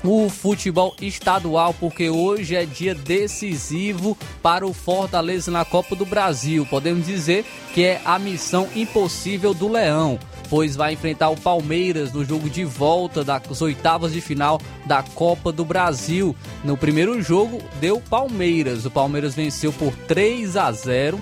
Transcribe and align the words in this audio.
o 0.06 0.28
futebol 0.28 0.94
estadual, 1.00 1.74
porque 1.74 2.08
hoje 2.08 2.54
é 2.54 2.64
dia 2.64 2.94
decisivo 2.94 4.16
para 4.42 4.66
o 4.66 4.72
Fortaleza 4.72 5.50
na 5.50 5.64
Copa 5.64 5.96
do 5.96 6.06
Brasil. 6.06 6.66
Podemos 6.66 7.06
dizer 7.06 7.44
que 7.74 7.84
é 7.84 8.00
a 8.04 8.18
missão 8.18 8.68
impossível 8.74 9.52
do 9.52 9.68
Leão, 9.68 10.18
pois 10.48 10.76
vai 10.76 10.92
enfrentar 10.92 11.30
o 11.30 11.36
Palmeiras 11.36 12.12
no 12.12 12.24
jogo 12.24 12.48
de 12.48 12.64
volta 12.64 13.24
das 13.24 13.60
oitavas 13.60 14.12
de 14.12 14.20
final 14.20 14.60
da 14.84 15.02
Copa 15.02 15.50
do 15.50 15.64
Brasil. 15.64 16.36
No 16.62 16.76
primeiro 16.76 17.20
jogo 17.22 17.60
deu 17.80 18.00
Palmeiras, 18.00 18.86
o 18.86 18.90
Palmeiras 18.90 19.34
venceu 19.34 19.72
por 19.72 19.92
3 20.06 20.56
a 20.56 20.70
0. 20.72 21.20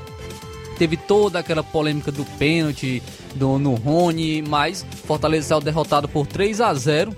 Teve 0.79 0.97
toda 0.97 1.39
aquela 1.39 1.63
polêmica 1.63 2.11
do 2.11 2.25
pênalti 2.37 3.01
do, 3.35 3.59
no 3.59 3.75
Rony, 3.75 4.43
mas 4.43 4.85
Fortaleza 5.07 5.49
saiu 5.49 5.61
derrotado 5.61 6.09
por 6.09 6.27
3 6.27 6.61
a 6.61 6.75
0 6.75 7.17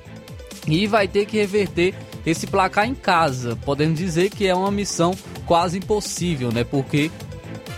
e 0.66 0.86
vai 0.86 1.06
ter 1.06 1.26
que 1.26 1.36
reverter 1.36 1.94
esse 2.24 2.46
placar 2.46 2.88
em 2.88 2.94
casa. 2.94 3.56
Podemos 3.64 3.98
dizer 3.98 4.30
que 4.30 4.46
é 4.46 4.54
uma 4.54 4.70
missão 4.70 5.14
quase 5.46 5.78
impossível, 5.78 6.50
né? 6.52 6.64
Porque 6.64 7.10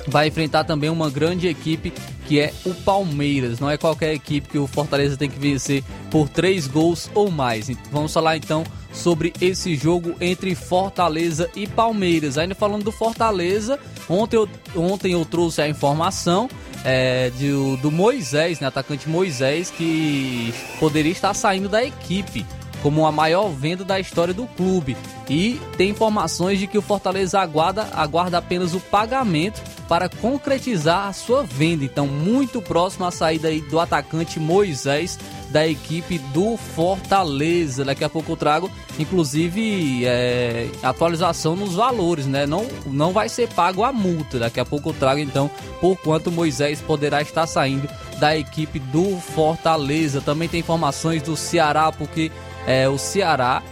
vai 0.06 0.28
enfrentar 0.28 0.64
também 0.64 0.88
uma 0.88 1.10
grande 1.10 1.46
equipe 1.46 1.92
que 2.26 2.40
é 2.40 2.52
o 2.64 2.74
Palmeiras. 2.74 3.58
Não 3.58 3.70
é 3.70 3.76
qualquer 3.76 4.12
equipe 4.12 4.48
que 4.48 4.58
o 4.58 4.66
Fortaleza 4.66 5.16
tem 5.16 5.30
que 5.30 5.38
vencer 5.38 5.82
por 6.10 6.28
três 6.28 6.66
gols 6.66 7.10
ou 7.14 7.30
mais. 7.30 7.70
Vamos 7.90 8.12
falar 8.12 8.36
então 8.36 8.64
sobre 8.92 9.32
esse 9.40 9.74
jogo 9.76 10.14
entre 10.20 10.54
Fortaleza 10.54 11.50
e 11.54 11.66
Palmeiras. 11.66 12.36
Ainda 12.36 12.54
falando 12.54 12.84
do 12.84 12.92
Fortaleza, 12.92 13.78
ontem 14.08 14.36
eu, 14.36 14.48
ontem 14.76 15.12
eu 15.12 15.24
trouxe 15.24 15.62
a 15.62 15.68
informação 15.68 16.48
é, 16.84 17.30
de, 17.30 17.50
do 17.80 17.90
Moisés, 17.90 18.60
né, 18.60 18.66
atacante 18.66 19.08
Moisés, 19.08 19.70
que 19.70 20.52
poderia 20.78 21.12
estar 21.12 21.32
saindo 21.34 21.68
da 21.68 21.82
equipe 21.82 22.44
como 22.82 23.06
a 23.06 23.12
maior 23.12 23.48
venda 23.50 23.84
da 23.84 23.98
história 23.98 24.34
do 24.34 24.46
clube. 24.46 24.96
E 25.28 25.60
tem 25.76 25.90
informações 25.90 26.58
de 26.58 26.66
que 26.66 26.78
o 26.78 26.82
Fortaleza 26.82 27.40
aguarda, 27.40 27.88
aguarda 27.92 28.38
apenas 28.38 28.74
o 28.74 28.80
pagamento 28.80 29.62
para 29.88 30.08
concretizar 30.08 31.08
a 31.08 31.12
sua 31.12 31.42
venda. 31.42 31.84
Então, 31.84 32.06
muito 32.06 32.60
próximo 32.60 33.06
à 33.06 33.10
saída 33.10 33.48
aí 33.48 33.60
do 33.60 33.80
atacante 33.80 34.38
Moisés 34.38 35.18
da 35.50 35.66
equipe 35.66 36.18
do 36.18 36.56
Fortaleza. 36.56 37.84
Daqui 37.84 38.04
a 38.04 38.08
pouco 38.08 38.32
eu 38.32 38.36
trago, 38.36 38.70
inclusive, 38.98 40.04
é, 40.04 40.68
atualização 40.82 41.56
nos 41.56 41.74
valores, 41.74 42.26
né? 42.26 42.46
Não, 42.46 42.66
não 42.86 43.12
vai 43.12 43.28
ser 43.28 43.48
pago 43.48 43.82
a 43.82 43.92
multa. 43.92 44.38
Daqui 44.38 44.60
a 44.60 44.64
pouco 44.64 44.90
eu 44.90 44.94
trago, 44.94 45.20
então, 45.20 45.50
por 45.80 45.96
quanto 45.96 46.30
Moisés 46.30 46.80
poderá 46.80 47.22
estar 47.22 47.46
saindo 47.46 47.88
da 48.18 48.36
equipe 48.36 48.78
do 48.78 49.18
Fortaleza. 49.18 50.20
Também 50.20 50.48
tem 50.48 50.60
informações 50.60 51.22
do 51.22 51.36
Ceará, 51.36 51.90
porque 51.90 52.30
é, 52.68 52.86
o 52.86 52.98
Ceará 52.98 53.62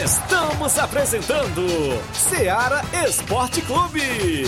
Estamos 0.03 0.79
apresentando 0.79 1.61
Seara 2.11 2.81
Esporte 3.05 3.61
Clube. 3.61 4.47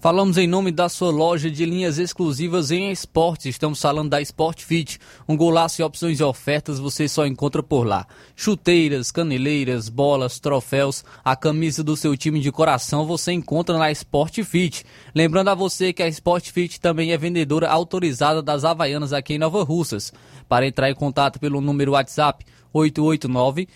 Falamos 0.00 0.38
em 0.38 0.46
nome 0.46 0.72
da 0.72 0.88
sua 0.88 1.10
loja 1.10 1.50
de 1.50 1.66
linhas 1.66 1.98
exclusivas 1.98 2.70
em 2.70 2.90
esportes. 2.90 3.44
Estamos 3.44 3.82
falando 3.82 4.08
da 4.08 4.22
Sport 4.22 4.62
Fit. 4.62 4.98
Um 5.28 5.36
golaço 5.36 5.82
e 5.82 5.84
opções 5.84 6.18
e 6.18 6.24
ofertas 6.24 6.78
você 6.78 7.06
só 7.06 7.26
encontra 7.26 7.62
por 7.62 7.86
lá. 7.86 8.06
Chuteiras, 8.34 9.10
caneleiras, 9.10 9.90
bolas, 9.90 10.40
troféus, 10.40 11.04
a 11.22 11.36
camisa 11.36 11.84
do 11.84 11.98
seu 11.98 12.16
time 12.16 12.40
de 12.40 12.50
coração 12.50 13.04
você 13.04 13.32
encontra 13.32 13.76
na 13.76 13.90
Sport 13.90 14.42
Fit. 14.42 14.86
Lembrando 15.14 15.48
a 15.48 15.54
você 15.54 15.92
que 15.92 16.02
a 16.02 16.08
Sport 16.08 16.50
Fit 16.50 16.80
também 16.80 17.12
é 17.12 17.18
vendedora 17.18 17.68
autorizada 17.68 18.40
das 18.40 18.64
Havaianas 18.64 19.12
aqui 19.12 19.34
em 19.34 19.38
Nova 19.38 19.62
Russas. 19.62 20.14
Para 20.48 20.66
entrar 20.66 20.90
em 20.90 20.94
contato 20.94 21.38
pelo 21.38 21.60
número 21.60 21.92
WhatsApp 21.92 22.42
889 22.72 23.68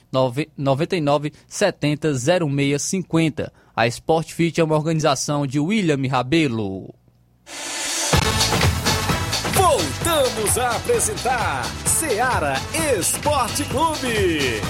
99 0.56 1.32
70 1.47 2.15
0650. 2.15 3.53
A 3.76 3.88
Sport 3.88 4.32
Fit 4.32 4.61
é 4.61 4.65
uma 4.65 4.76
organização 4.76 5.44
de 5.44 5.59
William 5.59 6.09
Rabelo. 6.09 6.94
Voltamos 9.53 10.56
a 10.59 10.76
apresentar 10.76 11.65
Seara 11.85 12.55
Esporte 12.97 13.65
Clube. 13.65 14.61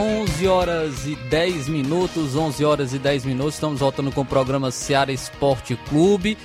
11 0.00 0.48
horas 0.48 1.06
e 1.06 1.14
10 1.14 1.68
minutos, 1.68 2.34
11 2.34 2.64
horas 2.64 2.94
e 2.94 2.98
10 2.98 3.26
minutos. 3.26 3.52
Estamos 3.56 3.80
voltando 3.80 4.10
com 4.10 4.22
o 4.22 4.24
programa 4.24 4.70
Seara 4.70 5.12
Esporte 5.12 5.76
Clube. 5.90 6.38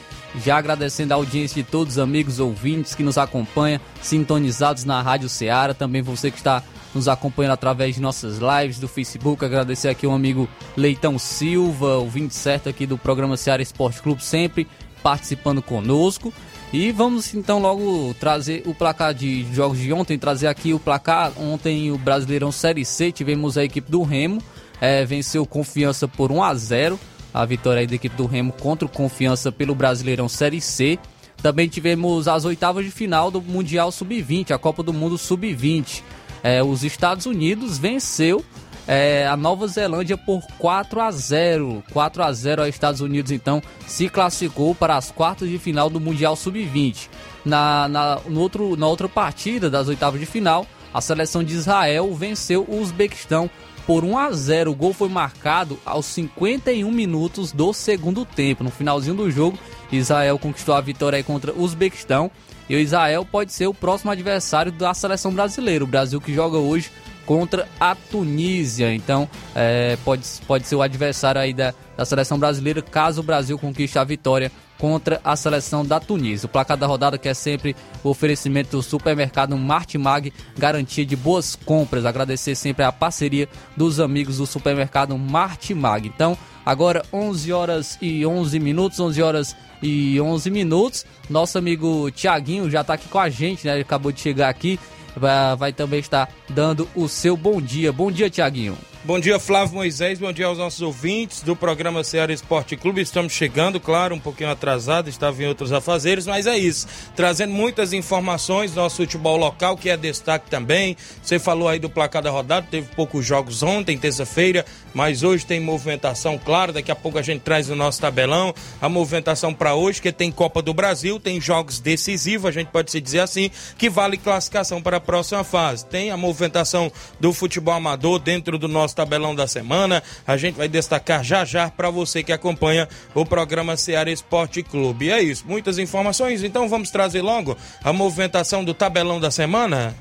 Já 0.44 0.58
agradecendo 0.58 1.14
a 1.14 1.16
audiência 1.16 1.64
de 1.64 1.70
todos 1.70 1.94
os 1.94 2.00
amigos 2.00 2.42
ouvintes 2.42 2.94
que 2.94 3.02
nos 3.02 3.18
acompanham, 3.18 3.80
sintonizados 4.02 4.84
na 4.84 5.02
Rádio 5.02 5.30
Seara. 5.30 5.74
Também 5.74 6.02
você 6.02 6.30
que 6.30 6.38
está 6.38 6.62
nos 6.94 7.08
acompanhando 7.08 7.54
através 7.54 7.96
de 7.96 8.02
nossas 8.02 8.40
lives 8.40 8.78
do 8.78 8.90
Facebook. 8.90 9.46
Agradecer 9.46 9.88
aqui 9.88 10.06
o 10.06 10.12
amigo 10.12 10.50
Leitão 10.76 11.18
Silva, 11.18 11.96
ouvinte 11.96 12.36
certo 12.36 12.68
aqui 12.68 12.86
do 12.86 12.98
programa 12.98 13.38
Seara 13.38 13.62
Esporte 13.62 14.02
Clube, 14.02 14.22
sempre 14.22 14.68
participando 15.02 15.62
conosco. 15.62 16.34
E 16.78 16.92
vamos 16.92 17.34
então 17.34 17.58
logo 17.58 18.14
trazer 18.20 18.64
o 18.66 18.76
placar 18.76 19.14
de 19.14 19.46
jogos 19.54 19.80
de 19.80 19.94
ontem, 19.94 20.20
trazer 20.20 20.48
aqui 20.48 20.74
o 20.74 20.80
placar. 20.80 21.32
Ontem 21.40 21.90
o 21.90 21.98
Brasileirão 21.98 22.52
Série 22.52 22.84
C, 22.84 23.14
tivemos 23.14 23.58
a 23.58 23.64
equipe 23.64 23.90
do 23.90 24.04
Remo, 24.04 24.44
é, 24.82 25.06
venceu 25.06 25.46
Confiança 25.46 26.06
por 26.06 26.34
1 26.34 26.44
a 26.44 26.54
0 26.54 27.00
a 27.34 27.46
vitória 27.46 27.80
aí 27.80 27.88
da 27.88 27.96
equipe 27.96 28.18
do 28.18 28.26
Remo 28.26 28.52
contra 28.52 28.86
o 28.86 28.90
Confiança 28.90 29.54
pelo 29.54 29.74
Brasileirão 29.74 30.28
Série 30.28 30.60
C. 30.60 31.00
Também 31.42 31.70
tivemos 31.70 32.28
as 32.28 32.44
oitavas 32.44 32.84
de 32.84 32.92
final 32.92 33.32
do 33.32 33.42
Mundial 33.42 33.90
Sub-20, 33.90 34.52
a 34.52 34.58
Copa 34.58 34.84
do 34.84 34.92
Mundo 34.92 35.18
Sub-20. 35.18 36.04
É, 36.44 36.62
os 36.62 36.84
Estados 36.84 37.26
Unidos 37.26 37.78
venceu 37.78 38.44
é, 38.88 39.28
a 39.28 39.36
Nova 39.36 39.68
Zelândia 39.68 40.18
por 40.18 40.44
4 40.60 41.02
a 41.02 41.12
0. 41.12 41.84
4 41.92 42.24
a 42.24 42.32
0 42.32 42.62
aos 42.62 42.70
Estados 42.70 43.02
Unidos, 43.02 43.32
então, 43.32 43.62
se 43.88 44.10
classificou 44.10 44.76
para 44.76 44.96
as 44.96 45.12
quartas 45.12 45.50
de 45.50 45.58
final 45.58 45.90
do 45.90 46.00
Mundial 46.00 46.36
Sub-20. 46.36 47.10
Na, 47.44 47.88
na, 47.88 48.20
no 48.28 48.40
outro, 48.40 48.76
na 48.76 48.88
outra 48.88 49.10
partida 49.10 49.70
das 49.70 49.88
oitavas 49.88 50.20
de 50.20 50.26
final, 50.26 50.66
a 50.94 51.02
seleção 51.02 51.44
de 51.44 51.54
Israel 51.54 52.14
venceu 52.14 52.66
o 52.68 52.80
Uzbequistão 52.80 53.50
por 53.86 54.04
1 54.04 54.18
a 54.18 54.32
0. 54.32 54.72
O 54.72 54.76
gol 54.76 54.94
foi 54.94 55.10
marcado 55.10 55.80
aos 55.86 56.06
51 56.06 56.90
minutos 56.92 57.52
do 57.52 57.74
segundo 57.74 58.26
tempo. 58.26 58.64
No 58.64 58.72
finalzinho 58.72 59.16
do 59.16 59.30
jogo, 59.30 59.58
Israel 59.92 60.40
conquistou 60.40 60.76
a 60.76 60.82
vitória 60.82 61.24
contra 61.24 61.54
o 61.54 61.62
Uzbequistão. 61.62 62.32
E 62.68 62.76
o 62.76 62.80
Israel 62.80 63.28
pode 63.30 63.54
ser 63.54 63.68
o 63.68 63.74
próximo 63.74 64.10
adversário 64.10 64.72
da 64.72 64.94
seleção 64.94 65.32
brasileira. 65.32 65.84
O 65.84 65.88
Brasil 65.88 66.20
que 66.20 66.34
joga 66.34 66.58
hoje 66.58 66.90
contra 67.26 67.68
a 67.80 67.96
Tunísia. 67.96 68.94
Então, 68.94 69.30
é, 69.54 69.98
pode, 70.04 70.24
pode 70.48 70.68
ser 70.68 70.76
o 70.76 70.82
adversário 70.82 71.42
aí 71.42 71.54
da, 71.54 71.74
da 71.98 72.06
seleção 72.06 72.38
brasileira 72.38 72.82
caso 72.82 73.22
o 73.22 73.24
Brasil 73.24 73.58
conquiste 73.58 73.98
a 73.98 74.04
vitória 74.04 74.52
contra 74.78 75.22
a 75.24 75.36
seleção 75.36 75.86
da 75.86 76.00
Tunísia. 76.00 76.48
O 76.48 76.50
placar 76.50 76.78
da 76.78 76.86
rodada 76.86 77.18
que 77.18 77.30
é 77.30 77.34
sempre 77.34 77.76
o 78.04 78.10
oferecimento 78.10 78.72
do 78.72 78.84
supermercado 78.84 79.58
Martimag, 79.58 80.34
garantia 80.58 81.06
de 81.06 81.16
boas 81.16 81.56
compras. 81.56 82.06
Agradecer 82.06 82.56
sempre 82.56 82.84
a 82.84 82.92
parceria 82.92 83.48
dos 83.76 84.00
amigos 84.00 84.38
do 84.38 84.46
supermercado 84.46 85.18
Martimag. 85.18 86.08
Então, 86.08 86.38
agora 86.66 87.04
11 87.12 87.54
horas 87.54 87.98
e 88.02 88.26
11 88.26 88.60
minutos, 88.60 89.00
11 89.00 89.22
horas 89.22 89.56
e 89.82 90.20
11 90.20 90.50
minutos. 90.50 91.06
Nosso 91.30 91.58
amigo 91.58 92.12
Tiaguinho 92.12 92.70
já 92.70 92.82
está 92.82 92.96
aqui 92.96 93.08
com 93.08 93.20
a 93.20 93.30
gente, 93.30 93.66
né? 93.66 93.74
Ele 93.74 93.82
acabou 93.82 94.12
de 94.12 94.20
chegar 94.20 94.50
aqui 94.50 94.80
vai, 95.16 95.56
também 95.74 96.00
estar 96.00 96.30
dando 96.50 96.88
o 96.96 97.08
seu 97.08 97.36
bom 97.38 97.62
dia. 97.62 97.92
Bom 97.92 98.12
dia, 98.12 98.30
Tiaguinho. 98.30 98.78
Bom 99.06 99.20
dia, 99.20 99.38
Flávio 99.38 99.76
Moisés. 99.76 100.18
Bom 100.18 100.34
dia 100.34 100.48
aos 100.48 100.58
nossos 100.58 100.82
ouvintes 100.82 101.44
do 101.44 101.56
programa 101.56 102.04
Ceará 102.04 102.34
Esporte 102.34 102.76
Clube. 102.76 103.02
Estamos 103.02 103.34
chegando, 103.34 103.80
claro, 103.80 104.16
um 104.16 104.20
pouquinho 104.20 104.50
atrasado, 104.50 105.08
estava 105.08 105.44
em 105.44 105.46
outros 105.46 105.72
afazeres, 105.72 106.26
mas 106.26 106.48
é 106.48 106.58
isso. 106.58 106.88
Trazendo 107.16 107.54
muitas 107.54 107.94
informações 107.94 108.72
do 108.72 108.82
nosso 108.82 108.96
futebol 108.96 109.38
local, 109.38 109.78
que 109.78 109.92
é 109.92 109.96
destaque 109.96 110.50
também. 110.50 110.98
Você 111.22 111.38
falou 111.38 111.68
aí 111.68 111.78
do 111.78 111.88
placar 111.88 112.24
da 112.24 112.32
rodada, 112.32 112.66
teve 112.72 112.88
poucos 112.96 113.24
jogos 113.24 113.62
ontem, 113.62 113.96
terça-feira, 113.96 114.66
mas 114.92 115.22
hoje 115.22 115.46
tem 115.46 115.60
movimentação, 115.60 116.40
claro. 116.40 116.74
Daqui 116.74 116.92
a 116.92 116.96
pouco 116.96 117.20
a 117.20 117.22
gente 117.22 117.42
traz 117.42 117.70
o 117.70 117.76
nosso 117.76 118.02
tabelão. 118.02 118.56
A 118.82 118.90
movimentação 118.90 119.54
para 119.54 119.76
hoje, 119.76 120.02
que 120.02 120.12
tem 120.12 120.32
Copa 120.32 120.64
do 120.64 120.74
Brasil, 120.74 121.20
tem 121.20 121.40
jogos 121.40 121.80
decisivos, 121.80 122.48
a 122.48 122.52
gente 122.52 122.70
pode 122.70 122.90
se 122.90 123.00
dizer 123.00 123.20
assim, 123.20 123.52
que 123.78 123.88
vale 123.88 124.18
classificação 124.18 124.82
para 124.82 124.98
a 124.98 125.00
próxima 125.00 125.44
fase. 125.44 125.86
Tem 125.86 126.10
a 126.10 126.18
movimentação 126.18 126.92
do 127.20 127.32
futebol 127.32 127.76
amador 127.76 128.18
dentro 128.18 128.58
do 128.58 128.68
nosso 128.68 128.95
tabelão 128.96 129.36
da 129.36 129.46
semana. 129.46 130.02
A 130.26 130.38
gente 130.38 130.56
vai 130.56 130.68
destacar 130.68 131.24
já 131.24 131.46
já 131.46 131.70
para 131.70 131.90
você 131.90 132.24
que 132.24 132.32
acompanha 132.32 132.88
o 133.14 133.26
programa 133.26 133.78
Ceará 133.78 134.10
Esporte 134.10 134.64
Clube. 134.64 135.06
E 135.06 135.12
é 135.12 135.22
isso, 135.22 135.46
muitas 135.48 135.78
informações, 135.78 136.44
então 136.44 136.70
vamos 136.70 136.90
trazer 136.90 137.22
logo 137.22 137.56
a 137.84 137.94
movimentação 137.94 138.64
do 138.64 138.74
tabelão 138.74 139.20
da 139.20 139.30
semana. 139.30 139.94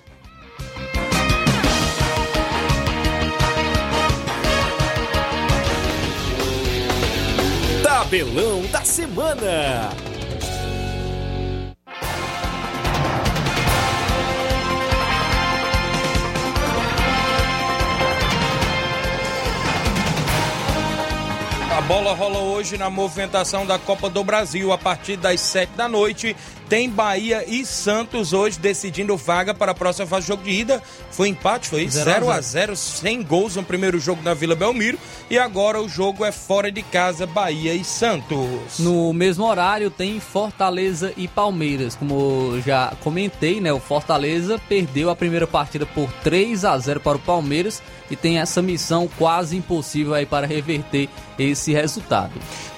Tabelão 7.82 8.62
da 8.70 8.84
semana. 8.84 10.13
Bola 21.86 22.14
rola 22.14 22.38
hoje 22.38 22.78
na 22.78 22.88
movimentação 22.88 23.66
da 23.66 23.78
Copa 23.78 24.08
do 24.08 24.24
Brasil 24.24 24.72
a 24.72 24.78
partir 24.78 25.16
das 25.16 25.40
sete 25.40 25.70
da 25.76 25.86
noite. 25.86 26.34
Tem 26.68 26.88
Bahia 26.88 27.44
e 27.46 27.64
Santos 27.64 28.32
hoje 28.32 28.58
decidindo 28.58 29.16
vaga 29.16 29.54
para 29.54 29.72
a 29.72 29.74
próxima 29.74 30.06
fase 30.06 30.26
do 30.26 30.28
jogo 30.28 30.42
de 30.44 30.50
ida. 30.50 30.82
Foi 31.10 31.28
empate, 31.28 31.68
foi 31.68 31.88
0 31.88 32.30
a 32.30 32.40
0 32.40 32.76
sem 32.76 33.22
gols 33.22 33.56
no 33.56 33.62
primeiro 33.62 33.98
jogo 33.98 34.22
na 34.22 34.34
Vila 34.34 34.54
Belmiro. 34.54 34.98
E 35.30 35.38
agora 35.38 35.80
o 35.80 35.88
jogo 35.88 36.24
é 36.24 36.32
fora 36.32 36.72
de 36.72 36.82
casa, 36.82 37.26
Bahia 37.26 37.74
e 37.74 37.84
Santos. 37.84 38.78
No 38.78 39.12
mesmo 39.12 39.44
horário 39.44 39.90
tem 39.90 40.18
Fortaleza 40.20 41.12
e 41.16 41.28
Palmeiras. 41.28 41.94
Como 41.94 42.60
já 42.64 42.94
comentei, 43.02 43.60
né? 43.60 43.72
O 43.72 43.80
Fortaleza 43.80 44.60
perdeu 44.68 45.10
a 45.10 45.16
primeira 45.16 45.46
partida 45.46 45.86
por 45.86 46.10
3 46.22 46.64
a 46.64 46.78
0 46.78 47.00
para 47.00 47.16
o 47.16 47.20
Palmeiras 47.20 47.82
e 48.10 48.16
tem 48.16 48.38
essa 48.38 48.60
missão 48.60 49.08
quase 49.18 49.56
impossível 49.56 50.14
aí 50.14 50.26
para 50.26 50.46
reverter 50.46 51.08
esse 51.38 51.72
resultado. 51.72 52.32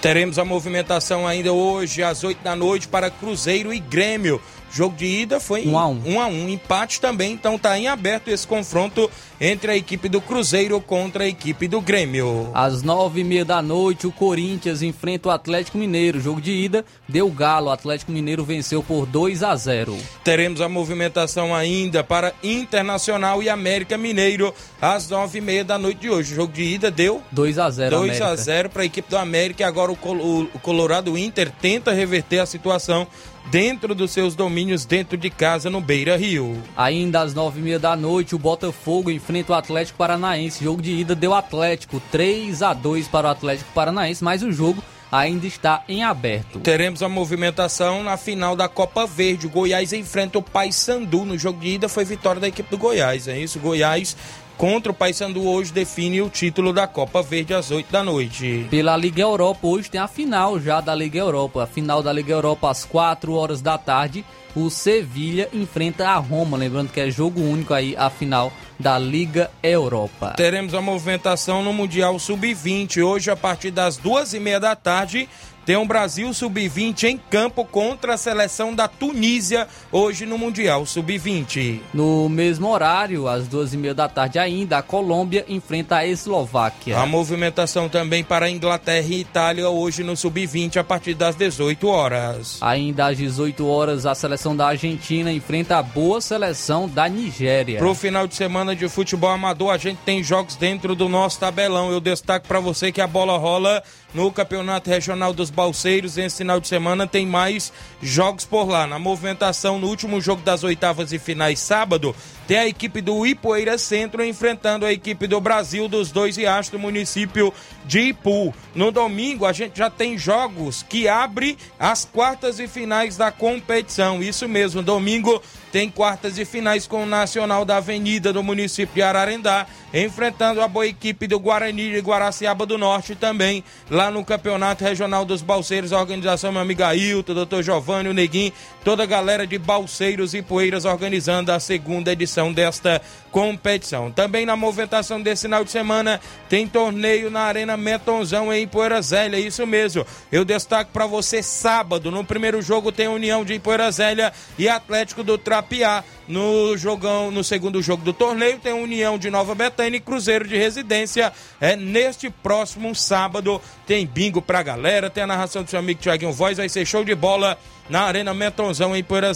Teremos 0.06 0.38
a 0.38 0.44
movimentação 0.44 1.26
ainda 1.26 1.52
hoje 1.52 2.00
às 2.00 2.22
8 2.22 2.40
da 2.40 2.54
noite 2.54 2.86
para 2.86 3.10
Cruzeiro 3.10 3.74
e 3.74 3.80
Grêmio. 3.80 4.40
Jogo 4.76 4.94
de 4.94 5.06
ida 5.06 5.40
foi 5.40 5.66
1 5.66 5.70
um 5.70 5.78
a 5.78 5.86
1 5.86 5.90
um. 5.90 6.16
1 6.16 6.20
a 6.20 6.26
1 6.26 6.48
empate 6.50 7.00
também, 7.00 7.32
então 7.32 7.58
tá 7.58 7.78
em 7.78 7.88
aberto 7.88 8.28
esse 8.28 8.46
confronto 8.46 9.10
entre 9.40 9.70
a 9.70 9.76
equipe 9.76 10.06
do 10.06 10.20
Cruzeiro 10.20 10.78
contra 10.82 11.24
a 11.24 11.26
equipe 11.26 11.66
do 11.66 11.80
Grêmio. 11.80 12.50
Às 12.52 12.82
nove 12.82 13.20
e 13.22 13.24
meia 13.24 13.42
da 13.42 13.62
noite, 13.62 14.06
o 14.06 14.12
Corinthians 14.12 14.82
enfrenta 14.82 15.30
o 15.30 15.32
Atlético 15.32 15.78
Mineiro. 15.78 16.20
Jogo 16.20 16.42
de 16.42 16.50
ida, 16.52 16.84
deu 17.08 17.30
galo. 17.30 17.68
O 17.68 17.70
Atlético 17.70 18.12
Mineiro 18.12 18.44
venceu 18.44 18.82
por 18.82 19.06
2 19.06 19.42
a 19.42 19.56
0. 19.56 19.96
Teremos 20.22 20.60
a 20.60 20.68
movimentação 20.68 21.54
ainda 21.54 22.04
para 22.04 22.34
Internacional 22.42 23.42
e 23.42 23.48
América 23.48 23.96
Mineiro 23.96 24.52
às 24.80 25.08
nove 25.08 25.38
e 25.38 25.40
meia 25.40 25.64
da 25.64 25.78
noite 25.78 26.00
de 26.00 26.10
hoje. 26.10 26.34
O 26.34 26.36
jogo 26.36 26.52
de 26.52 26.62
ida 26.62 26.90
deu 26.90 27.22
2 27.32 27.58
a 27.58 27.70
0 27.70 27.96
2 27.96 28.20
a 28.20 28.36
0 28.36 28.68
para 28.68 28.82
a 28.82 28.86
equipe 28.86 29.08
do 29.08 29.16
América. 29.16 29.66
Agora 29.66 29.90
o, 29.90 29.96
Col 29.96 30.16
o 30.52 30.58
Colorado 30.60 31.16
Inter 31.16 31.50
tenta 31.50 31.92
reverter 31.92 32.40
a 32.40 32.46
situação 32.46 33.06
dentro 33.50 33.94
dos 33.94 34.10
seus 34.10 34.34
domínios, 34.34 34.84
dentro 34.84 35.16
de 35.16 35.30
casa, 35.30 35.70
no 35.70 35.80
Beira 35.80 36.16
Rio. 36.16 36.62
Ainda 36.76 37.20
às 37.20 37.34
nove 37.34 37.60
e 37.60 37.62
meia 37.62 37.78
da 37.78 37.96
noite, 37.96 38.34
o 38.34 38.38
Botafogo 38.38 39.10
enfrenta 39.10 39.52
o 39.52 39.56
Atlético 39.56 39.98
Paranaense. 39.98 40.64
Jogo 40.64 40.82
de 40.82 40.92
ida 40.92 41.14
deu 41.14 41.34
Atlético 41.34 42.00
3 42.10 42.62
a 42.62 42.72
2 42.72 43.08
para 43.08 43.28
o 43.28 43.30
Atlético 43.30 43.72
Paranaense, 43.72 44.22
mas 44.22 44.42
o 44.42 44.52
jogo 44.52 44.82
ainda 45.10 45.46
está 45.46 45.84
em 45.88 46.02
aberto. 46.02 46.60
Teremos 46.60 47.02
a 47.02 47.08
movimentação 47.08 48.02
na 48.02 48.16
final 48.16 48.56
da 48.56 48.68
Copa 48.68 49.06
Verde. 49.06 49.46
O 49.46 49.50
Goiás 49.50 49.92
enfrenta 49.92 50.38
o 50.38 50.42
Paysandu. 50.42 51.24
No 51.24 51.38
jogo 51.38 51.60
de 51.60 51.68
ida 51.68 51.88
foi 51.88 52.04
vitória 52.04 52.40
da 52.40 52.48
equipe 52.48 52.70
do 52.70 52.78
Goiás, 52.78 53.28
é 53.28 53.38
isso? 53.38 53.60
Goiás 53.60 54.16
contra 54.56 54.90
o 54.90 54.94
Paysandu 54.94 55.46
hoje 55.46 55.72
define 55.72 56.22
o 56.22 56.30
título 56.30 56.72
da 56.72 56.86
Copa 56.86 57.22
Verde 57.22 57.54
às 57.54 57.70
8 57.70 57.90
da 57.90 58.02
noite. 58.02 58.66
Pela 58.70 58.96
Liga 58.96 59.22
Europa, 59.22 59.66
hoje 59.66 59.90
tem 59.90 60.00
a 60.00 60.08
final 60.08 60.58
já 60.58 60.80
da 60.80 60.94
Liga 60.94 61.18
Europa. 61.18 61.64
A 61.64 61.66
final 61.66 62.02
da 62.02 62.12
Liga 62.12 62.32
Europa 62.32 62.70
às 62.70 62.84
4 62.84 63.32
horas 63.32 63.60
da 63.60 63.76
tarde. 63.78 64.24
O 64.54 64.70
Sevilha 64.70 65.50
enfrenta 65.52 66.08
a 66.08 66.16
Roma, 66.16 66.56
lembrando 66.56 66.90
que 66.90 66.98
é 66.98 67.10
jogo 67.10 67.42
único 67.42 67.74
aí 67.74 67.94
a 67.94 68.08
final 68.08 68.50
da 68.78 68.98
Liga 68.98 69.50
Europa. 69.62 70.32
Teremos 70.34 70.72
a 70.72 70.80
movimentação 70.80 71.62
no 71.62 71.74
Mundial 71.74 72.18
Sub-20 72.18 73.02
hoje 73.02 73.30
a 73.30 73.36
partir 73.36 73.70
das 73.70 73.98
duas 73.98 74.32
e 74.32 74.40
meia 74.40 74.58
da 74.58 74.74
tarde 74.74 75.28
tem 75.66 75.76
um 75.76 75.84
Brasil 75.84 76.32
Sub-20 76.32 77.02
em 77.08 77.18
campo 77.18 77.64
contra 77.64 78.14
a 78.14 78.16
seleção 78.16 78.72
da 78.72 78.86
Tunísia, 78.86 79.66
hoje 79.90 80.24
no 80.24 80.38
Mundial 80.38 80.86
Sub-20. 80.86 81.80
No 81.92 82.28
mesmo 82.28 82.68
horário, 82.68 83.26
às 83.26 83.48
duas 83.48 83.74
e 83.74 83.76
meia 83.76 83.92
da 83.92 84.08
tarde 84.08 84.38
ainda, 84.38 84.78
a 84.78 84.82
Colômbia 84.82 85.44
enfrenta 85.48 85.96
a 85.96 86.06
Eslováquia. 86.06 86.96
A 86.96 87.04
movimentação 87.04 87.88
também 87.88 88.22
para 88.22 88.46
a 88.46 88.50
Inglaterra 88.50 89.08
e 89.10 89.22
Itália 89.22 89.68
hoje 89.68 90.04
no 90.04 90.16
Sub-20 90.16 90.76
a 90.76 90.84
partir 90.84 91.14
das 91.14 91.34
18 91.34 91.88
horas. 91.88 92.58
Ainda 92.60 93.08
às 93.08 93.16
18 93.16 93.66
horas, 93.66 94.06
a 94.06 94.14
seleção 94.14 94.54
da 94.54 94.68
Argentina 94.68 95.32
enfrenta 95.32 95.78
a 95.78 95.82
boa 95.82 96.20
seleção 96.20 96.88
da 96.88 97.08
Nigéria. 97.08 97.80
Pro 97.80 97.92
final 97.92 98.28
de 98.28 98.36
semana 98.36 98.76
de 98.76 98.88
futebol 98.88 99.30
amador, 99.30 99.72
a 99.72 99.78
gente 99.78 99.98
tem 100.04 100.22
jogos 100.22 100.54
dentro 100.54 100.94
do 100.94 101.08
nosso 101.08 101.40
tabelão. 101.40 101.90
Eu 101.90 101.98
destaco 101.98 102.46
para 102.46 102.60
você 102.60 102.92
que 102.92 103.00
a 103.00 103.06
bola 103.08 103.36
rola 103.36 103.82
no 104.16 104.32
Campeonato 104.32 104.88
Regional 104.88 105.34
dos 105.34 105.50
Balseiros. 105.50 106.16
Esse 106.16 106.38
final 106.38 106.58
de 106.58 106.66
semana 106.66 107.06
tem 107.06 107.26
mais 107.26 107.70
jogos 108.02 108.46
por 108.46 108.66
lá. 108.66 108.86
Na 108.86 108.98
movimentação, 108.98 109.78
no 109.78 109.86
último 109.86 110.22
jogo 110.22 110.40
das 110.40 110.64
oitavas 110.64 111.12
e 111.12 111.18
finais, 111.18 111.60
sábado, 111.60 112.16
tem 112.46 112.58
a 112.58 112.66
equipe 112.66 113.00
do 113.00 113.26
Ipoeira 113.26 113.76
Centro 113.76 114.24
enfrentando 114.24 114.86
a 114.86 114.92
equipe 114.92 115.26
do 115.26 115.40
Brasil 115.40 115.88
dos 115.88 116.12
dois 116.12 116.36
Riachos 116.36 116.70
do 116.70 116.78
município 116.78 117.52
de 117.84 118.00
Ipu. 118.00 118.54
No 118.74 118.92
domingo, 118.92 119.44
a 119.44 119.52
gente 119.52 119.78
já 119.78 119.90
tem 119.90 120.16
jogos 120.16 120.82
que 120.82 121.08
abre 121.08 121.58
as 121.78 122.04
quartas 122.04 122.60
e 122.60 122.68
finais 122.68 123.16
da 123.16 123.32
competição. 123.32 124.22
Isso 124.22 124.48
mesmo, 124.48 124.82
domingo 124.82 125.42
tem 125.72 125.90
quartas 125.90 126.38
e 126.38 126.44
finais 126.44 126.86
com 126.86 127.02
o 127.02 127.06
Nacional 127.06 127.64
da 127.64 127.78
Avenida 127.78 128.32
do 128.32 128.42
município 128.42 128.94
de 128.94 129.02
Ararendá, 129.02 129.66
enfrentando 129.92 130.62
a 130.62 130.68
boa 130.68 130.86
equipe 130.86 131.26
do 131.26 131.38
Guarani 131.38 131.90
de 131.90 132.00
Guaraciaba 132.00 132.64
do 132.64 132.78
Norte 132.78 133.14
também, 133.14 133.62
lá 133.90 134.10
no 134.10 134.24
Campeonato 134.24 134.84
Regional 134.84 135.24
dos 135.24 135.42
Balseiros, 135.42 135.92
a 135.92 136.00
organização 136.00 136.52
meu 136.52 136.62
amigo 136.62 136.82
Ailton, 136.82 137.34
doutor 137.34 137.62
Giovanni, 137.62 138.08
o 138.08 138.14
Neguinho, 138.14 138.52
toda 138.84 139.02
a 139.02 139.06
galera 139.06 139.46
de 139.46 139.58
Balseiros 139.58 140.32
e 140.32 140.40
Poeiras 140.40 140.84
organizando 140.84 141.52
a 141.52 141.60
segunda 141.60 142.12
edição 142.12 142.35
desta 142.52 143.00
competição. 143.30 144.10
Também 144.10 144.46
na 144.46 144.56
movimentação 144.56 145.20
desse 145.20 145.42
final 145.42 145.64
de 145.64 145.70
semana 145.70 146.20
tem 146.48 146.66
torneio 146.66 147.30
na 147.30 147.40
Arena 147.40 147.76
Metonzão 147.76 148.52
em 148.52 148.66
Poeira 148.66 149.00
Zélia, 149.02 149.38
isso 149.38 149.66
mesmo. 149.66 150.06
Eu 150.30 150.44
destaco 150.44 150.90
para 150.92 151.06
você 151.06 151.42
sábado, 151.42 152.10
no 152.10 152.24
primeiro 152.24 152.62
jogo 152.62 152.92
tem 152.92 153.08
União 153.08 153.44
de 153.44 153.58
Poeira 153.58 153.90
Zélia 153.90 154.32
e 154.58 154.68
Atlético 154.68 155.22
do 155.22 155.36
Trapiá. 155.36 156.02
No 156.28 156.76
jogão, 156.76 157.30
no 157.30 157.44
segundo 157.44 157.80
jogo 157.80 158.02
do 158.02 158.12
torneio 158.12 158.58
tem 158.58 158.72
União 158.72 159.16
de 159.16 159.30
Nova 159.30 159.54
Betânia 159.54 159.96
e 159.96 160.00
Cruzeiro 160.00 160.46
de 160.46 160.56
Residência. 160.56 161.32
É 161.60 161.76
neste 161.76 162.28
próximo 162.28 162.94
sábado 162.94 163.60
tem 163.86 164.04
bingo 164.04 164.42
pra 164.42 164.62
galera, 164.62 165.08
tem 165.08 165.22
a 165.22 165.26
narração 165.26 165.62
do 165.62 165.70
seu 165.70 165.78
amigo 165.78 166.00
Thiaguinho 166.00 166.32
Voz, 166.32 166.56
vai 166.56 166.68
ser 166.68 166.84
show 166.84 167.04
de 167.04 167.14
bola 167.14 167.56
na 167.88 168.02
Arena 168.02 168.34
Metonzão 168.34 168.96
em 168.96 169.04
Poeira. 169.04 169.26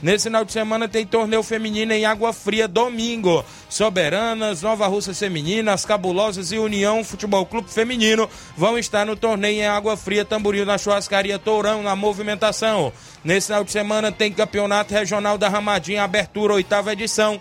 Nesse 0.00 0.24
final 0.24 0.44
de 0.44 0.52
semana 0.52 0.88
tem 0.88 1.04
torneio 1.04 1.42
feminino 1.42 1.92
em 1.92 2.04
Água 2.04 2.32
Fria 2.32 2.68
domingo. 2.68 3.44
Soberanas, 3.72 4.60
Nova 4.60 4.86
Russa 4.86 5.14
Feminina, 5.14 5.72
as 5.72 5.86
Cabulosas 5.86 6.52
e 6.52 6.58
União 6.58 7.02
Futebol 7.02 7.46
Clube 7.46 7.70
Feminino 7.70 8.28
vão 8.54 8.78
estar 8.78 9.06
no 9.06 9.16
torneio 9.16 9.62
em 9.62 9.66
Água 9.66 9.96
Fria 9.96 10.26
Tamboril 10.26 10.66
na 10.66 10.76
churrascaria 10.76 11.38
Tourão 11.38 11.82
na 11.82 11.96
movimentação. 11.96 12.92
Nesse 13.24 13.46
final 13.46 13.64
de 13.64 13.72
semana 13.72 14.12
tem 14.12 14.30
campeonato 14.30 14.92
regional 14.92 15.38
da 15.38 15.48
Ramadinha, 15.48 16.04
abertura 16.04 16.52
oitava 16.52 16.92
edição. 16.92 17.40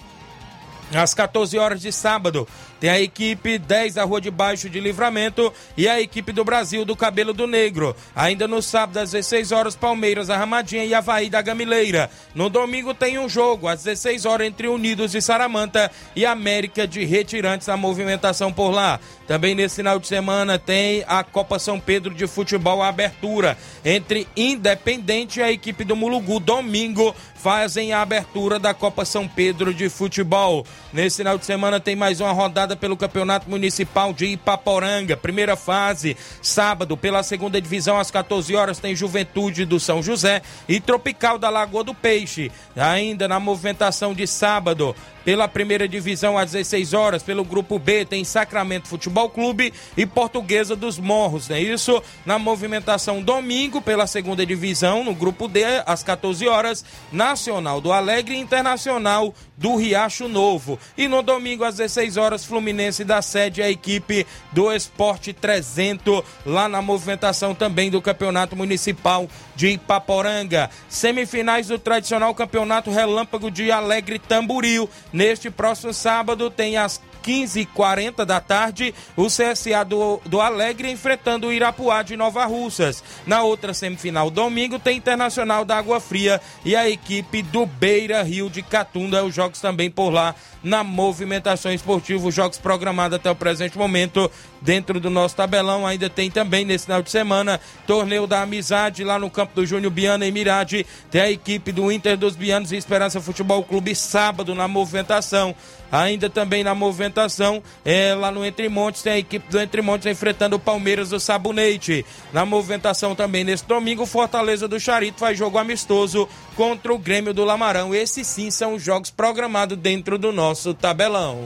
Às 0.94 1.14
14 1.14 1.58
horas 1.58 1.82
de 1.82 1.92
sábado, 1.92 2.48
tem 2.82 2.90
a 2.90 3.00
equipe 3.00 3.60
10 3.60 3.94
da 3.94 4.04
Rua 4.04 4.20
de 4.20 4.32
Baixo 4.32 4.68
de 4.68 4.80
Livramento 4.80 5.54
e 5.78 5.88
a 5.88 6.02
equipe 6.02 6.32
do 6.32 6.44
Brasil 6.44 6.84
do 6.84 6.96
Cabelo 6.96 7.32
do 7.32 7.46
Negro. 7.46 7.96
Ainda 8.16 8.48
no 8.48 8.60
sábado, 8.60 8.98
às 8.98 9.12
16 9.12 9.52
horas, 9.52 9.76
Palmeiras, 9.76 10.32
Arramadinha 10.32 10.84
e 10.84 10.92
Havaí 10.92 11.30
da 11.30 11.44
Gamileira. 11.44 12.10
No 12.34 12.50
domingo 12.50 12.96
tem 12.96 13.20
um 13.20 13.30
jogo, 13.30 13.68
às 13.68 13.84
16 13.84 14.26
horas, 14.26 14.48
entre 14.48 14.68
Unidos 14.68 15.12
de 15.12 15.22
Saramanta 15.22 15.92
e 16.16 16.26
América 16.26 16.88
de 16.88 17.06
Retirantes, 17.06 17.70
a 17.70 17.78
movimentação 17.78 18.52
por 18.52 18.72
lá. 18.72 19.00
Também 19.28 19.54
nesse 19.54 19.76
final 19.76 20.00
de 20.00 20.08
semana 20.08 20.58
tem 20.58 21.06
a 21.08 21.24
Copa 21.24 21.60
São 21.60 21.80
Pedro 21.80 22.16
de 22.16 22.26
Futebol, 22.26 22.82
a 22.82 22.88
abertura 22.88 23.56
entre 23.86 24.28
Independente 24.36 25.40
e 25.40 25.44
a 25.44 25.52
equipe 25.52 25.84
do 25.84 25.96
Mulugu. 25.96 26.40
Domingo 26.40 27.16
fazem 27.36 27.94
a 27.94 28.02
abertura 28.02 28.60
da 28.60 28.74
Copa 28.74 29.06
São 29.06 29.28
Pedro 29.28 29.74
de 29.74 29.88
Futebol. 29.88 30.66
Nesse 30.92 31.18
final 31.18 31.38
de 31.38 31.46
semana 31.46 31.80
tem 31.80 31.96
mais 31.96 32.20
uma 32.20 32.32
rodada 32.32 32.71
pelo 32.76 32.98
Campeonato 32.98 33.50
Municipal 33.50 34.14
de 34.14 34.26
Ipaporanga. 34.26 35.18
Primeira 35.18 35.56
fase, 35.56 36.18
sábado, 36.42 36.98
pela 36.98 37.24
segunda 37.24 37.62
divisão, 37.62 37.98
às 37.98 38.12
14 38.12 38.56
horas, 38.56 38.80
tem 38.80 38.96
Juventude 38.96 39.66
do 39.66 39.80
São 39.80 40.02
José 40.02 40.42
e 40.68 40.80
Tropical 40.80 41.38
da 41.38 41.50
Lagoa 41.50 41.84
do 41.84 41.94
Peixe. 41.94 42.52
Ainda 42.76 43.28
na 43.28 43.40
movimentação 43.40 44.14
de 44.14 44.26
sábado, 44.28 44.96
pela 45.24 45.48
primeira 45.48 45.88
divisão 45.88 46.38
às 46.38 46.52
16 46.52 46.94
horas, 46.94 47.24
pelo 47.24 47.44
grupo 47.44 47.78
B 47.78 48.06
tem 48.06 48.24
Sacramento 48.24 48.88
Futebol 48.88 49.30
Clube 49.30 49.74
e 49.96 50.06
Portuguesa 50.06 50.76
dos 50.76 50.98
Morros, 50.98 51.50
não 51.50 51.56
é 51.56 51.62
isso? 51.62 52.02
Na 52.26 52.40
movimentação 52.40 53.22
domingo 53.22 53.82
pela 53.82 54.08
segunda 54.08 54.46
divisão, 54.46 55.04
no 55.04 55.14
grupo 55.14 55.48
D 55.48 55.64
às 55.86 56.04
14 56.04 56.48
horas, 56.48 56.84
Nacional 57.12 57.82
do 57.82 57.92
Alegre 57.92 58.36
e 58.36 58.40
Internacional 58.40 59.34
do 59.62 59.76
Riacho 59.76 60.28
Novo. 60.28 60.80
E 60.98 61.08
no 61.08 61.22
domingo 61.22 61.64
às 61.64 61.76
16 61.76 62.18
horas, 62.18 62.44
Fluminense 62.44 63.04
da 63.04 63.22
sede 63.22 63.62
a 63.62 63.70
equipe 63.70 64.26
do 64.52 64.72
Esporte 64.74 65.32
300 65.34 66.24
lá 66.46 66.68
na 66.68 66.82
movimentação 66.82 67.54
também 67.54 67.92
do 67.92 68.02
Campeonato 68.02 68.56
Municipal 68.56 69.30
de 69.56 69.68
Ipaporanga. 69.68 70.70
Semifinais 70.90 71.68
do 71.68 71.78
tradicional 71.78 72.34
Campeonato 72.34 72.90
Relâmpago 72.90 73.52
de 73.52 73.72
Alegre 73.72 74.18
Tamboril. 74.18 74.90
Neste 75.14 75.50
próximo 75.52 75.94
sábado 75.94 76.50
tem 76.50 76.78
as 76.78 77.02
15h40 77.24 78.26
da 78.26 78.40
tarde, 78.40 78.94
o 79.16 79.28
CSA 79.28 79.84
do, 79.86 80.20
do 80.26 80.42
Alegre 80.42 80.90
enfrentando 80.90 81.48
o 81.48 81.54
Irapuá 81.54 82.04
de 82.04 82.16
Nova 82.16 82.46
Russas. 82.46 83.04
Na 83.26 83.44
outra 83.44 83.74
semifinal, 83.74 84.30
domingo, 84.30 84.80
tem 84.80 84.98
Internacional 84.98 85.66
da 85.66 85.78
Água 85.78 86.00
Fria 86.00 86.40
e 86.64 86.76
a 86.76 86.90
equipe 86.90 87.42
do 87.42 87.66
Beira 87.66 88.22
Rio 88.22 88.50
de 88.50 88.62
Catunda. 88.62 89.24
Os 89.24 89.34
jogos 89.34 89.60
também 89.60 89.90
por 89.90 90.12
lá 90.12 90.36
na 90.64 90.84
movimentação 90.84 91.72
esportiva. 91.74 92.28
Os 92.28 92.36
jogos 92.36 92.58
programados 92.58 93.16
até 93.16 93.30
o 93.30 93.36
presente 93.36 93.78
momento 93.78 94.30
dentro 94.62 95.00
do 95.00 95.10
nosso 95.10 95.36
tabelão. 95.36 95.86
Ainda 95.86 96.10
tem 96.10 96.30
também 96.30 96.64
nesse 96.64 96.86
final 96.86 97.02
de 97.02 97.10
semana 97.10 97.60
torneio 97.88 98.28
da 98.28 98.42
amizade 98.42 99.04
lá 99.04 99.18
no 99.18 99.30
campo 99.30 99.56
do 99.56 99.66
Júnior 99.66 99.92
Biana 99.92 100.26
em 100.26 100.32
Mirade. 100.32 100.86
Tem 101.10 101.22
a 101.22 101.32
equipe 101.32 101.72
do 101.72 101.92
Inter 101.92 102.18
dos 102.18 102.36
Bianos 102.36 102.72
e 102.72 102.76
Esperança 102.76 103.20
Futebol 103.20 103.64
Clube 103.64 103.96
sábado 103.96 104.54
na 104.54 104.68
movimentação. 104.68 105.56
Ainda 105.92 106.30
também 106.30 106.64
na 106.64 106.74
movimentação, 106.74 107.62
é, 107.84 108.14
lá 108.14 108.32
no 108.32 108.46
Entre 108.46 108.70
Montes, 108.70 109.02
tem 109.02 109.14
a 109.14 109.18
equipe 109.18 109.50
do 109.52 109.60
Entre 109.60 109.82
Montes 109.82 110.06
enfrentando 110.06 110.56
o 110.56 110.60
Palmeiras 110.60 111.10
do 111.10 111.20
Sabonete. 111.20 112.06
Na 112.32 112.46
movimentação 112.46 113.14
também 113.14 113.44
nesse 113.44 113.66
domingo, 113.66 114.06
Fortaleza 114.06 114.68
do 114.68 114.80
Charito 114.80 115.20
faz 115.20 115.38
jogo 115.38 115.58
amistoso 115.58 116.30
contra 116.56 116.94
o 116.94 116.98
Grêmio 116.98 117.34
do 117.34 117.44
Lamarão. 117.44 117.94
Esses 117.94 118.26
sim 118.26 118.50
são 118.50 118.76
os 118.76 118.84
jogos 118.84 119.10
programados 119.10 119.78
dentro 119.78 120.18
do 120.18 120.32
nosso 120.32 120.74
tabelão. 120.74 121.40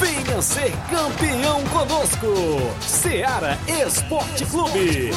Venha 0.00 0.42
ser 0.42 0.72
campeão 0.90 1.64
conosco, 1.72 2.26
Seara 2.80 3.58
Esporte 3.66 4.44
Clube. 4.46 5.10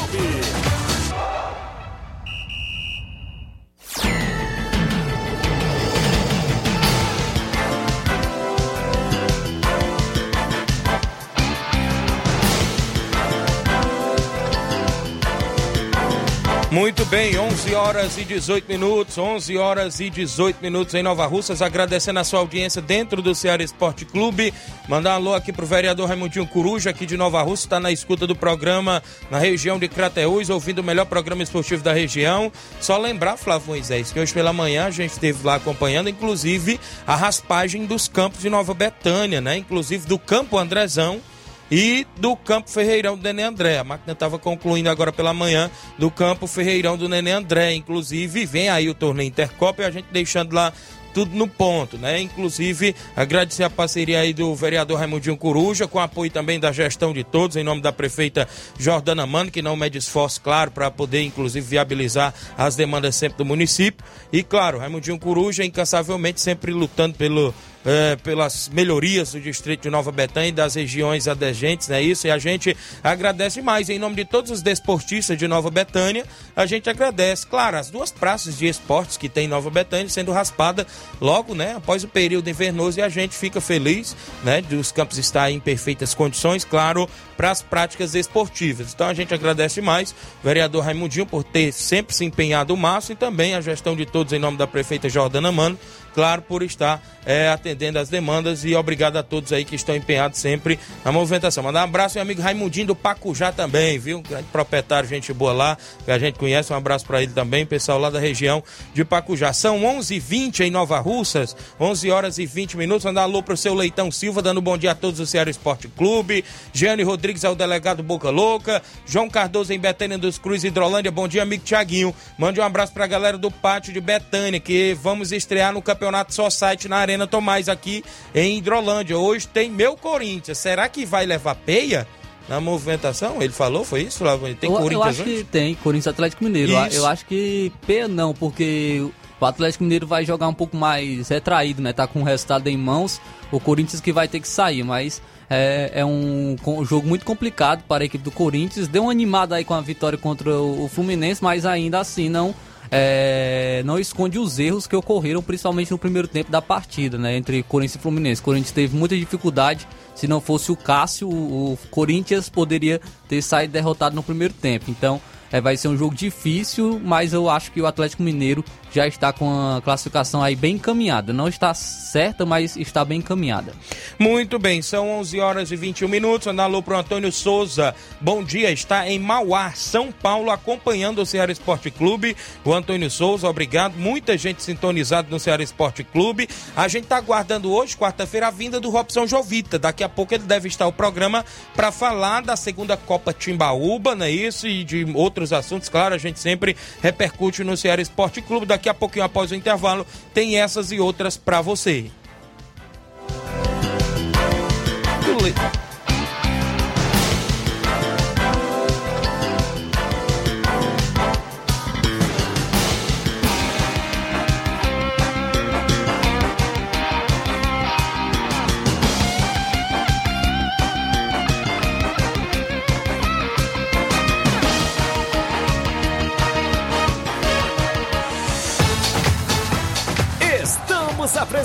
Muito 16.70 17.02
bem, 17.06 17.38
11 17.38 17.74
horas 17.74 18.18
e 18.18 18.24
18 18.26 18.68
minutos, 18.68 19.16
11 19.16 19.56
horas 19.56 20.00
e 20.00 20.10
18 20.10 20.60
minutos 20.60 20.92
em 20.92 21.02
Nova 21.02 21.24
Russas, 21.24 21.62
agradecendo 21.62 22.18
a 22.18 22.24
sua 22.24 22.40
audiência 22.40 22.82
dentro 22.82 23.22
do 23.22 23.34
Ceará 23.34 23.62
Esporte 23.64 24.04
Clube. 24.04 24.52
Mandar 24.86 25.12
um 25.12 25.14
alô 25.14 25.34
aqui 25.34 25.50
pro 25.50 25.64
vereador 25.64 26.06
Raimundinho 26.06 26.46
Coruja, 26.46 26.90
aqui 26.90 27.06
de 27.06 27.16
Nova 27.16 27.40
Russa, 27.40 27.64
está 27.64 27.80
na 27.80 27.90
escuta 27.90 28.26
do 28.26 28.36
programa 28.36 29.02
na 29.30 29.38
região 29.38 29.78
de 29.78 29.88
Crateús, 29.88 30.50
ouvindo 30.50 30.80
o 30.80 30.84
melhor 30.84 31.06
programa 31.06 31.42
esportivo 31.42 31.82
da 31.82 31.94
região. 31.94 32.52
Só 32.82 32.98
lembrar, 32.98 33.38
Flávio 33.38 33.68
Moisés, 33.68 34.12
que 34.12 34.20
hoje 34.20 34.34
pela 34.34 34.52
manhã 34.52 34.84
a 34.84 34.90
gente 34.90 35.12
esteve 35.12 35.38
lá 35.46 35.54
acompanhando, 35.54 36.10
inclusive, 36.10 36.78
a 37.06 37.16
raspagem 37.16 37.86
dos 37.86 38.08
campos 38.08 38.42
de 38.42 38.50
Nova 38.50 38.74
Betânia, 38.74 39.40
né? 39.40 39.56
Inclusive 39.56 40.06
do 40.06 40.18
Campo 40.18 40.58
Andrezão 40.58 41.22
e 41.70 42.06
do 42.16 42.36
Campo 42.36 42.70
Ferreirão 42.70 43.16
do 43.16 43.22
Nenê 43.22 43.42
André. 43.42 43.78
A 43.78 43.84
máquina 43.84 44.12
estava 44.12 44.38
concluindo 44.38 44.90
agora 44.90 45.12
pela 45.12 45.32
manhã 45.32 45.70
do 45.98 46.10
Campo 46.10 46.46
Ferreirão 46.46 46.96
do 46.96 47.08
Nenê 47.08 47.32
André. 47.32 47.74
Inclusive, 47.74 48.46
vem 48.46 48.68
aí 48.68 48.88
o 48.88 48.94
torneio 48.94 49.28
Intercopa 49.28 49.82
e 49.82 49.84
a 49.84 49.90
gente 49.90 50.06
deixando 50.10 50.52
lá 50.54 50.72
tudo 51.12 51.34
no 51.34 51.48
ponto, 51.48 51.96
né? 51.98 52.20
Inclusive, 52.20 52.94
agradecer 53.16 53.64
a 53.64 53.70
parceria 53.70 54.20
aí 54.20 54.32
do 54.32 54.54
vereador 54.54 54.98
Raimundinho 54.98 55.36
Coruja, 55.36 55.88
com 55.88 55.98
apoio 55.98 56.30
também 56.30 56.60
da 56.60 56.70
gestão 56.70 57.12
de 57.12 57.24
todos, 57.24 57.56
em 57.56 57.64
nome 57.64 57.80
da 57.80 57.92
prefeita 57.92 58.48
Jordana 58.78 59.26
Mano, 59.26 59.50
que 59.50 59.62
não 59.62 59.74
mede 59.74 59.98
esforço, 59.98 60.40
claro, 60.40 60.70
para 60.70 60.90
poder, 60.90 61.22
inclusive, 61.22 61.66
viabilizar 61.66 62.32
as 62.56 62.76
demandas 62.76 63.16
sempre 63.16 63.38
do 63.38 63.44
município. 63.44 64.04
E, 64.32 64.42
claro, 64.42 64.78
Raimundinho 64.78 65.18
Coruja, 65.18 65.64
incansavelmente, 65.64 66.40
sempre 66.40 66.72
lutando 66.72 67.16
pelo 67.16 67.54
é, 67.84 68.16
pelas 68.16 68.68
melhorias 68.68 69.32
do 69.32 69.40
distrito 69.40 69.82
de 69.82 69.90
Nova 69.90 70.10
Betânia 70.10 70.48
e 70.48 70.52
das 70.52 70.74
regiões 70.74 71.28
adjacentes, 71.28 71.90
é 71.90 72.00
isso? 72.02 72.26
E 72.26 72.30
a 72.30 72.38
gente 72.38 72.76
agradece 73.02 73.62
mais 73.62 73.88
em 73.88 73.98
nome 73.98 74.16
de 74.16 74.24
todos 74.24 74.50
os 74.50 74.62
desportistas 74.62 75.38
de 75.38 75.46
Nova 75.46 75.70
Betânia. 75.70 76.24
A 76.54 76.66
gente 76.66 76.90
agradece, 76.90 77.46
claro, 77.46 77.76
as 77.76 77.90
duas 77.90 78.10
praças 78.10 78.58
de 78.58 78.66
esportes 78.66 79.16
que 79.16 79.28
tem 79.28 79.46
em 79.46 79.48
Nova 79.48 79.70
Betânia 79.70 80.08
sendo 80.08 80.32
raspada 80.32 80.86
logo, 81.20 81.54
né, 81.54 81.74
após 81.76 82.04
o 82.04 82.08
período 82.08 82.50
invernoso 82.50 82.98
e 82.98 83.02
a 83.02 83.08
gente 83.08 83.36
fica 83.36 83.60
feliz, 83.60 84.16
né, 84.42 84.60
dos 84.60 84.92
campos 84.92 85.18
estar 85.18 85.50
em 85.50 85.60
perfeitas 85.60 86.14
condições, 86.14 86.64
claro, 86.64 87.08
para 87.36 87.50
as 87.50 87.62
práticas 87.62 88.14
esportivas. 88.14 88.92
Então 88.92 89.06
a 89.06 89.14
gente 89.14 89.32
agradece 89.32 89.80
mais 89.80 90.14
vereador 90.42 90.84
Raimundinho 90.84 91.26
por 91.26 91.44
ter 91.44 91.72
sempre 91.72 92.14
se 92.14 92.24
empenhado 92.24 92.74
o 92.74 92.76
máximo 92.76 93.14
e 93.14 93.16
também 93.16 93.54
a 93.54 93.60
gestão 93.60 93.94
de 93.94 94.04
todos 94.04 94.32
em 94.32 94.38
nome 94.38 94.56
da 94.56 94.66
prefeita 94.66 95.08
Jordana 95.08 95.52
Mano 95.52 95.78
claro, 96.18 96.42
por 96.42 96.64
estar 96.64 97.00
é, 97.24 97.48
atendendo 97.48 97.96
as 97.96 98.08
demandas 98.08 98.64
e 98.64 98.74
obrigado 98.74 99.18
a 99.18 99.22
todos 99.22 99.52
aí 99.52 99.64
que 99.64 99.76
estão 99.76 99.94
empenhados 99.94 100.40
sempre 100.40 100.76
na 101.04 101.12
movimentação. 101.12 101.62
Mandar 101.62 101.82
um 101.82 101.84
abraço 101.84 102.16
meu 102.16 102.22
amigo 102.22 102.42
Raimundinho 102.42 102.88
do 102.88 102.96
Pacujá 102.96 103.52
também, 103.52 104.00
viu? 104.00 104.20
Grande 104.20 104.48
proprietário, 104.50 105.08
gente 105.08 105.32
boa 105.32 105.52
lá, 105.52 105.78
que 106.04 106.10
a 106.10 106.18
gente 106.18 106.36
conhece. 106.36 106.72
Um 106.72 106.76
abraço 106.76 107.06
para 107.06 107.22
ele 107.22 107.32
também, 107.32 107.64
pessoal 107.64 108.00
lá 108.00 108.10
da 108.10 108.18
região 108.18 108.64
de 108.92 109.04
Pacujá. 109.04 109.52
São 109.52 109.78
11h20 109.78 110.60
em 110.60 110.72
Nova 110.72 110.98
Russas, 110.98 111.54
11 111.78 112.10
horas 112.10 112.38
e 112.38 112.46
20 112.46 112.76
minutos. 112.76 113.04
Mandar 113.04 113.22
alô 113.22 113.40
pro 113.40 113.56
seu 113.56 113.74
Leitão 113.74 114.10
Silva, 114.10 114.42
dando 114.42 114.60
bom 114.60 114.76
dia 114.76 114.90
a 114.90 114.94
todos 114.96 115.18
do 115.18 115.26
Ceará 115.26 115.48
Esporte 115.48 115.86
Clube. 115.86 116.44
Jeane 116.72 117.04
Rodrigues 117.04 117.44
é 117.44 117.48
o 117.48 117.54
delegado 117.54 118.02
Boca 118.02 118.28
Louca. 118.28 118.82
João 119.06 119.30
Cardoso 119.30 119.72
em 119.72 119.78
Betânia 119.78 120.18
dos 120.18 120.36
Cruz, 120.36 120.64
Hidrolândia. 120.64 121.12
Bom 121.12 121.28
dia, 121.28 121.44
amigo 121.44 121.62
Tiaguinho. 121.62 122.12
Mande 122.36 122.58
um 122.58 122.64
abraço 122.64 122.92
pra 122.92 123.06
galera 123.06 123.38
do 123.38 123.52
pátio 123.52 123.92
de 123.92 124.00
Betânia, 124.00 124.58
que 124.58 124.94
vamos 125.00 125.30
estrear 125.30 125.72
no 125.72 125.80
campeonato 125.80 126.07
Campeonato 126.08 126.34
Só 126.34 126.48
Site 126.48 126.88
na 126.88 126.96
Arena 126.96 127.26
Tomás 127.26 127.68
aqui 127.68 128.02
em 128.34 128.56
Hidrolândia. 128.56 129.18
Hoje 129.18 129.46
tem 129.46 129.70
meu 129.70 129.94
Corinthians. 129.94 130.56
Será 130.56 130.88
que 130.88 131.04
vai 131.04 131.26
levar 131.26 131.54
peia? 131.54 132.06
Na 132.48 132.62
movimentação, 132.62 133.42
ele 133.42 133.52
falou, 133.52 133.84
foi 133.84 134.04
isso? 134.04 134.24
Tem 134.58 134.70
eu, 134.70 134.76
Corinthians 134.78 134.92
Eu 134.92 135.02
acho 135.02 135.22
hoje? 135.22 135.34
que 135.34 135.44
tem, 135.44 135.74
Corinthians 135.74 136.06
Atlético 136.06 136.42
Mineiro. 136.42 136.72
Isso. 136.86 136.96
Eu 136.96 137.06
acho 137.06 137.26
que 137.26 137.70
peia 137.86 138.08
não, 138.08 138.32
porque 138.32 139.06
o 139.38 139.44
Atlético 139.44 139.84
Mineiro 139.84 140.06
vai 140.06 140.24
jogar 140.24 140.48
um 140.48 140.54
pouco 140.54 140.74
mais 140.74 141.28
retraído, 141.28 141.82
né? 141.82 141.92
Tá 141.92 142.06
com 142.06 142.22
o 142.22 142.24
resultado 142.24 142.66
em 142.68 142.76
mãos. 142.78 143.20
O 143.52 143.60
Corinthians 143.60 144.00
que 144.00 144.10
vai 144.14 144.28
ter 144.28 144.40
que 144.40 144.48
sair, 144.48 144.82
mas 144.82 145.20
é, 145.50 145.90
é 145.96 146.04
um, 146.06 146.56
um 146.66 146.84
jogo 146.86 147.06
muito 147.06 147.26
complicado 147.26 147.82
para 147.86 148.02
a 148.02 148.06
equipe 148.06 148.24
do 148.24 148.30
Corinthians. 148.30 148.88
Deu 148.88 149.02
uma 149.02 149.12
animada 149.12 149.56
aí 149.56 149.64
com 149.64 149.74
a 149.74 149.82
vitória 149.82 150.16
contra 150.16 150.50
o, 150.50 150.84
o 150.84 150.88
Fluminense, 150.88 151.44
mas 151.44 151.66
ainda 151.66 152.00
assim 152.00 152.30
não 152.30 152.54
é, 152.90 153.82
não 153.84 153.98
esconde 153.98 154.38
os 154.38 154.58
erros 154.58 154.86
que 154.86 154.96
ocorreram, 154.96 155.42
principalmente 155.42 155.90
no 155.90 155.98
primeiro 155.98 156.28
tempo 156.28 156.50
da 156.50 156.62
partida, 156.62 157.18
né, 157.18 157.36
entre 157.36 157.62
Corinthians 157.62 157.96
e 157.96 157.98
Fluminense. 157.98 158.40
O 158.40 158.44
Corinthians 158.44 158.72
teve 158.72 158.96
muita 158.96 159.16
dificuldade. 159.16 159.86
Se 160.14 160.26
não 160.26 160.40
fosse 160.40 160.72
o 160.72 160.76
Cássio, 160.76 161.28
o, 161.28 161.78
Corinthians 161.90 162.48
poderia 162.48 163.00
ter 163.28 163.42
saído 163.42 163.72
derrotado 163.72 164.16
no 164.16 164.22
primeiro 164.22 164.54
tempo. 164.54 164.90
Então, 164.90 165.20
é, 165.50 165.60
vai 165.60 165.76
ser 165.76 165.88
um 165.88 165.96
jogo 165.96 166.14
difícil, 166.14 167.00
mas 167.02 167.32
eu 167.32 167.48
acho 167.48 167.72
que 167.72 167.80
o 167.80 167.86
Atlético 167.86 168.22
Mineiro 168.22 168.64
já 168.92 169.06
está 169.06 169.32
com 169.32 169.76
a 169.76 169.80
classificação 169.82 170.42
aí 170.42 170.56
bem 170.56 170.74
encaminhada. 170.74 171.32
Não 171.32 171.48
está 171.48 171.72
certa, 171.74 172.44
mas 172.44 172.76
está 172.76 173.04
bem 173.04 173.18
encaminhada. 173.18 173.72
Muito 174.18 174.58
bem, 174.58 174.82
são 174.82 175.10
11 175.20 175.40
horas 175.40 175.70
e 175.70 175.76
21 175.76 176.08
minutos. 176.08 176.46
Andar 176.46 176.64
alô 176.64 176.82
pro 176.82 176.96
Antônio 176.96 177.30
Souza. 177.32 177.94
Bom 178.20 178.42
dia, 178.42 178.70
está 178.70 179.08
em 179.08 179.18
Mauá, 179.18 179.72
São 179.72 180.10
Paulo, 180.10 180.50
acompanhando 180.50 181.22
o 181.22 181.26
Ceará 181.26 181.52
Esporte 181.52 181.90
Clube. 181.90 182.36
O 182.64 182.72
Antônio 182.72 183.10
Souza, 183.10 183.48
obrigado. 183.48 183.94
Muita 183.96 184.36
gente 184.36 184.62
sintonizada 184.62 185.28
no 185.30 185.38
Ceará 185.38 185.62
Esporte 185.62 186.04
Clube. 186.04 186.48
A 186.76 186.88
gente 186.88 187.04
está 187.04 187.16
aguardando 187.16 187.72
hoje, 187.72 187.96
quarta-feira, 187.96 188.48
a 188.48 188.50
vinda 188.50 188.80
do 188.80 188.90
Robson 188.90 189.26
Jovita. 189.26 189.78
Daqui 189.78 190.02
a 190.02 190.08
pouco 190.08 190.34
ele 190.34 190.44
deve 190.44 190.68
estar 190.68 190.86
o 190.86 190.92
programa 190.92 191.44
para 191.74 191.92
falar 191.92 192.42
da 192.42 192.56
segunda 192.56 192.96
Copa 192.96 193.32
Timbaúba, 193.32 194.14
não 194.14 194.26
é 194.26 194.30
isso? 194.30 194.66
E 194.66 194.84
de 194.84 195.04
outros 195.14 195.52
assuntos, 195.52 195.88
claro, 195.88 196.14
a 196.14 196.18
gente 196.18 196.40
sempre 196.40 196.76
repercute 197.02 197.64
no 197.64 197.76
Ceará 197.76 198.00
Esporte 198.02 198.40
Clube. 198.40 198.66
Daqui 198.66 198.77
a 198.86 198.94
pouquinho 198.94 199.24
após 199.24 199.50
o 199.50 199.54
intervalo, 199.54 200.06
tem 200.34 200.58
essas 200.60 200.92
e 200.92 201.00
outras 201.00 201.38
para 201.38 201.62
você. 201.62 202.10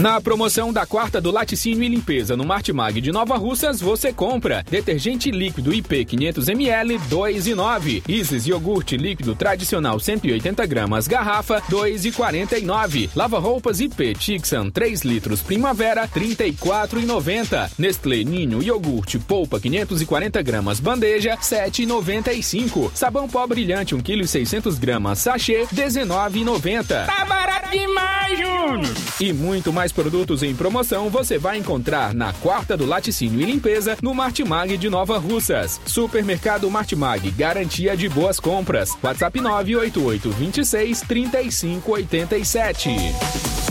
Na 0.00 0.20
promoção 0.20 0.72
da 0.72 0.84
quarta 0.84 1.20
do 1.20 1.30
Laticínio 1.30 1.84
e 1.84 1.88
Limpeza 1.88 2.36
no 2.36 2.44
Martimag 2.44 3.00
de 3.00 3.12
Nova 3.12 3.36
Russas, 3.36 3.80
você 3.80 4.12
compra 4.12 4.64
detergente 4.68 5.30
líquido 5.30 5.72
IP 5.72 6.04
500ml 6.04 6.98
2,9. 7.08 8.02
Isis 8.08 8.46
iogurte 8.46 8.96
líquido 8.96 9.36
tradicional 9.36 10.00
180 10.00 10.66
gramas 10.66 11.06
garrafa 11.06 11.62
2,49. 11.70 13.10
Lava 13.14 13.38
roupas 13.38 13.78
IP 13.78 14.14
Tixan 14.14 14.68
3 14.68 15.02
litros 15.02 15.40
primavera 15.40 16.08
34,90. 16.08 17.70
Nestlé 17.78 18.24
Ninho 18.24 18.62
iogurte 18.64 19.20
polpa 19.20 19.60
540 19.60 20.42
gramas 20.42 20.80
bandeja 20.80 21.36
7,95. 21.36 22.90
Sabão 22.94 23.28
pó 23.28 23.46
brilhante 23.46 23.94
1 23.94 24.00
kg 24.00 24.26
600 24.26 24.76
gramas 24.76 25.20
sachê 25.20 25.66
19,90. 25.72 27.06
Tá 27.06 27.24
barato 27.24 27.70
demais, 27.70 28.38
Júnior! 28.38 28.94
E 29.20 29.32
muito 29.32 29.63
mais 29.72 29.92
produtos 29.92 30.42
em 30.42 30.54
promoção 30.54 31.10
você 31.10 31.38
vai 31.38 31.58
encontrar 31.58 32.14
na 32.14 32.32
quarta 32.34 32.76
do 32.76 32.86
Laticínio 32.86 33.40
e 33.40 33.44
Limpeza 33.44 33.96
no 34.02 34.14
Martimag 34.14 34.76
de 34.76 34.90
Nova 34.90 35.18
Russas. 35.18 35.80
Supermercado 35.86 36.70
Martimag, 36.70 37.30
garantia 37.30 37.96
de 37.96 38.08
boas 38.08 38.38
compras. 38.38 38.96
WhatsApp 39.02 39.40
988 39.40 40.30
26 40.30 41.00
35 41.02 41.92
87. 41.92 43.63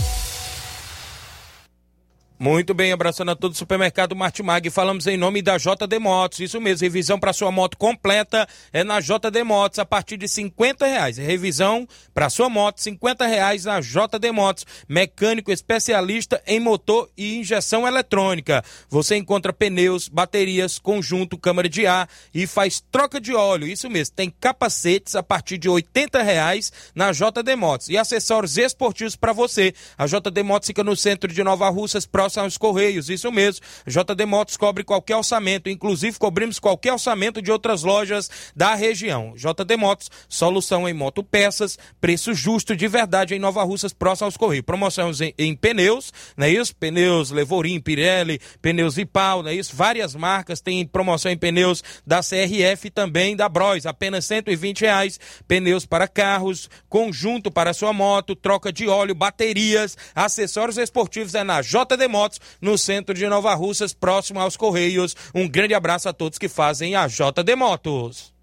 Muito 2.43 2.73
bem, 2.73 2.91
abraçando 2.91 3.32
a 3.32 3.38
todo 3.38 3.53
o 3.53 3.56
supermercado 3.56 4.13
Martimag. 4.13 4.69
Falamos 4.69 5.08
em 5.08 5.15
nome 5.15 5.41
da 5.41 5.58
JD 5.58 5.97
Motos. 5.97 6.41
Isso 6.41 6.60
mesmo, 6.60 6.84
revisão 6.84 7.17
para 7.17 7.32
sua 7.32 7.49
moto 7.53 7.77
completa 7.77 8.45
é 8.73 8.84
na 8.84 8.99
JD 8.99 9.45
Motos 9.45 9.79
a 9.79 9.86
partir 9.86 10.17
de 10.17 10.27
50 10.27 10.86
reais. 10.86 11.15
Revisão 11.17 11.88
para 12.13 12.29
sua 12.29 12.49
moto, 12.49 12.82
50 12.82 13.25
reais 13.25 13.63
na 13.63 13.79
JD 13.79 14.34
Motos. 14.34 14.65
Mecânico 14.89 15.53
especialista 15.53 16.43
em 16.45 16.60
motor 16.60 17.10
e 17.17 17.38
injeção 17.38 17.88
eletrônica. 17.88 18.62
Você 18.89 19.15
encontra 19.15 19.53
pneus, 19.53 20.10
baterias, 20.10 20.77
conjunto, 20.77 21.38
câmara 21.38 21.69
de 21.69 21.88
ar 21.88 22.10
e 22.34 22.45
faz 22.45 22.84
troca 22.91 23.21
de 23.21 23.34
óleo. 23.34 23.67
Isso 23.67 23.89
mesmo, 23.89 24.15
tem 24.15 24.29
capacetes 24.29 25.15
a 25.15 25.23
partir 25.23 25.58
de 25.58 25.69
80 25.69 26.21
reais 26.21 26.73
na 26.93 27.13
JD 27.13 27.56
Motos. 27.56 27.88
E 27.88 27.97
acessórios 27.97 28.58
esportivos 28.58 29.15
para 29.15 29.32
você. 29.32 29.73
A 29.97 30.06
JD 30.06 30.43
Motos 30.43 30.67
fica 30.67 30.84
no 30.84 30.93
centro 30.93 31.32
de 31.32 31.41
Nova 31.41 31.69
Russas, 31.69 32.06
próximo 32.06 32.33
aos 32.38 32.58
Correios, 32.58 33.10
isso 33.10 33.32
mesmo. 33.32 33.65
JD 33.86 34.26
Motos 34.26 34.58
cobre 34.58 34.84
qualquer 34.84 35.15
orçamento, 35.15 35.69
inclusive 35.69 36.17
cobrimos 36.17 36.60
qualquer 36.60 36.93
orçamento 36.93 37.41
de 37.41 37.52
outras 37.52 37.84
lojas 37.84 38.30
da 38.56 38.76
região. 38.76 39.34
JD 39.36 39.78
Motos, 39.78 40.10
solução 40.28 40.88
em 40.88 40.93
motopeças, 40.93 41.78
preço 42.00 42.34
justo 42.34 42.76
de 42.76 42.88
verdade 42.88 43.36
em 43.36 43.39
Nova 43.39 43.63
Russas, 43.63 43.93
próximo 43.93 44.26
aos 44.26 44.38
Correios. 44.38 44.65
Promoções 44.65 45.22
em, 45.22 45.34
em 45.38 45.56
pneus, 45.56 46.12
não 46.36 46.46
é 46.46 46.50
isso? 46.50 46.76
Pneus 46.76 47.32
Levorim, 47.32 47.80
Pirelli, 47.80 48.39
pneus 48.62 48.98
Ipau, 48.98 49.43
não 49.43 49.50
é 49.50 49.56
isso? 49.56 49.76
Várias 49.76 50.15
marcas 50.15 50.62
têm 50.62 50.86
promoção 50.86 51.32
em 51.32 51.38
pneus 51.38 51.84
da 52.06 52.22
CRF 52.22 52.88
e 52.88 52.91
também 52.91 53.36
da 53.36 53.50
Bros, 53.50 53.86
apenas 53.86 54.26
120 54.26 54.82
reais. 54.82 55.19
Pneus 55.48 55.86
para 55.86 56.08
carros, 56.08 56.69
conjunto 56.89 57.52
para 57.52 57.74
sua 57.74 57.93
moto, 57.93 58.36
troca 58.36 58.72
de 58.72 58.88
óleo, 58.88 59.15
baterias, 59.15 59.98
acessórios 60.15 60.78
esportivos 60.78 61.36
é 61.36 61.43
na 61.43 61.62
JD 61.62 62.08
Motos 62.10 62.22
no 62.62 62.77
centro 62.77 63.13
de 63.13 63.27
Nova 63.27 63.53
Russas, 63.53 63.93
próximo 63.93 64.39
aos 64.39 64.57
Correios. 64.57 65.15
Um 65.33 65.47
grande 65.47 65.73
abraço 65.73 66.09
a 66.09 66.13
todos 66.13 66.38
que 66.38 66.49
fazem 66.49 66.95
a 66.95 67.07
JD 67.07 67.55
Motos. 67.55 68.33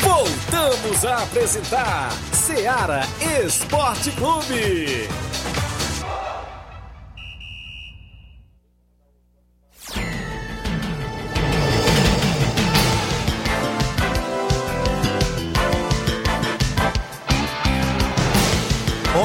Voltamos 0.00 1.04
a 1.04 1.22
apresentar 1.22 2.10
Seara 2.32 3.02
Esporte 3.44 4.10
Clube. 4.12 5.35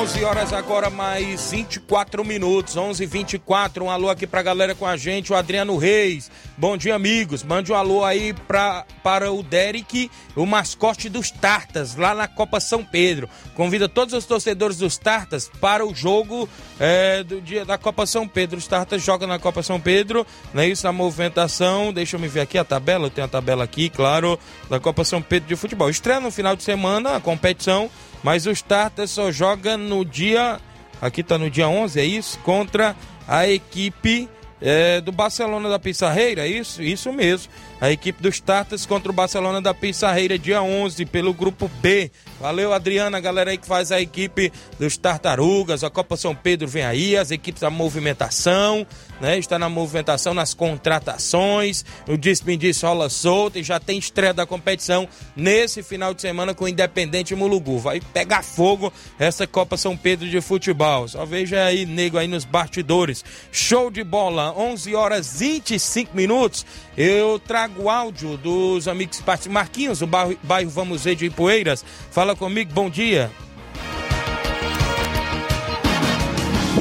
11 0.02 0.24
horas 0.24 0.52
agora, 0.52 0.90
mais 0.90 1.52
24 1.52 2.26
minutos, 2.26 2.76
11 2.76 3.06
24 3.06 3.86
Um 3.86 3.90
alô 3.92 4.10
aqui 4.10 4.26
pra 4.26 4.42
galera 4.42 4.74
com 4.74 4.88
a 4.88 4.98
gente, 4.98 5.32
o 5.32 5.36
Adriano 5.36 5.78
Reis. 5.78 6.32
Bom 6.62 6.78
dia, 6.78 6.93
amigos. 6.93 7.41
Mande 7.41 7.71
um 7.71 7.76
alô 7.76 8.06
aí 8.06 8.34
pra, 8.34 8.86
para 9.02 9.32
o 9.32 9.41
Derek, 9.41 10.12
o 10.36 10.45
mascote 10.45 11.10
dos 11.10 11.32
Tartas, 11.32 11.95
lá 11.95 12.13
na 12.13 12.28
Copa 12.28 12.60
São 12.60 12.86
Pedro. 12.86 13.28
Convida 13.56 13.89
todos 13.89 14.13
os 14.13 14.28
torcedores 14.28 14.78
dos 14.78 14.95
Tartas 14.95 15.50
para 15.60 15.84
o 15.84 15.95
jogo 15.95 16.47
é, 16.80 17.24
do 17.24 17.41
dia 17.41 17.65
da 17.65 17.80
Copa 17.80 18.06
São 18.06 18.28
Pedro. 18.28 18.60
Os 18.60 18.67
Tartas 18.67 19.02
jogam 19.02 19.28
na 19.28 19.39
Copa 19.39 19.63
São 19.63 19.82
Pedro, 19.82 20.24
não 20.54 20.62
é 20.62 20.67
isso? 20.67 20.88
A 20.88 20.91
movimentação, 20.91 21.91
deixa 21.91 22.15
eu 22.15 22.19
me 22.19 22.28
ver 22.28 22.41
aqui 22.41 22.60
a 22.60 22.63
tabela, 22.63 23.08
eu 23.08 23.10
tenho 23.10 23.26
a 23.26 23.32
tabela 23.32 23.63
aqui, 23.63 23.89
claro, 23.89 24.38
da 24.69 24.80
Copa 24.80 25.04
São 25.04 25.19
Pedro 25.19 25.50
de 25.50 25.56
futebol. 25.56 25.89
Estreia 25.89 26.19
no 26.19 26.30
final 26.30 26.56
de 26.56 26.62
semana 26.62 27.15
a 27.15 27.19
competição 27.19 27.89
mas 28.21 28.45
o 28.45 28.52
Starter 28.52 29.08
só 29.08 29.32
joga 29.32 29.76
no 29.78 30.06
dia. 30.06 30.60
Aqui 31.02 31.24
tá 31.24 31.39
no 31.39 31.50
dia 31.50 31.67
11, 31.67 32.00
é 32.00 32.06
isso? 32.06 32.38
Contra 32.43 32.95
a 33.28 33.47
equipe 33.47 34.30
é, 34.62 35.02
do 35.02 35.12
Barcelona 35.12 35.69
da 35.69 35.80
Pissarreira, 35.80 36.47
isso? 36.47 36.82
Isso 36.82 37.12
mesmo. 37.12 37.52
A 37.82 37.91
equipe 37.91 38.22
dos 38.22 38.39
Tartas 38.39 38.86
contra 38.86 39.12
o 39.12 39.13
Barcelona 39.13 39.60
da 39.60 39.74
Pissarreira, 39.74 40.38
dia 40.38 40.62
11, 40.62 41.04
pelo 41.08 41.34
grupo 41.34 41.67
B. 41.82 42.12
Valeu, 42.39 42.74
Adriana, 42.74 43.20
galera 43.20 43.50
aí 43.50 43.58
que 43.58 43.65
faz 43.65 43.91
a 43.91 44.00
equipe 44.00 44.54
dos 44.80 44.98
Tartarugas. 44.98 45.84
A 45.84 45.89
Copa 45.89 46.15
São 46.15 46.36
Pedro 46.36 46.67
vem 46.67 46.84
aí, 46.84 47.17
as 47.17 47.32
equipes 47.32 47.62
da 47.62 47.72
movimentação, 47.72 48.86
né? 49.20 49.39
Está 49.39 49.58
na 49.58 49.67
movimentação, 49.67 50.32
nas 50.32 50.54
contratações. 50.54 51.84
O 52.08 52.15
disse 52.17 52.86
rola 52.86 53.10
solto 53.10 53.58
e 53.58 53.63
já 53.63 53.80
tem 53.80 53.98
estreia 53.98 54.34
da 54.34 54.46
competição 54.46 55.08
nesse 55.36 55.82
final 55.82 56.13
de 56.13 56.22
semana 56.22 56.54
com 56.54 56.65
o 56.65 56.67
Independente 56.67 57.34
Mulugu. 57.34 57.80
Vai 57.80 58.00
pegar 58.00 58.44
fogo 58.44 58.94
essa 59.17 59.48
Copa 59.48 59.76
São 59.76 59.98
Pedro 59.98 60.30
de 60.30 60.39
futebol. 60.39 61.08
Só 61.08 61.26
veja 61.26 61.63
aí, 61.63 61.88
nego, 61.88 62.20
aí 62.20 62.28
nos 62.28 62.46
bastidores. 62.46 63.26
Show 63.52 63.89
de 63.89 64.04
bola, 64.04 64.54
11 64.56 64.94
horas 64.94 65.39
25 65.39 66.15
minutos. 66.15 66.63
Eu 66.98 67.40
trago 67.40 67.90
áudio 67.90 68.36
dos 68.38 68.88
amigos. 68.88 69.24
Marquinhos, 69.50 70.00
do 70.00 70.08
bairro, 70.08 70.38
bairro 70.44 70.70
Vamos 70.70 71.04
Ver 71.06 71.16
de 71.16 71.28
Ipueiras. 71.28 71.86
Fala 72.12 72.36
comigo, 72.36 72.74
bom 72.74 72.90
dia. 72.90 73.32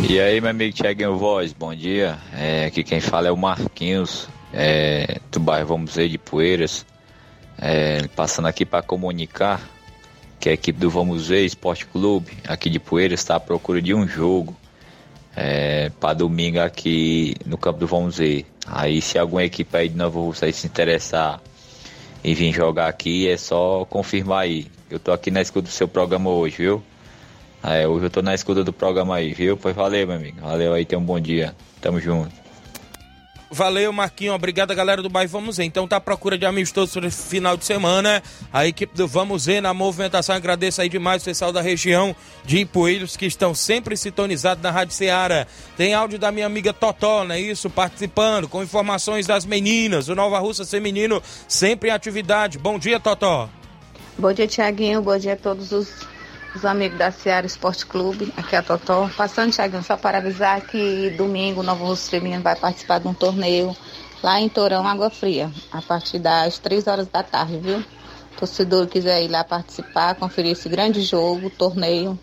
E 0.09 0.18
aí, 0.18 0.40
meu 0.40 0.51
amigo 0.51 0.75
Tiaguinho 0.75 1.16
Voz, 1.16 1.53
bom 1.53 1.73
dia. 1.73 2.18
É, 2.35 2.64
aqui 2.64 2.83
quem 2.83 3.01
fala 3.01 3.29
é 3.29 3.31
o 3.31 3.37
Marquinhos, 3.37 4.29
é, 4.53 5.20
do 5.31 5.38
bairro 5.38 5.68
Vamos 5.68 5.94
Ver 5.94 6.09
de 6.09 6.18
Poeiras. 6.18 6.85
É, 7.57 8.09
passando 8.16 8.49
aqui 8.49 8.64
para 8.64 8.83
comunicar 8.83 9.61
que 10.40 10.49
a 10.49 10.53
equipe 10.53 10.81
do 10.81 10.90
Vamos 10.90 11.29
Ver 11.29 11.44
Esporte 11.44 11.87
Clube, 11.87 12.33
aqui 12.49 12.68
de 12.68 12.81
Poeiras, 12.81 13.20
está 13.20 13.37
à 13.37 13.40
procura 13.40 13.81
de 13.81 13.94
um 13.94 14.09
jogo 14.09 14.57
é, 15.37 15.90
para 16.01 16.14
domingo 16.14 16.59
aqui 16.59 17.37
no 17.46 17.57
campo 17.57 17.79
do 17.79 17.87
Vamos 17.87 18.18
Ver. 18.18 18.44
Aí 18.70 19.02
se 19.02 19.18
alguma 19.18 19.42
equipe 19.42 19.76
aí 19.76 19.88
de 19.88 19.96
Nova 19.96 20.18
Rússia 20.20 20.50
se 20.52 20.66
interessar 20.66 21.40
em 22.22 22.35
vir 22.35 22.52
jogar 22.52 22.87
aqui, 22.87 23.28
é 23.28 23.37
só 23.37 23.85
confirmar 23.85 24.42
aí. 24.42 24.68
Eu 24.88 25.00
tô 25.00 25.12
aqui 25.12 25.30
na 25.30 25.42
escuta 25.42 25.68
do 25.68 25.72
seu 25.72 25.88
programa 25.88 26.30
hoje, 26.30 26.56
viu? 26.59 26.83
É, 27.62 27.87
hoje 27.87 28.06
eu 28.06 28.11
tô 28.11 28.22
na 28.22 28.35
escuta 28.35 28.62
do 28.62 28.72
programa 28.72 29.16
aí, 29.16 29.35
viu? 29.35 29.56
Pois 29.56 29.74
valeu, 29.74 30.06
meu 30.06 30.16
amigo. 30.16 30.40
Valeu 30.40 30.72
aí, 30.72 30.85
tenha 30.85 30.98
um 30.98 31.04
bom 31.04 31.18
dia. 31.18 31.54
Tamo 31.80 32.00
junto. 32.00 32.39
Valeu, 33.52 33.92
Marquinho. 33.92 34.32
Obrigado, 34.32 34.72
galera 34.76 35.02
do 35.02 35.08
bairro 35.08 35.30
Vamos 35.30 35.56
Ver. 35.56 35.64
Então 35.64 35.88
tá 35.88 35.96
à 35.96 36.00
procura 36.00 36.38
de 36.38 36.46
amistosos 36.46 36.94
para 36.94 37.10
final 37.10 37.56
de 37.56 37.64
semana. 37.64 38.22
A 38.52 38.64
equipe 38.64 38.96
do 38.96 39.08
Vamos 39.08 39.46
Ver 39.46 39.60
na 39.60 39.74
movimentação. 39.74 40.36
Agradeço 40.36 40.80
aí 40.80 40.88
demais 40.88 41.22
o 41.22 41.24
pessoal 41.24 41.52
da 41.52 41.60
região 41.60 42.14
de 42.44 42.58
Ipueiros 42.58 43.16
que 43.16 43.26
estão 43.26 43.52
sempre 43.52 43.96
sintonizados 43.96 44.62
na 44.62 44.70
Rádio 44.70 44.94
Ceará. 44.94 45.48
Tem 45.76 45.94
áudio 45.94 46.16
da 46.16 46.30
minha 46.30 46.46
amiga 46.46 46.72
Totó, 46.72 47.24
não 47.24 47.34
é 47.34 47.40
isso? 47.40 47.68
Participando, 47.68 48.48
com 48.48 48.62
informações 48.62 49.26
das 49.26 49.44
meninas. 49.44 50.08
O 50.08 50.14
Nova 50.14 50.38
Russa 50.38 50.64
Feminino 50.64 51.20
sempre 51.48 51.90
em 51.90 51.92
atividade. 51.92 52.56
Bom 52.56 52.78
dia, 52.78 53.00
Totó. 53.00 53.48
Bom 54.16 54.32
dia, 54.32 54.46
Tiaguinho. 54.46 55.02
Bom 55.02 55.18
dia 55.18 55.32
a 55.32 55.36
todos 55.36 55.72
os 55.72 56.06
os 56.54 56.64
amigos 56.64 56.98
da 56.98 57.10
Seara 57.10 57.46
Esporte 57.46 57.86
Clube, 57.86 58.32
aqui 58.36 58.56
é 58.56 58.58
a 58.58 58.62
Totó. 58.62 59.08
Passando, 59.16 59.52
Thiagão, 59.52 59.82
só 59.82 59.96
para 59.96 60.18
avisar 60.18 60.60
que 60.62 61.10
domingo 61.10 61.60
o 61.60 61.62
Novo 61.62 61.84
Russo 61.84 62.10
Feminino 62.10 62.42
vai 62.42 62.56
participar 62.56 62.98
de 62.98 63.08
um 63.08 63.14
torneio 63.14 63.74
lá 64.22 64.40
em 64.40 64.48
Torão, 64.48 64.86
Água 64.86 65.10
Fria, 65.10 65.50
a 65.72 65.80
partir 65.80 66.18
das 66.18 66.58
3 66.58 66.86
horas 66.86 67.08
da 67.08 67.22
tarde, 67.22 67.58
viu? 67.58 67.82
Torcedor 68.36 68.86
quiser 68.86 69.22
ir 69.22 69.28
lá 69.28 69.44
participar, 69.44 70.14
conferir 70.14 70.52
esse 70.52 70.68
grande 70.68 71.02
jogo, 71.02 71.50
torneio 71.50 72.18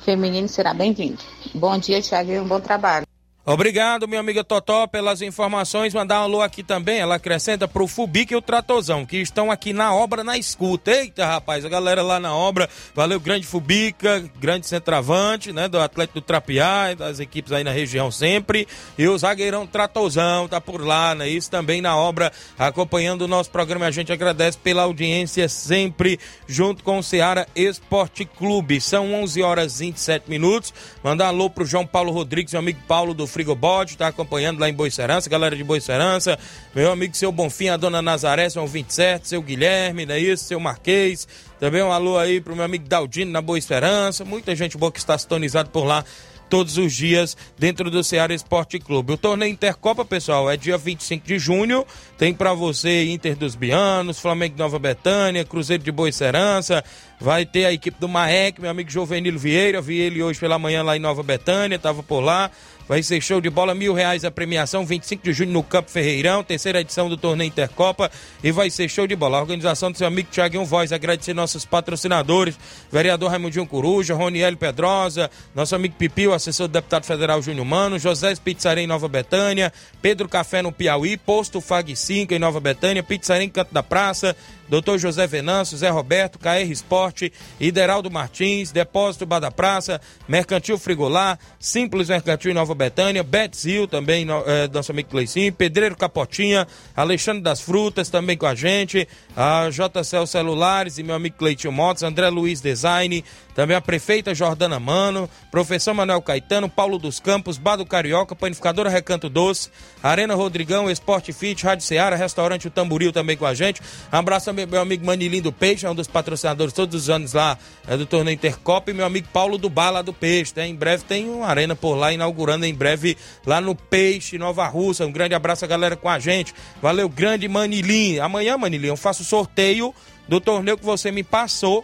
feminino, 0.00 0.48
será 0.48 0.72
bem-vindo. 0.72 1.18
Bom 1.54 1.76
dia, 1.78 2.00
um 2.42 2.46
bom 2.46 2.60
trabalho. 2.60 3.05
Obrigado, 3.48 4.08
minha 4.08 4.18
amiga 4.18 4.42
Totó, 4.42 4.88
pelas 4.88 5.22
informações. 5.22 5.94
Mandar 5.94 6.18
um 6.18 6.24
alô 6.24 6.42
aqui 6.42 6.64
também. 6.64 6.98
Ela 6.98 7.14
acrescenta 7.14 7.68
pro 7.68 7.86
Fubic 7.86 8.32
e 8.32 8.36
o 8.36 8.42
Tratozão, 8.42 9.06
que 9.06 9.18
estão 9.18 9.52
aqui 9.52 9.72
na 9.72 9.94
obra, 9.94 10.24
na 10.24 10.36
escuta. 10.36 10.90
Eita, 10.90 11.24
rapaz, 11.24 11.64
a 11.64 11.68
galera 11.68 12.02
lá 12.02 12.18
na 12.18 12.34
obra. 12.34 12.68
Valeu, 12.92 13.20
grande 13.20 13.46
Fubica, 13.46 14.28
grande 14.40 14.66
centroavante, 14.66 15.52
né? 15.52 15.68
Do 15.68 15.78
Atlético 15.78 16.18
do 16.18 16.26
Trapiá, 16.26 16.92
das 16.94 17.20
equipes 17.20 17.52
aí 17.52 17.62
na 17.62 17.70
região 17.70 18.10
sempre. 18.10 18.66
E 18.98 19.06
o 19.06 19.16
zagueirão 19.16 19.64
Tratozão 19.64 20.48
tá 20.48 20.60
por 20.60 20.84
lá, 20.84 21.14
né? 21.14 21.28
Isso 21.28 21.48
também 21.48 21.80
na 21.80 21.96
obra, 21.96 22.32
acompanhando 22.58 23.22
o 23.22 23.28
nosso 23.28 23.52
programa. 23.52 23.86
A 23.86 23.92
gente 23.92 24.12
agradece 24.12 24.58
pela 24.58 24.82
audiência 24.82 25.48
sempre, 25.48 26.18
junto 26.48 26.82
com 26.82 26.98
o 26.98 27.02
Ceará 27.02 27.46
Esporte 27.54 28.24
Clube. 28.24 28.80
São 28.80 29.14
11 29.14 29.40
horas 29.40 29.80
e 29.80 29.84
27 29.84 30.28
minutos. 30.28 30.74
Mandar 31.04 31.26
um 31.26 31.28
alô 31.28 31.48
pro 31.48 31.64
João 31.64 31.86
Paulo 31.86 32.10
Rodrigues, 32.10 32.52
meu 32.52 32.58
amigo 32.58 32.80
Paulo 32.88 33.14
do 33.14 33.35
Frigobode, 33.36 33.92
está 33.92 34.06
acompanhando 34.06 34.58
lá 34.58 34.66
em 34.66 34.72
Boicerança, 34.72 35.28
galera 35.28 35.54
de 35.54 35.62
Boicerança, 35.62 36.38
meu 36.74 36.90
amigo 36.90 37.14
seu 37.14 37.30
Bonfim, 37.30 37.68
a 37.68 37.76
dona 37.76 38.00
Nazaré, 38.00 38.48
são 38.48 38.66
27, 38.66 39.28
seu 39.28 39.42
Guilherme, 39.42 40.06
não 40.06 40.14
é 40.14 40.18
isso? 40.18 40.44
Seu 40.44 40.58
Marquês, 40.58 41.28
também 41.60 41.82
um 41.82 41.92
alô 41.92 42.16
aí 42.16 42.40
pro 42.40 42.56
meu 42.56 42.64
amigo 42.64 42.88
Daldino 42.88 43.30
na 43.30 43.42
Boa 43.42 43.58
Esperança, 43.58 44.24
muita 44.24 44.56
gente 44.56 44.78
boa 44.78 44.90
que 44.90 44.98
está 44.98 45.18
sintonizado 45.18 45.68
por 45.68 45.84
lá 45.84 46.02
todos 46.48 46.78
os 46.78 46.92
dias 46.92 47.36
dentro 47.58 47.90
do 47.90 48.02
Ceará 48.02 48.34
Esporte 48.34 48.78
Clube. 48.78 49.12
O 49.12 49.16
torneio 49.16 49.52
Intercopa, 49.52 50.04
pessoal, 50.04 50.50
é 50.50 50.56
dia 50.56 50.78
25 50.78 51.26
de 51.26 51.38
junho. 51.38 51.84
Tem 52.16 52.32
para 52.32 52.52
você 52.54 53.04
Inter 53.10 53.36
dos 53.36 53.54
Bianos, 53.54 54.18
Flamengo 54.18 54.54
de 54.54 54.60
Nova 54.60 54.78
Betânia, 54.78 55.44
Cruzeiro 55.44 55.82
de 55.82 55.92
Boa 55.92 56.10
Serança. 56.10 56.82
Vai 57.20 57.44
ter 57.46 57.64
a 57.64 57.72
equipe 57.72 57.98
do 57.98 58.08
Maek, 58.08 58.60
meu 58.60 58.70
amigo 58.70 58.90
Jovenilo 58.90 59.38
Vieira. 59.38 59.80
Vi 59.80 59.98
ele 59.98 60.22
hoje 60.22 60.38
pela 60.38 60.58
manhã 60.58 60.82
lá 60.82 60.96
em 60.96 61.00
Nova 61.00 61.22
Betânia, 61.22 61.78
tava 61.78 62.02
por 62.02 62.20
lá. 62.20 62.50
Vai 62.88 63.02
ser 63.02 63.20
show 63.20 63.40
de 63.40 63.50
bola, 63.50 63.74
mil 63.74 63.92
reais 63.92 64.24
a 64.24 64.30
premiação, 64.30 64.86
25 64.86 65.24
de 65.24 65.32
junho 65.32 65.50
no 65.50 65.62
Campo 65.62 65.90
Ferreirão, 65.90 66.44
terceira 66.44 66.80
edição 66.80 67.08
do 67.08 67.16
torneio 67.16 67.48
Intercopa. 67.48 68.10
E 68.44 68.52
vai 68.52 68.70
ser 68.70 68.88
show 68.88 69.08
de 69.08 69.16
bola. 69.16 69.38
A 69.38 69.40
organização 69.40 69.90
do 69.90 69.98
seu 69.98 70.06
amigo 70.06 70.28
Thiaguinho 70.30 70.64
Voz, 70.64 70.92
agradecer 70.92 71.34
nossos 71.34 71.64
patrocinadores, 71.64 72.56
vereador 72.90 73.30
Raimundinho 73.30 73.66
Coruja, 73.66 74.14
Roniel 74.14 74.56
Pedrosa, 74.56 75.28
nosso 75.52 75.74
amigo 75.74 75.96
Pipio, 75.98 76.32
assessor 76.32 76.68
do 76.68 76.72
deputado 76.72 77.04
federal 77.04 77.42
Júnior 77.42 77.66
Mano, 77.66 77.98
José 77.98 78.32
Pizzaria 78.36 78.84
em 78.84 78.86
Nova 78.86 79.08
Betânia, 79.08 79.72
Pedro 80.00 80.28
Café 80.28 80.62
no 80.62 80.70
Piauí, 80.70 81.16
Posto 81.16 81.60
Fag 81.60 81.96
5 81.96 82.34
em 82.34 82.38
Nova 82.38 82.60
Betânia, 82.60 83.02
Pizzaria 83.02 83.44
em 83.44 83.50
Canto 83.50 83.74
da 83.74 83.82
Praça, 83.82 84.36
Doutor 84.68 84.98
José 84.98 85.26
Venâncio, 85.26 85.76
Zé 85.76 85.88
Roberto, 85.88 86.38
KR 86.38 86.70
Esporte, 86.70 87.32
Ideraldo 87.60 88.10
Martins, 88.10 88.72
Depósito 88.72 89.26
Bar 89.26 89.40
da 89.40 89.50
Praça, 89.50 90.00
Mercantil 90.28 90.78
Frigolar, 90.78 91.38
Simples 91.58 92.08
Mercantil 92.08 92.50
em 92.50 92.54
Nova 92.54 92.74
Betânia, 92.74 93.22
Betzil 93.22 93.86
também, 93.86 94.26
é, 94.46 94.68
nosso 94.68 94.92
amigo 94.92 95.08
Cleicinho, 95.08 95.52
Pedreiro 95.52 95.96
Capotinha, 95.96 96.66
Alexandre 96.94 97.42
das 97.42 97.60
Frutas 97.60 98.08
também 98.08 98.36
com 98.36 98.46
a 98.46 98.54
gente, 98.54 99.06
a 99.36 99.68
JCL 99.70 100.26
Celulares 100.26 100.98
e 100.98 101.02
meu 101.02 101.14
amigo 101.14 101.36
Cleitinho 101.36 101.72
Motos, 101.72 102.02
André 102.02 102.28
Luiz 102.28 102.60
Design, 102.60 103.24
também 103.56 103.74
a 103.74 103.80
prefeita 103.80 104.34
Jordana 104.34 104.78
Mano, 104.78 105.30
professor 105.50 105.94
Manuel 105.94 106.20
Caetano, 106.20 106.68
Paulo 106.68 106.98
dos 106.98 107.18
Campos, 107.18 107.56
Bado 107.56 107.86
Carioca, 107.86 108.36
Panificadora 108.36 108.90
Recanto 108.90 109.30
Doce, 109.30 109.70
Arena 110.02 110.34
Rodrigão, 110.34 110.90
Esporte 110.90 111.32
Fit, 111.32 111.64
Rádio 111.64 111.86
Seara, 111.86 112.16
Restaurante 112.16 112.68
O 112.68 112.70
Tamboril 112.70 113.14
também 113.14 113.34
com 113.34 113.46
a 113.46 113.54
gente. 113.54 113.80
Um 114.12 114.16
abraço 114.18 114.44
também 114.44 114.66
meu 114.66 114.82
amigo 114.82 115.06
Manilim 115.06 115.40
do 115.40 115.50
Peixe, 115.50 115.86
é 115.86 115.90
um 115.90 115.94
dos 115.94 116.06
patrocinadores 116.06 116.74
todos 116.74 116.94
os 116.94 117.08
anos 117.08 117.32
lá 117.32 117.56
é, 117.88 117.96
do 117.96 118.04
torneio 118.04 118.34
Intercopa, 118.34 118.90
e 118.90 118.94
meu 118.94 119.06
amigo 119.06 119.28
Paulo 119.32 119.56
do 119.56 119.70
Bar 119.70 119.90
lá 119.90 120.02
do 120.02 120.12
Peixe. 120.12 120.52
Né? 120.54 120.68
Em 120.68 120.74
breve 120.74 121.04
tem 121.04 121.26
uma 121.26 121.46
arena 121.46 121.74
por 121.74 121.94
lá, 121.94 122.12
inaugurando 122.12 122.66
em 122.66 122.74
breve 122.74 123.16
lá 123.46 123.58
no 123.58 123.74
Peixe, 123.74 124.36
Nova 124.36 124.66
Russa. 124.68 125.06
Um 125.06 125.12
grande 125.12 125.34
abraço 125.34 125.64
a 125.64 125.68
galera 125.68 125.96
com 125.96 126.10
a 126.10 126.18
gente. 126.18 126.52
Valeu, 126.82 127.08
grande 127.08 127.48
Manilim. 127.48 128.18
Amanhã, 128.18 128.58
Manilim, 128.58 128.88
eu 128.88 128.98
faço 128.98 129.24
sorteio 129.24 129.94
do 130.28 130.42
torneio 130.42 130.76
que 130.76 130.84
você 130.84 131.10
me 131.10 131.22
passou 131.22 131.82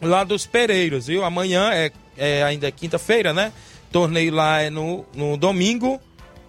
lá 0.00 0.24
dos 0.24 0.46
Pereiros, 0.46 1.06
viu? 1.06 1.24
Amanhã 1.24 1.70
é, 1.72 1.90
é 2.16 2.42
ainda 2.42 2.70
quinta-feira, 2.70 3.32
né? 3.32 3.52
Torneio 3.90 4.34
lá 4.34 4.60
é 4.60 4.70
no, 4.70 5.04
no 5.14 5.36
domingo. 5.36 6.00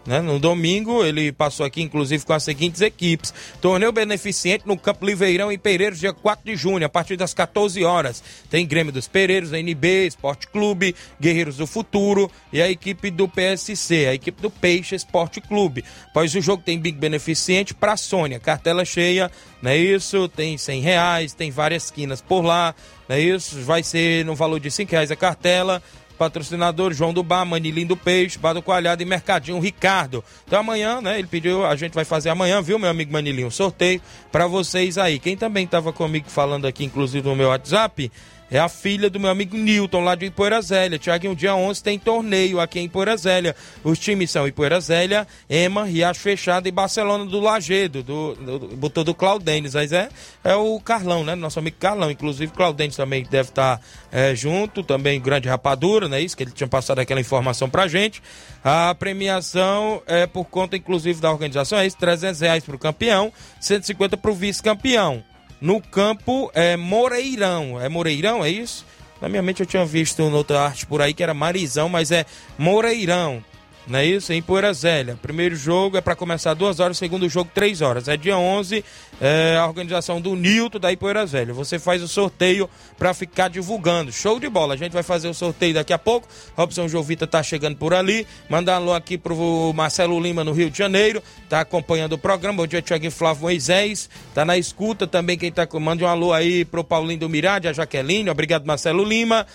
Né? 0.10 0.22
No 0.22 0.40
domingo, 0.40 1.06
ele 1.06 1.32
passou 1.32 1.64
aqui, 1.64 1.84
inclusive, 1.84 2.26
com 2.26 2.34
as 2.34 2.42
seguintes 2.42 2.82
equipes. 2.82 3.32
Torneio 3.62 3.92
beneficente 3.92 4.68
no 4.68 4.76
Campo 4.76 5.06
Liveirão, 5.06 5.52
em 5.52 5.58
Pereiros, 5.60 6.00
dia 6.00 6.12
4 6.12 6.44
de 6.44 6.56
junho, 6.56 6.84
a 6.84 6.90
partir 6.90 7.16
das 7.16 7.32
14 7.32 7.84
horas. 7.84 8.24
Tem 8.50 8.66
Grêmio 8.66 8.92
dos 8.92 9.08
Pereiros, 9.08 9.54
NB, 9.54 10.08
Esporte 10.08 10.48
Clube, 10.48 10.96
Guerreiros 11.22 11.58
do 11.58 11.68
Futuro 11.68 12.28
e 12.52 12.60
a 12.60 12.68
equipe 12.68 13.12
do 13.12 13.30
PSC, 13.30 14.08
a 14.08 14.16
equipe 14.16 14.42
do 14.42 14.50
Peixe 14.50 14.96
Esporte 14.96 15.40
Clube. 15.42 15.86
Após 16.08 16.34
o 16.34 16.42
jogo, 16.42 16.64
tem 16.66 16.80
Big 16.80 16.98
Beneficente 16.98 17.76
para 17.76 17.96
Sônia, 17.96 18.40
cartela 18.40 18.84
cheia, 18.84 19.30
não 19.62 19.70
é 19.70 19.78
isso? 19.78 20.28
Tem 20.28 20.58
100 20.58 20.82
reais, 20.82 21.34
tem 21.36 21.52
várias 21.52 21.92
quinas 21.92 22.20
por 22.20 22.42
lá, 22.42 22.74
não 23.08 23.16
é 23.16 23.22
isso? 23.22 23.62
Vai 23.62 23.84
ser 23.84 24.26
no 24.26 24.34
valor 24.34 24.60
de 24.60 24.72
5 24.72 24.92
reais 24.92 25.12
a 25.12 25.16
cartela 25.16 25.84
patrocinador 26.20 26.94
João 26.94 27.14
do 27.14 27.24
Bar, 27.24 27.46
Manilim 27.46 27.86
do 27.86 27.96
Peixe, 27.96 28.38
Bar 28.38 28.54
do 28.54 28.62
Coalhado 28.62 29.02
e 29.02 29.06
Mercadinho 29.06 29.58
Ricardo. 29.58 30.22
Então 30.46 30.60
amanhã, 30.60 31.00
né, 31.00 31.18
ele 31.18 31.28
pediu, 31.28 31.66
a 31.66 31.76
gente 31.78 31.94
vai 31.94 32.04
fazer 32.04 32.30
amanhã, 32.30 32.62
viu, 32.62 32.78
meu 32.78 32.90
amigo 32.90 33.14
Manilinho, 33.14 33.48
um 33.48 33.52
sorteio 33.52 34.02
para 34.30 34.46
vocês 34.46 34.98
aí. 34.98 35.18
Quem 35.18 35.38
também 35.38 35.64
estava 35.64 35.94
comigo 35.94 36.30
falando 36.30 36.68
aqui, 36.68 36.84
inclusive 36.84 37.26
no 37.28 37.36
meu 37.38 37.48
WhatsApp, 37.48 38.12
é 38.52 38.60
a 38.60 38.68
filha 38.68 39.10
do 39.10 39.20
meu 39.20 39.30
amigo 39.30 39.56
Newton, 39.56 40.02
lá 40.02 40.16
de 40.16 40.26
Ipoeira 40.26 40.62
Zélia. 40.62 41.00
Um 41.26 41.36
dia 41.36 41.56
11 41.56 41.84
tem 41.84 42.00
torneio 42.00 42.60
aqui 42.60 42.80
em 42.80 42.86
Ipoeira 42.86 43.16
Zélia. 43.16 43.56
Os 43.84 44.00
times 44.00 44.32
são 44.32 44.48
Ipoeira 44.48 44.80
Zélia, 44.80 45.28
Ema, 45.48 45.84
Riacho 45.84 46.20
Fechado 46.20 46.68
e 46.68 46.72
Barcelona 46.72 47.26
do 47.26 47.40
Lagedo, 47.40 48.02
do, 48.02 48.36
do, 48.36 48.60
botou 48.76 49.04
do 49.04 49.14
Claudênis. 49.14 49.76
Mas 49.76 49.92
é, 49.92 50.10
é 50.44 50.56
o 50.56 50.80
Carlão, 50.80 51.24
né? 51.24 51.36
Nosso 51.36 51.60
amigo 51.60 51.78
Carlão. 51.80 52.10
Inclusive, 52.10 52.52
Claudênis 52.52 52.96
também 52.96 53.24
deve 53.24 53.50
estar 53.50 53.80
é, 54.12 54.34
junto. 54.34 54.84
Também 54.84 55.22
Grande 55.22 55.48
Rapadura, 55.48 56.08
né? 56.08 56.20
Isso, 56.20 56.36
que 56.36 56.44
ele 56.44 56.52
tinha 56.52 56.68
passado 56.68 57.00
aquela 57.00 57.22
informação 57.22 57.70
pra 57.70 57.88
gente. 57.88 58.22
A 58.64 58.96
premiação 58.96 60.02
é 60.08 60.26
por 60.26 60.46
conta, 60.46 60.76
inclusive, 60.76 61.22
da 61.22 61.32
organização. 61.32 61.78
É 61.78 61.86
isso, 61.86 61.98
300 61.98 62.42
reais 62.42 62.64
pro 62.64 62.80
campeão, 62.80 63.32
150 63.60 64.18
pro 64.18 64.34
vice-campeão 64.34 65.24
no 65.62 65.82
campo 65.82 66.52
é, 66.54 66.78
Moreirão. 66.78 67.80
É 67.80 67.90
Moreirão, 67.90 68.44
é 68.44 68.50
isso? 68.50 68.86
Na 69.22 69.28
minha 69.28 69.42
mente 69.42 69.60
eu 69.60 69.66
tinha 69.66 69.86
visto 69.86 70.24
outra 70.24 70.62
arte 70.62 70.86
por 70.86 71.02
aí 71.02 71.14
que 71.14 71.22
era 71.22 71.34
Marizão, 71.34 71.90
mas 71.90 72.12
é 72.12 72.26
Moreirão. 72.58 73.44
Não 73.86 73.98
é 73.98 74.06
isso? 74.06 74.32
Em 74.32 74.42
Poeira 74.42 74.72
Zélia. 74.72 75.18
Primeiro 75.20 75.56
jogo 75.56 75.98
é 75.98 76.02
para 76.02 76.16
começar 76.16 76.54
duas 76.54 76.80
horas, 76.80 76.98
segundo 76.98 77.28
jogo 77.28 77.50
três 77.54 77.82
horas. 77.82 78.08
É 78.08 78.16
dia 78.16 78.38
11, 78.38 78.86
é 79.22 79.58
a 79.58 79.66
organização 79.66 80.22
do 80.22 80.36
Nilton 80.36 80.80
da 80.80 80.92
Ipoeira 80.92 81.26
Zélia. 81.26 81.54
Você 81.54 81.78
faz 81.78 82.02
o 82.02 82.08
sorteio 82.08 82.70
para 82.98 83.14
ficar 83.14 83.50
divulgando. 83.50 84.12
Show 84.12 84.40
de 84.40 84.50
bola. 84.50 84.74
A 84.74 84.78
gente 84.78 84.94
vai 84.94 85.04
fazer 85.04 85.28
o 85.28 85.34
sorteio 85.34 85.74
daqui 85.74 85.92
a 85.92 85.98
pouco. 85.98 86.28
Robson 86.56 86.88
Jovita 86.88 87.28
tá 87.28 87.44
chegando 87.44 87.76
por 87.78 87.94
ali. 87.94 88.26
Mandar 88.50 88.74
um 88.74 88.84
alô 88.84 88.94
aqui 88.94 89.18
pro 89.18 89.74
Marcelo 89.74 90.20
Lima 90.20 90.44
no 90.44 90.54
Rio 90.54 90.70
de 90.70 90.78
Janeiro. 90.78 91.22
Tá 91.50 91.62
acompanhando 91.62 92.14
o 92.14 92.18
programa. 92.18 92.58
Bom 92.58 92.68
dia, 92.68 92.82
Tiaguinho 92.82 93.12
Flávio 93.12 93.44
Moisés. 93.44 94.10
Tá 94.34 94.46
na 94.46 94.58
escuta 94.58 95.06
também. 95.06 95.38
Quem 95.38 95.52
tá 95.52 95.68
manda 95.80 96.06
um 96.06 96.08
alô 96.08 96.32
aí 96.32 96.64
pro 96.64 96.84
Paulinho 96.84 97.20
do 97.20 97.30
Mirade, 97.30 97.68
a 97.68 97.74
Jaqueline. 97.74 98.30
Obrigado, 98.30 98.66
Marcelo 98.66 99.04
Lima. 99.04 99.46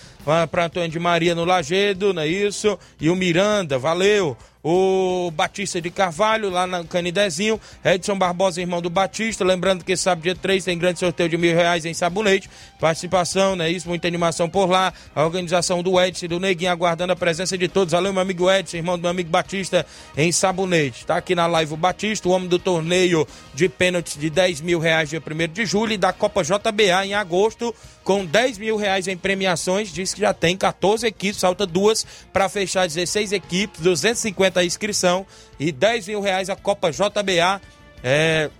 para 0.51 0.67
Antônio 0.67 0.89
de 0.89 0.99
Maria 0.99 1.35
no 1.35 1.45
Lagedo, 1.45 2.13
não 2.13 2.23
é 2.23 2.29
isso? 2.29 2.79
E 3.01 3.09
o 3.09 3.17
Miranda, 3.17 3.79
valeu 3.79 4.37
o 4.65 5.31
Batista 5.31 5.79
de 5.79 5.91
Carvalho, 5.91 6.49
lá 6.49 6.67
no 6.67 6.87
Canidezinho, 6.87 7.61
Edson 7.85 8.17
Barbosa, 8.17 8.63
irmão 8.63 8.81
do 8.81 8.89
Batista, 8.89 9.45
lembrando 9.45 9.85
que 9.85 9.95
sábado 9.95 10.23
dia 10.23 10.35
3 10.35 10.65
tem 10.65 10.79
grande 10.79 10.99
sorteio 10.99 11.29
de 11.29 11.37
mil 11.37 11.55
reais 11.55 11.85
em 11.85 11.93
sabonete, 11.93 12.49
participação, 12.81 13.55
né, 13.55 13.71
isso, 13.71 13.87
muita 13.87 14.09
animação 14.09 14.49
por 14.49 14.65
lá, 14.65 14.91
a 15.15 15.23
organização 15.23 15.83
do 15.83 16.01
Edson 16.01 16.25
e 16.25 16.29
do 16.29 16.41
Neguinho 16.41 16.71
aguardando 16.71 17.13
a 17.13 17.17
presença 17.17 17.59
de 17.59 17.69
todos, 17.69 17.93
valeu 17.93 18.11
meu 18.11 18.23
amigo 18.23 18.51
Edson, 18.51 18.79
irmão 18.79 18.97
do 18.97 19.03
meu 19.03 19.11
amigo 19.11 19.29
Batista, 19.29 19.85
em 20.17 20.33
sabonete, 20.33 21.05
tá 21.05 21.19
aqui 21.19 21.35
na 21.35 21.47
live 21.47 21.75
o 21.75 21.77
Batista, 21.77 22.27
o 22.27 22.33
homem 22.33 22.49
do 22.49 22.59
torneio 22.59 23.29
de 23.53 23.69
pênaltis 23.69 24.17
de 24.19 24.31
10 24.31 24.63
mil 24.63 24.79
reais 24.79 25.11
dia 25.11 25.21
1 25.21 25.53
de 25.53 25.67
julho 25.67 25.93
e 25.93 25.99
da 25.99 26.11
Copa 26.11 26.43
JBA 26.43 27.05
em 27.05 27.13
agosto, 27.13 27.75
com 28.05 28.25
10 28.25 28.59
mil 28.59 28.77
reais 28.77 29.09
em 29.09 29.17
premiações, 29.17 29.91
diz 29.91 30.13
que 30.13 30.21
já 30.21 30.35
tem 30.35 30.57
14 30.57 31.07
equipes, 31.07 31.41
falta 31.41 31.67
duas 31.67 32.07
para 32.33 32.49
fechar 32.49 32.87
16 32.87 33.33
equipes, 33.33 33.81
250 33.81 34.61
a 34.61 34.65
inscrição 34.65 35.27
e 35.59 35.73
10 35.73 36.09
mil 36.09 36.21
reais 36.21 36.51
a 36.51 36.55
Copa 36.55 36.93
JBA. 36.93 37.61
É, 38.03 38.51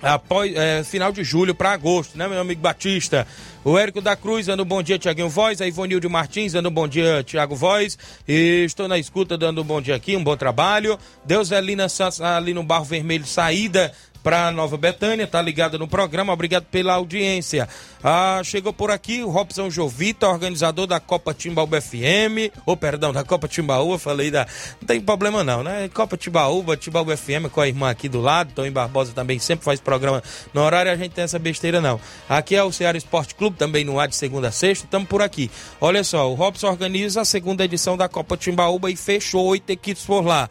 após 0.00 0.52
é, 0.56 0.82
final 0.82 1.12
de 1.12 1.22
julho 1.22 1.54
para 1.54 1.72
agosto, 1.72 2.16
né, 2.16 2.26
meu 2.26 2.40
amigo 2.40 2.62
Batista? 2.62 3.26
O 3.64 3.78
Érico 3.78 4.00
da 4.00 4.16
Cruz 4.16 4.46
dando 4.46 4.64
um 4.64 4.66
bom 4.66 4.82
dia, 4.82 4.98
Tiaguinho 4.98 5.28
Voz. 5.28 5.60
A 5.60 5.66
Ivonilde 5.68 6.08
Martins 6.08 6.52
dando 6.52 6.68
um 6.68 6.72
bom 6.72 6.88
dia, 6.88 7.22
Tiago 7.22 7.54
Voz. 7.54 7.96
E 8.26 8.64
estou 8.64 8.88
na 8.88 8.98
escuta 8.98 9.38
dando 9.38 9.60
um 9.60 9.64
bom 9.64 9.80
dia 9.80 9.94
aqui, 9.94 10.16
um 10.16 10.24
bom 10.24 10.36
trabalho. 10.36 10.98
Deus 11.24 11.50
Santos 11.90 12.20
ali 12.20 12.52
no 12.52 12.64
Barro 12.64 12.84
Vermelho, 12.84 13.24
saída 13.24 13.92
para 14.22 14.50
Nova 14.52 14.76
Betânia, 14.76 15.26
tá 15.26 15.42
ligado 15.42 15.78
no 15.78 15.88
programa, 15.88 16.32
obrigado 16.32 16.64
pela 16.64 16.94
audiência. 16.94 17.68
Ah, 18.02 18.40
chegou 18.44 18.72
por 18.72 18.90
aqui 18.90 19.22
o 19.22 19.28
Robson 19.28 19.68
Jovita, 19.68 20.28
organizador 20.28 20.86
da 20.86 21.00
Copa 21.00 21.34
Timbaúba 21.34 21.80
FM, 21.80 22.52
ou 22.64 22.74
oh, 22.74 22.76
perdão, 22.76 23.12
da 23.12 23.24
Copa 23.24 23.48
Timbaúba, 23.48 23.98
falei 23.98 24.30
da. 24.30 24.46
Não 24.80 24.86
tem 24.86 25.00
problema 25.00 25.42
não, 25.42 25.62
né? 25.62 25.88
Copa 25.92 26.16
Timbaúba, 26.16 26.76
Timbaúba 26.76 27.16
FM 27.16 27.50
com 27.50 27.60
a 27.60 27.68
irmã 27.68 27.90
aqui 27.90 28.08
do 28.08 28.20
lado, 28.20 28.52
Tony 28.54 28.70
Barbosa 28.70 29.12
também 29.12 29.38
sempre 29.38 29.64
faz 29.64 29.80
programa 29.80 30.22
no 30.54 30.60
horário, 30.62 30.92
a 30.92 30.96
gente 30.96 31.12
tem 31.12 31.24
essa 31.24 31.38
besteira 31.38 31.80
não. 31.80 32.00
Aqui 32.28 32.54
é 32.54 32.62
o 32.62 32.72
Ceará 32.72 32.96
Esporte 32.96 33.34
Clube, 33.34 33.56
também 33.56 33.84
no 33.84 33.98
ar 33.98 34.08
de 34.08 34.16
segunda 34.16 34.48
a 34.48 34.52
sexta, 34.52 34.84
estamos 34.84 35.08
por 35.08 35.22
aqui. 35.22 35.50
Olha 35.80 36.04
só, 36.04 36.30
o 36.30 36.34
Robson 36.34 36.68
organiza 36.68 37.20
a 37.20 37.24
segunda 37.24 37.64
edição 37.64 37.96
da 37.96 38.08
Copa 38.08 38.36
Timbaúba 38.36 38.90
e 38.90 38.96
fechou 38.96 39.46
oito 39.46 39.70
equipes 39.70 40.04
por 40.04 40.24
lá 40.24 40.48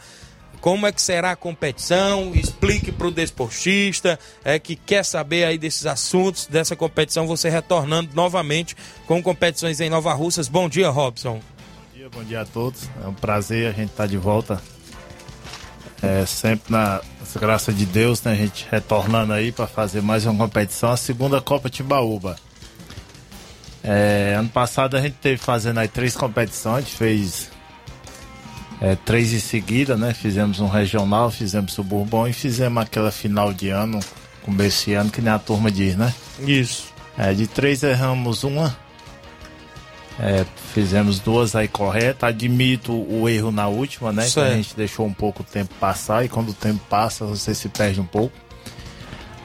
como 0.62 0.86
é 0.86 0.92
que 0.92 1.02
será 1.02 1.32
a 1.32 1.36
competição, 1.36 2.32
explique 2.36 2.92
para 2.92 3.08
o 3.08 3.12
desportista 3.12 4.18
é, 4.46 4.60
que 4.60 4.76
quer 4.76 5.04
saber 5.04 5.44
aí 5.44 5.58
desses 5.58 5.88
assuntos, 5.88 6.46
dessa 6.46 6.76
competição, 6.76 7.26
você 7.26 7.50
retornando 7.50 8.12
novamente 8.14 8.78
com 9.08 9.22
competições 9.24 9.82
em 9.82 9.90
Nova 9.90 10.14
Russas. 10.14 10.48
Bom 10.48 10.70
dia, 10.70 10.90
Robson. 10.90 11.42
Bom 11.42 11.98
dia, 11.98 12.10
bom 12.10 12.24
dia 12.24 12.42
a 12.42 12.46
todos. 12.46 12.88
É 13.04 13.08
um 13.08 13.14
prazer 13.14 13.68
a 13.68 13.72
gente 13.72 13.90
estar 13.90 14.04
tá 14.04 14.08
de 14.08 14.18
volta. 14.18 14.62
É, 16.02 16.26
sempre 16.26 16.72
na 16.72 17.02
graça 17.40 17.74
de 17.74 17.86
Deus, 17.86 18.22
né, 18.24 18.32
a 18.32 18.36
gente 18.36 18.68
retornando 18.70 19.34
aí 19.34 19.52
para 19.52 19.68
fazer 19.68 20.02
mais 20.02 20.26
uma 20.26 20.46
competição, 20.46 20.92
a 20.92 20.98
segunda 20.98 21.42
Copa 21.42 21.70
Timbaúba. 21.70 22.38
É, 23.84 24.36
ano 24.38 24.50
passado 24.50 24.96
a 24.96 25.02
gente 25.02 25.16
teve 25.16 25.38
fazendo 25.38 25.80
aí 25.80 25.88
três 25.88 26.16
competições, 26.16 26.90
fez 26.90 27.51
é, 28.82 28.96
três 28.96 29.32
em 29.32 29.40
seguida, 29.40 29.96
né? 29.96 30.12
Fizemos 30.12 30.60
um 30.60 30.68
regional, 30.68 31.30
fizemos 31.30 31.78
o 31.78 31.84
Bourbon 31.84 32.28
e 32.28 32.34
fizemos 32.34 32.82
aquela 32.82 33.12
final 33.12 33.54
de 33.54 33.70
ano, 33.70 34.00
começo 34.42 34.86
de 34.86 34.96
ano, 34.96 35.12
que 35.12 35.22
nem 35.22 35.32
a 35.32 35.38
turma 35.38 35.70
diz, 35.70 35.96
né? 35.96 36.12
Isso. 36.40 36.92
É, 37.16 37.32
de 37.32 37.46
três 37.46 37.84
erramos 37.84 38.44
uma. 38.44 38.76
É, 40.20 40.44
fizemos 40.74 41.20
duas 41.20 41.56
aí 41.56 41.68
corretas. 41.68 42.28
Admito 42.28 42.92
o 42.92 43.30
erro 43.30 43.52
na 43.52 43.68
última, 43.68 44.12
né? 44.12 44.28
Que 44.28 44.40
a 44.40 44.56
gente 44.56 44.76
deixou 44.76 45.06
um 45.06 45.14
pouco 45.14 45.44
o 45.44 45.46
tempo 45.46 45.74
passar 45.80 46.26
e 46.26 46.30
quando 46.30 46.50
o 46.50 46.54
tempo 46.54 46.82
passa 46.90 47.24
você 47.24 47.54
se 47.54 47.70
perde 47.70 48.02
um 48.02 48.06
pouco. 48.06 48.36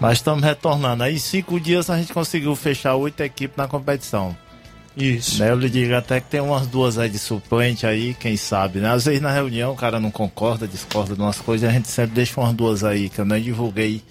Mas 0.00 0.18
estamos 0.18 0.42
retornando. 0.42 1.02
Aí 1.02 1.16
em 1.16 1.18
cinco 1.18 1.60
dias 1.60 1.90
a 1.90 1.98
gente 1.98 2.12
conseguiu 2.12 2.56
fechar 2.56 2.94
oito 2.94 3.20
equipes 3.22 3.56
na 3.56 3.68
competição. 3.68 4.34
Isso. 4.96 5.42
Né, 5.42 5.50
eu 5.50 5.56
lhe 5.56 5.68
digo 5.68 5.94
até 5.94 6.20
que 6.20 6.28
tem 6.28 6.40
umas 6.40 6.66
duas 6.66 6.96
aí 6.96 7.10
de 7.10 7.18
suplente 7.18 7.86
aí, 7.86 8.14
quem 8.14 8.36
sabe, 8.36 8.78
né? 8.78 8.90
Às 8.90 9.04
vezes 9.04 9.20
na 9.20 9.30
reunião 9.30 9.72
o 9.72 9.76
cara 9.76 10.00
não 10.00 10.10
concorda, 10.10 10.66
discorda 10.66 11.14
de 11.14 11.20
umas 11.20 11.38
coisas, 11.38 11.68
a 11.68 11.72
gente 11.72 11.88
sempre 11.88 12.14
deixa 12.14 12.40
umas 12.40 12.54
duas 12.54 12.82
aí, 12.82 13.10
que 13.10 13.18
eu 13.18 13.26
nem 13.26 13.42
divulguei, 13.42 14.02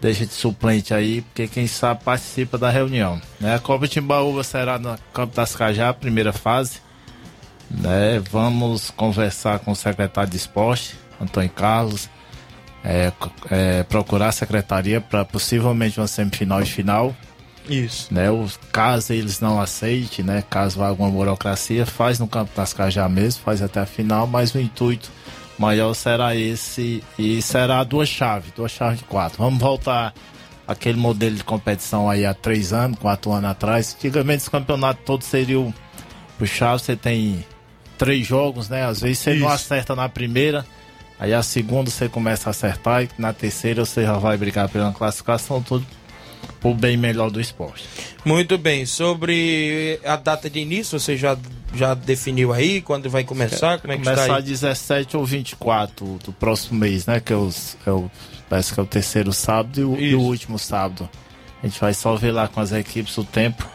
deixa 0.00 0.26
de 0.26 0.32
suplente 0.32 0.92
aí, 0.92 1.22
porque 1.22 1.46
quem 1.46 1.68
sabe 1.68 2.02
participa 2.02 2.58
da 2.58 2.68
reunião. 2.68 3.20
Né? 3.38 3.54
A 3.54 3.60
Copa 3.60 3.86
Timbaúba 3.86 4.42
será 4.42 4.76
no 4.76 4.98
Campo 5.14 5.36
das 5.36 5.54
Cajá, 5.54 5.94
primeira 5.94 6.32
fase. 6.32 6.80
Né? 7.70 8.20
Vamos 8.30 8.90
conversar 8.90 9.60
com 9.60 9.70
o 9.70 9.76
secretário 9.76 10.30
de 10.30 10.36
esporte, 10.36 10.96
Antônio 11.20 11.50
Carlos, 11.50 12.10
é, 12.84 13.12
é, 13.50 13.82
procurar 13.84 14.28
a 14.28 14.32
secretaria 14.32 15.00
para 15.00 15.24
possivelmente 15.24 16.00
uma 16.00 16.08
semifinal 16.08 16.60
e 16.60 16.66
final 16.66 17.14
isso. 17.68 18.12
Né, 18.12 18.30
os, 18.30 18.58
caso 18.72 19.12
eles 19.12 19.40
não 19.40 19.60
aceitem, 19.60 20.24
né, 20.24 20.42
caso 20.48 20.82
há 20.82 20.88
alguma 20.88 21.10
burocracia, 21.10 21.84
faz 21.86 22.18
no 22.18 22.26
campo 22.26 22.50
das 22.56 22.72
Cajá 22.72 23.08
mesmo, 23.08 23.42
faz 23.42 23.62
até 23.62 23.80
a 23.80 23.86
final, 23.86 24.26
mas 24.26 24.54
o 24.54 24.60
intuito 24.60 25.10
maior 25.58 25.92
será 25.94 26.36
esse 26.36 27.02
e 27.18 27.42
será 27.42 27.82
duas 27.82 28.08
chaves, 28.08 28.52
duas 28.54 28.70
chaves 28.70 28.98
de 29.00 29.04
quatro. 29.04 29.38
Vamos 29.38 29.58
voltar 29.58 30.14
aquele 30.66 30.98
modelo 30.98 31.34
de 31.34 31.44
competição 31.44 32.08
aí 32.08 32.24
há 32.24 32.34
três 32.34 32.72
anos, 32.72 32.98
quatro 32.98 33.32
anos 33.32 33.50
atrás. 33.50 33.94
Antigamente 33.98 34.42
esse 34.42 34.50
campeonato 34.50 35.00
todo 35.04 35.22
seria 35.22 35.58
o 35.58 35.74
puxado, 36.38 36.78
você 36.78 36.94
tem 36.94 37.44
três 37.96 38.26
jogos, 38.26 38.68
né? 38.68 38.84
Às 38.84 39.00
vezes 39.00 39.18
você 39.18 39.32
Isso. 39.32 39.40
não 39.40 39.48
acerta 39.48 39.96
na 39.96 40.08
primeira, 40.08 40.64
aí 41.18 41.34
a 41.34 41.42
segunda 41.42 41.90
você 41.90 42.08
começa 42.08 42.48
a 42.48 42.52
acertar 42.52 43.02
e 43.02 43.08
na 43.18 43.32
terceira 43.32 43.84
você 43.84 44.02
já 44.04 44.14
vai 44.14 44.36
brigar 44.36 44.68
pela 44.68 44.92
classificação, 44.92 45.60
tudo 45.60 45.84
o 46.62 46.74
bem 46.74 46.96
melhor 46.96 47.30
do 47.30 47.40
esporte. 47.40 47.84
Muito 48.24 48.58
bem. 48.58 48.84
Sobre 48.84 50.00
a 50.04 50.16
data 50.16 50.50
de 50.50 50.58
início, 50.58 50.98
você 50.98 51.16
já, 51.16 51.36
já 51.74 51.94
definiu 51.94 52.52
aí 52.52 52.80
quando 52.80 53.08
vai 53.08 53.24
começar? 53.24 53.80
Como 53.80 53.92
é 53.92 53.96
que 53.96 54.02
Começar 54.02 54.22
está 54.22 54.36
aí? 54.36 54.42
17 54.42 55.16
ou 55.16 55.24
24 55.24 56.18
do 56.24 56.32
próximo 56.32 56.80
mês, 56.80 57.06
né? 57.06 57.20
Que 57.20 57.32
é, 57.32 57.36
os, 57.36 57.76
é 57.86 57.90
o, 57.90 58.10
parece 58.48 58.74
que 58.74 58.80
é 58.80 58.82
o 58.82 58.86
terceiro 58.86 59.32
sábado 59.32 59.80
e 59.80 59.84
o, 59.84 59.96
e 59.96 60.14
o, 60.14 60.20
último 60.20 60.58
sábado. 60.58 61.08
A 61.62 61.66
gente 61.66 61.80
vai 61.80 61.94
só 61.94 62.14
ver 62.16 62.32
lá 62.32 62.48
com 62.48 62.60
as 62.60 62.72
equipes 62.72 63.16
o 63.18 63.24
tempo 63.24 63.66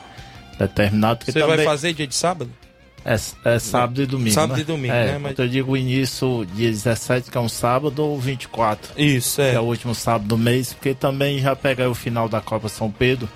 determinado. 0.58 1.26
Você 1.26 1.34
também... 1.34 1.58
vai 1.58 1.66
fazer 1.66 1.94
dia 1.94 2.08
de 2.08 2.16
sábado? 2.16 2.52
É, 3.06 3.16
é 3.46 3.60
sábado 3.60 4.02
e 4.02 4.06
domingo. 4.06 4.34
Sábado 4.34 4.56
né? 4.56 4.62
e 4.62 4.64
domingo, 4.64 4.94
é, 4.94 5.06
né? 5.14 5.18
Mas... 5.18 5.38
Eu 5.38 5.48
digo 5.48 5.76
início 5.76 6.46
dia 6.54 6.70
17, 6.70 7.30
que 7.30 7.38
é 7.38 7.42
um 7.42 7.50
sábado, 7.50 8.00
ou 8.04 8.20
24. 8.20 8.94
Isso, 8.98 9.42
é. 9.42 9.52
Que 9.52 9.56
é 9.58 9.60
o 9.60 9.64
último 9.64 9.94
sábado 9.94 10.28
do 10.28 10.38
mês, 10.38 10.74
porque 10.74 10.94
também 10.94 11.40
já 11.40 11.56
pega 11.56 11.90
o 11.90 11.94
final 11.94 12.30
da 12.30 12.40
Copa 12.40 12.70
São 12.70 12.90
Pedro. 12.90 13.28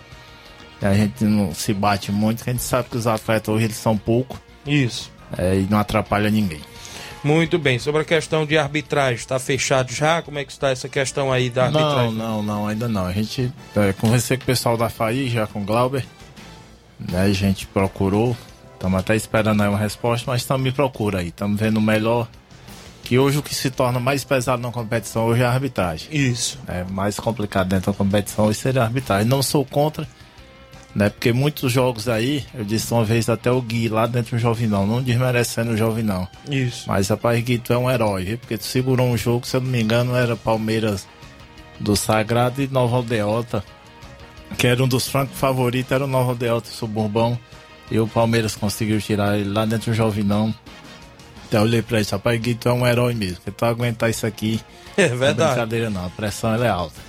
E 0.82 0.86
a 0.86 0.94
gente 0.94 1.24
não 1.24 1.54
se 1.54 1.74
bate 1.74 2.12
muito, 2.12 2.38
porque 2.38 2.52
a 2.52 2.54
gente 2.54 2.64
sabe 2.64 2.90
que 2.90 2.98
os 2.98 3.08
atletas 3.08 3.54
hoje 3.54 3.66
eles 3.66 3.78
são 3.78 3.98
pouco. 3.98 4.40
Isso. 4.66 5.12
É, 5.38 5.56
e 5.56 5.68
não 5.70 5.80
atrapalha 5.80 6.30
ninguém. 6.30 6.62
Muito 7.24 7.60
bem. 7.60 7.78
Sobre 7.78 8.02
a 8.02 8.06
questão 8.06 8.46
de 8.46 8.58
arbitragem, 8.58 9.16
está 9.16 9.38
fechado 9.38 9.92
já? 9.92 10.22
Como 10.22 10.40
é 10.40 10.46
que 10.46 10.52
está 10.52 10.70
essa 10.70 10.88
questão 10.88 11.32
aí 11.34 11.50
da 11.50 11.66
arbitragem? 11.66 12.14
Não, 12.14 12.42
não, 12.42 12.44
não, 12.44 12.68
ainda 12.68 12.88
não. 12.88 13.06
A 13.06 13.12
gente 13.12 13.52
é, 13.76 13.92
conversei 13.94 14.38
com 14.38 14.44
o 14.44 14.46
pessoal 14.46 14.78
da 14.78 14.90
FAI, 14.90 15.28
já 15.28 15.46
com 15.46 15.62
o 15.62 15.66
Glauber. 15.66 16.06
Né, 17.00 17.24
a 17.24 17.34
gente 17.34 17.68
procurou 17.68 18.36
Estamos 18.78 19.00
até 19.00 19.16
esperando 19.16 19.64
aí 19.64 19.68
uma 19.68 19.78
resposta, 19.78 20.30
mas 20.30 20.42
estamos 20.42 20.64
me 20.64 20.72
procura 20.72 21.20
aí. 21.20 21.30
Estamos 21.30 21.60
vendo 21.60 21.78
o 21.78 21.82
melhor. 21.82 22.28
Que 23.04 23.18
hoje 23.18 23.40
o 23.40 23.44
que 23.44 23.56
se 23.56 23.72
torna 23.72 24.00
mais 24.00 24.24
pesado 24.24 24.62
na 24.62 24.72
competição 24.72 25.26
hoje 25.26 25.42
é 25.42 25.46
a 25.46 25.52
arbitragem. 25.52 26.08
Isso. 26.12 26.60
É 26.68 26.84
mais 26.84 27.20
complicado 27.20 27.70
dentro 27.70 27.92
da 27.92 27.98
competição 27.98 28.46
hoje 28.46 28.60
seria 28.60 28.82
a 28.82 28.86
arbitragem. 28.86 29.28
Não 29.28 29.42
sou 29.42 29.66
contra, 29.66 30.08
né? 30.94 31.10
Porque 31.10 31.34
muitos 31.34 31.72
jogos 31.72 32.08
aí, 32.08 32.46
eu 32.54 32.64
disse 32.64 32.94
uma 32.94 33.04
vez 33.04 33.28
até 33.30 33.50
o 33.50 33.62
Gui 33.62 33.90
lá 33.90 34.06
dentro 34.06 34.36
do 34.36 34.40
Jovinão, 34.40 34.86
não 34.86 35.02
desmerecendo 35.02 35.72
o 35.72 35.78
Jovinão. 35.78 36.28
Isso. 36.48 36.84
Mas 36.88 37.08
rapaz, 37.08 37.42
Gui, 37.44 37.58
tu 37.58 37.74
é 37.74 37.78
um 37.78 37.90
herói, 37.90 38.26
viu? 38.26 38.38
Porque 38.38 38.58
tu 38.58 38.66
segurou 38.66 39.08
um 39.08 39.18
jogo, 39.18 39.48
se 39.48 39.56
eu 39.56 39.62
não 39.62 39.70
me 39.72 39.82
engano, 39.82 40.16
era 40.16 40.36
Palmeiras 40.36 41.08
do 41.80 41.96
Sagrado 41.96 42.62
e 42.62 42.68
Nova 42.68 42.98
Aldeota. 42.98 43.64
Que 44.58 44.68
era 44.68 44.84
um 44.84 44.88
dos 44.88 45.08
francos 45.08 45.40
favoritos, 45.40 45.92
era 45.92 46.04
o 46.04 46.08
Nova 46.08 46.32
Aldeota 46.32 46.70
Suburbão. 46.70 47.40
E 47.90 48.00
o 48.00 48.08
Palmeiras 48.08 48.56
conseguiu 48.56 49.00
tirar 49.00 49.38
ele 49.38 49.50
lá 49.50 49.66
dentro 49.66 49.92
do 49.92 49.96
Jovinão. 49.96 50.54
Eu 51.52 51.62
olhei 51.62 51.82
pra 51.82 52.00
ele, 52.00 52.08
rapaz, 52.10 52.40
Guito 52.40 52.68
é 52.68 52.74
um 52.74 52.86
herói 52.86 53.14
mesmo. 53.14 53.38
Porque 53.38 53.52
tu 53.52 53.66
aguentar 53.66 54.10
isso 54.10 54.26
aqui. 54.26 54.60
É 54.98 55.08
verdade. 55.08 55.38
Não 55.38 55.46
é 55.46 55.50
brincadeira 55.50 55.90
não, 55.90 56.06
a 56.06 56.10
pressão 56.10 56.62
é 56.62 56.68
alta. 56.68 57.00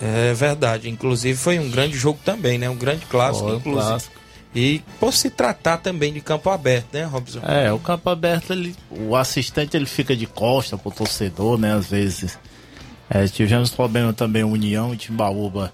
É 0.00 0.34
verdade. 0.34 0.90
Inclusive 0.90 1.38
foi 1.38 1.58
um 1.58 1.70
grande 1.70 1.96
jogo 1.96 2.18
também, 2.24 2.58
né? 2.58 2.68
Um 2.68 2.76
grande 2.76 3.06
clássico, 3.06 3.48
inclusive. 3.48 3.86
Clássico. 3.86 4.14
E 4.54 4.82
por 4.98 5.12
se 5.12 5.28
tratar 5.30 5.78
também 5.78 6.12
de 6.12 6.20
campo 6.20 6.48
aberto, 6.48 6.94
né, 6.94 7.04
Robson? 7.04 7.40
É, 7.42 7.70
o 7.72 7.78
campo 7.78 8.08
aberto, 8.08 8.52
ele, 8.52 8.74
o 8.90 9.14
assistente 9.14 9.76
ele 9.76 9.84
fica 9.84 10.16
de 10.16 10.26
costa 10.26 10.78
pro 10.78 10.90
torcedor, 10.90 11.58
né? 11.58 11.74
Às 11.74 11.88
vezes. 11.88 12.38
É, 13.08 13.26
tivemos 13.28 13.70
problema 13.70 14.12
também 14.12 14.42
União 14.42 14.92
e 14.92 14.96
Timbaúba 14.96 15.72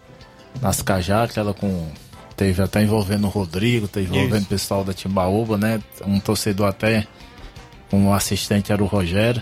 nas 0.61 0.83
Cajá, 0.83 1.23
aquela 1.23 1.55
com 1.55 1.91
teve 2.43 2.61
até 2.61 2.83
envolvendo 2.83 3.25
o 3.29 3.31
Rodrigo, 3.31 3.87
teve 3.87 4.09
envolvendo 4.09 4.39
Isso. 4.39 4.47
o 4.47 4.49
pessoal 4.49 4.83
da 4.83 4.93
Timbaúba, 4.93 5.57
né? 5.57 5.81
Um 6.05 6.19
torcedor 6.19 6.67
até, 6.67 7.07
um 7.93 8.13
assistente 8.13 8.73
era 8.73 8.83
o 8.83 8.87
Rogério. 8.87 9.41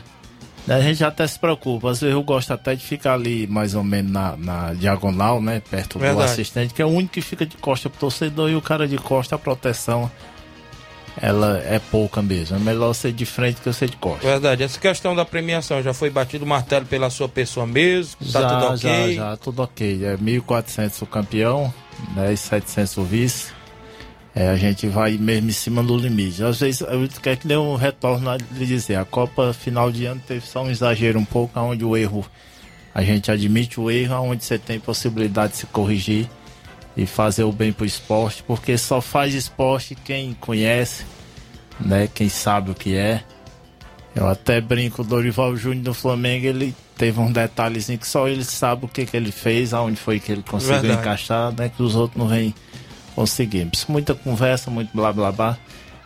Né, 0.66 0.74
A 0.74 0.80
gente 0.82 1.02
até 1.02 1.26
se 1.26 1.38
preocupa, 1.38 1.90
às 1.90 2.00
vezes 2.02 2.14
eu 2.14 2.22
gosto 2.22 2.52
até 2.52 2.74
de 2.74 2.84
ficar 2.84 3.14
ali 3.14 3.46
mais 3.46 3.74
ou 3.74 3.82
menos 3.82 4.12
na, 4.12 4.36
na 4.36 4.74
diagonal, 4.74 5.40
né? 5.40 5.62
Perto 5.70 5.98
do 5.98 6.02
Verdade. 6.02 6.30
assistente, 6.30 6.74
que 6.74 6.82
é 6.82 6.84
o 6.84 6.90
único 6.90 7.14
que 7.14 7.22
fica 7.22 7.46
de 7.46 7.56
costa 7.56 7.88
pro 7.88 8.00
torcedor 8.00 8.50
e 8.50 8.54
o 8.54 8.60
cara 8.60 8.86
de 8.86 8.98
costa, 8.98 9.34
a 9.34 9.38
proteção, 9.38 10.10
ela 11.16 11.58
é 11.64 11.78
pouca 11.78 12.20
mesmo. 12.20 12.58
É 12.58 12.60
melhor 12.60 12.92
ser 12.92 13.12
de 13.12 13.24
frente 13.24 13.62
que 13.62 13.72
ser 13.72 13.88
de 13.88 13.96
costa. 13.96 14.26
Verdade. 14.26 14.62
Essa 14.62 14.78
questão 14.78 15.16
da 15.16 15.24
premiação 15.24 15.82
já 15.82 15.94
foi 15.94 16.10
batido 16.10 16.44
o 16.44 16.48
martelo 16.48 16.84
pela 16.84 17.08
sua 17.08 17.30
pessoa 17.30 17.66
mesmo? 17.66 18.16
Tá 18.30 18.40
já, 18.42 18.48
tudo 18.48 18.74
ok? 18.74 18.76
já, 18.76 19.30
já, 19.30 19.36
tudo 19.38 19.62
ok. 19.62 20.04
É 20.04 20.16
1.400 20.18 21.00
o 21.00 21.06
campeão, 21.06 21.72
né, 22.14 22.32
e 22.32 22.36
700 22.36 22.96
o 22.96 23.04
vice. 23.04 23.52
É, 24.34 24.48
a 24.48 24.56
gente 24.56 24.86
vai 24.86 25.16
mesmo 25.16 25.50
em 25.50 25.52
cima 25.52 25.82
do 25.82 25.96
limite. 25.96 26.42
Às 26.44 26.60
vezes, 26.60 26.80
eu 26.82 27.08
quero 27.20 27.36
que 27.38 27.48
dê 27.48 27.56
um 27.56 27.74
retorno 27.74 28.30
lhe 28.52 28.66
dizer. 28.66 28.94
A 28.94 29.04
Copa 29.04 29.52
final 29.52 29.90
de 29.90 30.06
ano 30.06 30.22
teve 30.26 30.46
só 30.46 30.62
um 30.62 30.70
exagero 30.70 31.18
um 31.18 31.24
pouco, 31.24 31.58
onde 31.58 31.84
o 31.84 31.96
erro, 31.96 32.24
a 32.94 33.02
gente 33.02 33.30
admite 33.30 33.80
o 33.80 33.90
erro, 33.90 34.14
onde 34.22 34.44
você 34.44 34.56
tem 34.56 34.78
possibilidade 34.78 35.54
de 35.54 35.58
se 35.58 35.66
corrigir 35.66 36.28
e 36.96 37.06
fazer 37.06 37.44
o 37.44 37.52
bem 37.52 37.72
pro 37.72 37.84
esporte, 37.84 38.42
porque 38.42 38.76
só 38.76 39.00
faz 39.00 39.34
esporte 39.34 39.94
quem 39.94 40.34
conhece, 40.34 41.04
né, 41.78 42.08
quem 42.12 42.28
sabe 42.28 42.70
o 42.70 42.74
que 42.74 42.94
é. 42.94 43.22
Eu 44.14 44.28
até 44.28 44.60
brinco, 44.60 45.02
o 45.02 45.04
Dorival 45.04 45.56
Júnior 45.56 45.84
do 45.84 45.94
Flamengo, 45.94 46.46
ele 46.46 46.74
teve 47.00 47.18
um 47.18 47.32
detalhezinho 47.32 47.98
que 47.98 48.06
só 48.06 48.28
ele 48.28 48.44
sabe 48.44 48.84
o 48.84 48.88
que, 48.88 49.06
que 49.06 49.16
ele 49.16 49.32
fez, 49.32 49.72
aonde 49.72 49.96
foi 49.96 50.20
que 50.20 50.30
ele 50.30 50.42
conseguiu 50.42 50.82
Verdade. 50.82 51.00
encaixar, 51.00 51.50
né? 51.56 51.70
Que 51.74 51.82
os 51.82 51.94
outros 51.96 52.18
não 52.18 52.28
vêm 52.28 52.54
conseguindo. 53.14 53.70
Muita 53.88 54.14
conversa, 54.14 54.70
muito 54.70 54.94
blá 54.94 55.10
blá 55.10 55.32
blá. 55.32 55.56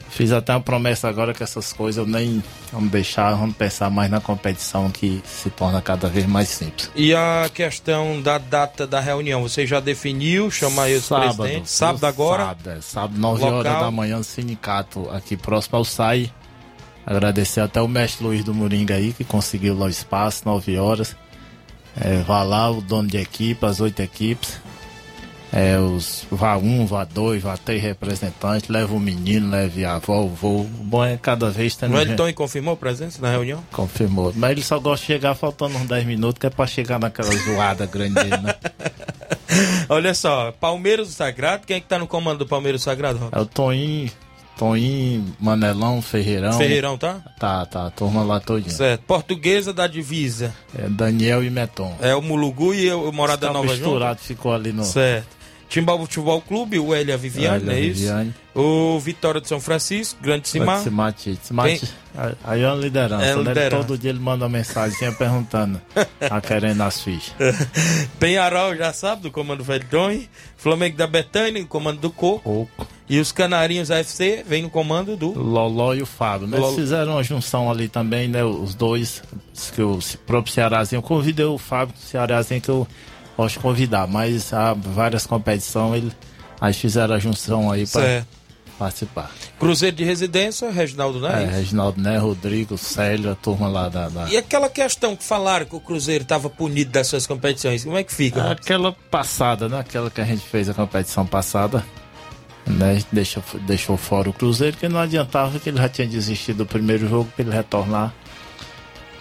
Fiz 0.08 0.30
até 0.30 0.52
uma 0.52 0.60
promessa 0.60 1.08
agora 1.08 1.34
que 1.34 1.42
essas 1.42 1.72
coisas 1.72 1.96
eu 1.96 2.06
nem 2.08 2.40
vamos 2.72 2.92
deixar, 2.92 3.34
vamos 3.34 3.56
pensar 3.56 3.90
mais 3.90 4.08
na 4.08 4.20
competição 4.20 4.88
que 4.88 5.20
se 5.24 5.50
torna 5.50 5.82
cada 5.82 6.08
vez 6.08 6.26
mais 6.26 6.48
simples. 6.48 6.88
E 6.94 7.12
a 7.12 7.50
questão 7.52 8.22
da 8.22 8.38
data 8.38 8.86
da 8.86 9.00
reunião, 9.00 9.42
você 9.42 9.66
já 9.66 9.80
definiu? 9.80 10.48
Chama 10.48 10.84
aí 10.84 10.94
os 10.94 11.08
presidentes. 11.08 11.72
Sábado 11.72 12.06
agora? 12.06 12.44
Sábado, 12.44 12.70
é, 12.70 12.80
sábado 12.80 13.18
9 13.18 13.42
Local? 13.42 13.58
horas 13.58 13.72
da 13.80 13.90
manhã 13.90 14.18
no 14.18 14.24
sindicato 14.24 15.10
aqui 15.10 15.36
próximo 15.36 15.78
ao 15.78 15.84
SAI. 15.84 16.30
Agradecer 17.06 17.60
até 17.60 17.80
o 17.82 17.88
mestre 17.88 18.24
Luiz 18.24 18.44
do 18.44 18.54
Moringa 18.54 18.94
aí, 18.94 19.12
que 19.12 19.24
conseguiu 19.24 19.76
lá 19.78 19.86
o 19.86 19.90
espaço, 19.90 20.42
9 20.46 20.78
horas. 20.78 21.14
É, 22.00 22.18
vá 22.22 22.42
lá, 22.42 22.70
o 22.70 22.80
dono 22.80 23.08
de 23.08 23.18
equipe, 23.18 23.64
as 23.64 23.80
oito 23.80 24.00
equipes. 24.00 24.58
É, 25.52 25.78
os 25.78 26.26
vá 26.32 26.56
um, 26.56 26.84
vá 26.84 27.04
dois, 27.04 27.40
vá 27.40 27.56
três 27.56 27.80
representantes, 27.80 28.68
leva 28.68 28.92
o 28.92 28.98
menino, 28.98 29.48
leve 29.50 29.84
a 29.84 29.94
avó, 29.94 30.22
o 30.24 30.28
vô. 30.28 30.62
O 30.62 30.64
bom 30.64 31.04
é 31.04 31.16
cada 31.16 31.48
vez 31.48 31.76
tendo 31.76 31.94
O 31.94 31.98
gente- 31.98 32.08
Wellington 32.20 32.32
confirmou 32.32 32.76
presença 32.76 33.22
na 33.22 33.30
reunião? 33.30 33.62
Confirmou. 33.70 34.32
Mas 34.34 34.50
ele 34.50 34.62
só 34.62 34.80
gosta 34.80 35.06
de 35.06 35.12
chegar 35.12 35.32
faltando 35.36 35.76
uns 35.76 35.86
10 35.86 36.04
minutos, 36.06 36.40
que 36.40 36.46
é 36.48 36.50
pra 36.50 36.66
chegar 36.66 36.98
naquela 36.98 37.30
zoada 37.44 37.86
grande 37.86 38.14
dele, 38.14 38.36
né? 38.38 38.54
Olha 39.88 40.12
só, 40.14 40.50
Palmeiras 40.50 41.06
do 41.08 41.12
Sagrado, 41.14 41.64
quem 41.64 41.76
é 41.76 41.80
que 41.80 41.86
tá 41.86 42.00
no 42.00 42.06
comando 42.08 42.38
do 42.38 42.46
Palmeiras 42.46 42.80
do 42.80 42.84
Sagrado, 42.84 43.18
Rob? 43.18 43.30
É 43.32 43.38
o 43.40 43.46
Toninho, 43.46 44.10
Toninho, 44.56 45.34
Manelão, 45.40 46.00
Ferreirão. 46.00 46.52
Ferreirão, 46.56 46.96
tá? 46.96 47.20
Tá, 47.38 47.66
tá, 47.66 47.90
turma 47.90 48.22
lá 48.22 48.38
todinha. 48.38 48.70
Certo. 48.74 49.02
Portuguesa 49.02 49.72
da 49.72 49.86
Divisa. 49.86 50.54
É 50.78 50.88
Daniel 50.88 51.42
e 51.42 51.50
Meton. 51.50 51.96
É 52.00 52.14
o 52.14 52.22
Mulugu 52.22 52.72
e 52.72 52.90
o 52.92 53.10
Morada 53.12 53.48
Tá 53.48 53.52
Nova 53.52 53.66
junto? 53.68 53.80
misturado, 53.80 54.20
ficou 54.20 54.54
ali 54.54 54.72
no... 54.72 54.84
Certo. 54.84 55.33
Timbaúba 55.68 56.04
Futebol 56.04 56.40
Clube, 56.40 56.78
o 56.78 56.94
Elia 56.94 57.16
Viviane, 57.16 57.56
Elia 57.56 57.66
não 57.66 57.72
é 57.72 57.80
isso? 57.80 58.00
Viviane. 58.00 58.34
O 58.54 59.00
Vitória 59.00 59.40
de 59.40 59.48
São 59.48 59.60
Francisco, 59.60 60.22
Grande 60.22 60.48
Cimar. 60.48 60.80
Simate. 60.80 61.38
Simate. 61.42 61.92
Aí 62.44 62.62
é 62.62 62.68
uma 62.68 62.76
liderança. 62.76 63.24
É 63.24 63.34
né? 63.34 63.42
liderança. 63.42 63.84
Todo 63.84 63.98
dia 63.98 64.10
ele 64.10 64.20
manda 64.20 64.44
uma 64.44 64.50
mensagem 64.50 64.96
perguntando, 65.14 65.80
tá 66.20 66.40
querendo 66.40 66.80
as 66.82 67.00
fichas. 67.02 67.34
Penharol, 68.20 68.76
já 68.76 68.92
sabe, 68.92 69.22
do 69.22 69.30
comando 69.30 69.64
Velton. 69.64 70.20
Flamengo 70.56 70.96
da 70.96 71.06
Betânia, 71.06 71.64
comando 71.64 72.00
do 72.00 72.10
Coco. 72.10 72.68
E 73.08 73.18
os 73.20 73.32
Canarinhos 73.32 73.90
AFC 73.90 74.44
vem 74.46 74.62
no 74.62 74.70
comando 74.70 75.16
do. 75.16 75.38
Loló 75.38 75.92
e 75.92 76.00
o 76.00 76.06
Fábio, 76.06 76.46
né? 76.46 76.56
Lolo. 76.56 76.72
Eles 76.72 76.80
fizeram 76.84 77.12
uma 77.12 77.22
junção 77.22 77.70
ali 77.70 77.88
também, 77.88 78.28
né? 78.28 78.42
Os 78.44 78.74
dois, 78.74 79.22
que 79.74 79.82
o 79.82 79.98
próprio 80.26 80.54
Cearazinho. 80.54 80.98
Eu 80.98 81.02
convidei 81.02 81.44
o 81.44 81.58
Fábio, 81.58 81.94
o 81.94 82.06
Cearazinho, 82.06 82.60
que 82.60 82.70
eu 82.70 82.88
de 83.54 83.58
convidar, 83.58 84.06
mas 84.06 84.52
há 84.52 84.74
várias 84.74 85.26
competições, 85.26 86.02
ele, 86.02 86.12
aí 86.60 86.72
fizeram 86.72 87.14
a 87.14 87.18
junção 87.18 87.70
aí 87.70 87.86
para 87.86 88.24
participar. 88.78 89.30
Cruzeiro 89.58 89.96
de 89.96 90.04
Residência, 90.04 90.70
Reginaldo 90.70 91.24
É, 91.26 91.36
Neves. 91.36 91.54
Reginaldo, 91.56 92.00
né? 92.00 92.18
Rodrigo, 92.18 92.76
Célio, 92.76 93.30
a 93.30 93.34
turma 93.34 93.68
lá 93.68 93.88
da. 93.88 94.08
da... 94.08 94.28
E 94.28 94.36
aquela 94.36 94.68
questão 94.68 95.16
que 95.16 95.24
falaram 95.24 95.66
que 95.66 95.76
o 95.76 95.80
Cruzeiro 95.80 96.22
estava 96.22 96.50
punido 96.50 96.90
das 96.90 97.06
suas 97.06 97.26
competições, 97.26 97.84
como 97.84 97.96
é 97.96 98.04
que 98.04 98.12
fica? 98.12 98.40
Robson? 98.42 98.62
Aquela 98.62 98.92
passada, 99.10 99.68
né? 99.68 99.78
Aquela 99.78 100.10
que 100.10 100.20
a 100.20 100.24
gente 100.24 100.42
fez 100.42 100.68
a 100.68 100.74
competição 100.74 101.24
passada, 101.26 101.84
né? 102.66 103.02
Deixou, 103.12 103.42
deixou 103.62 103.96
fora 103.96 104.28
o 104.28 104.32
Cruzeiro, 104.32 104.76
que 104.76 104.88
não 104.88 105.00
adiantava 105.00 105.58
que 105.58 105.68
ele 105.68 105.78
já 105.78 105.88
tinha 105.88 106.06
desistido 106.06 106.58
do 106.58 106.66
primeiro 106.66 107.08
jogo 107.08 107.30
para 107.34 107.44
ele 107.44 107.54
retornar. 107.54 108.12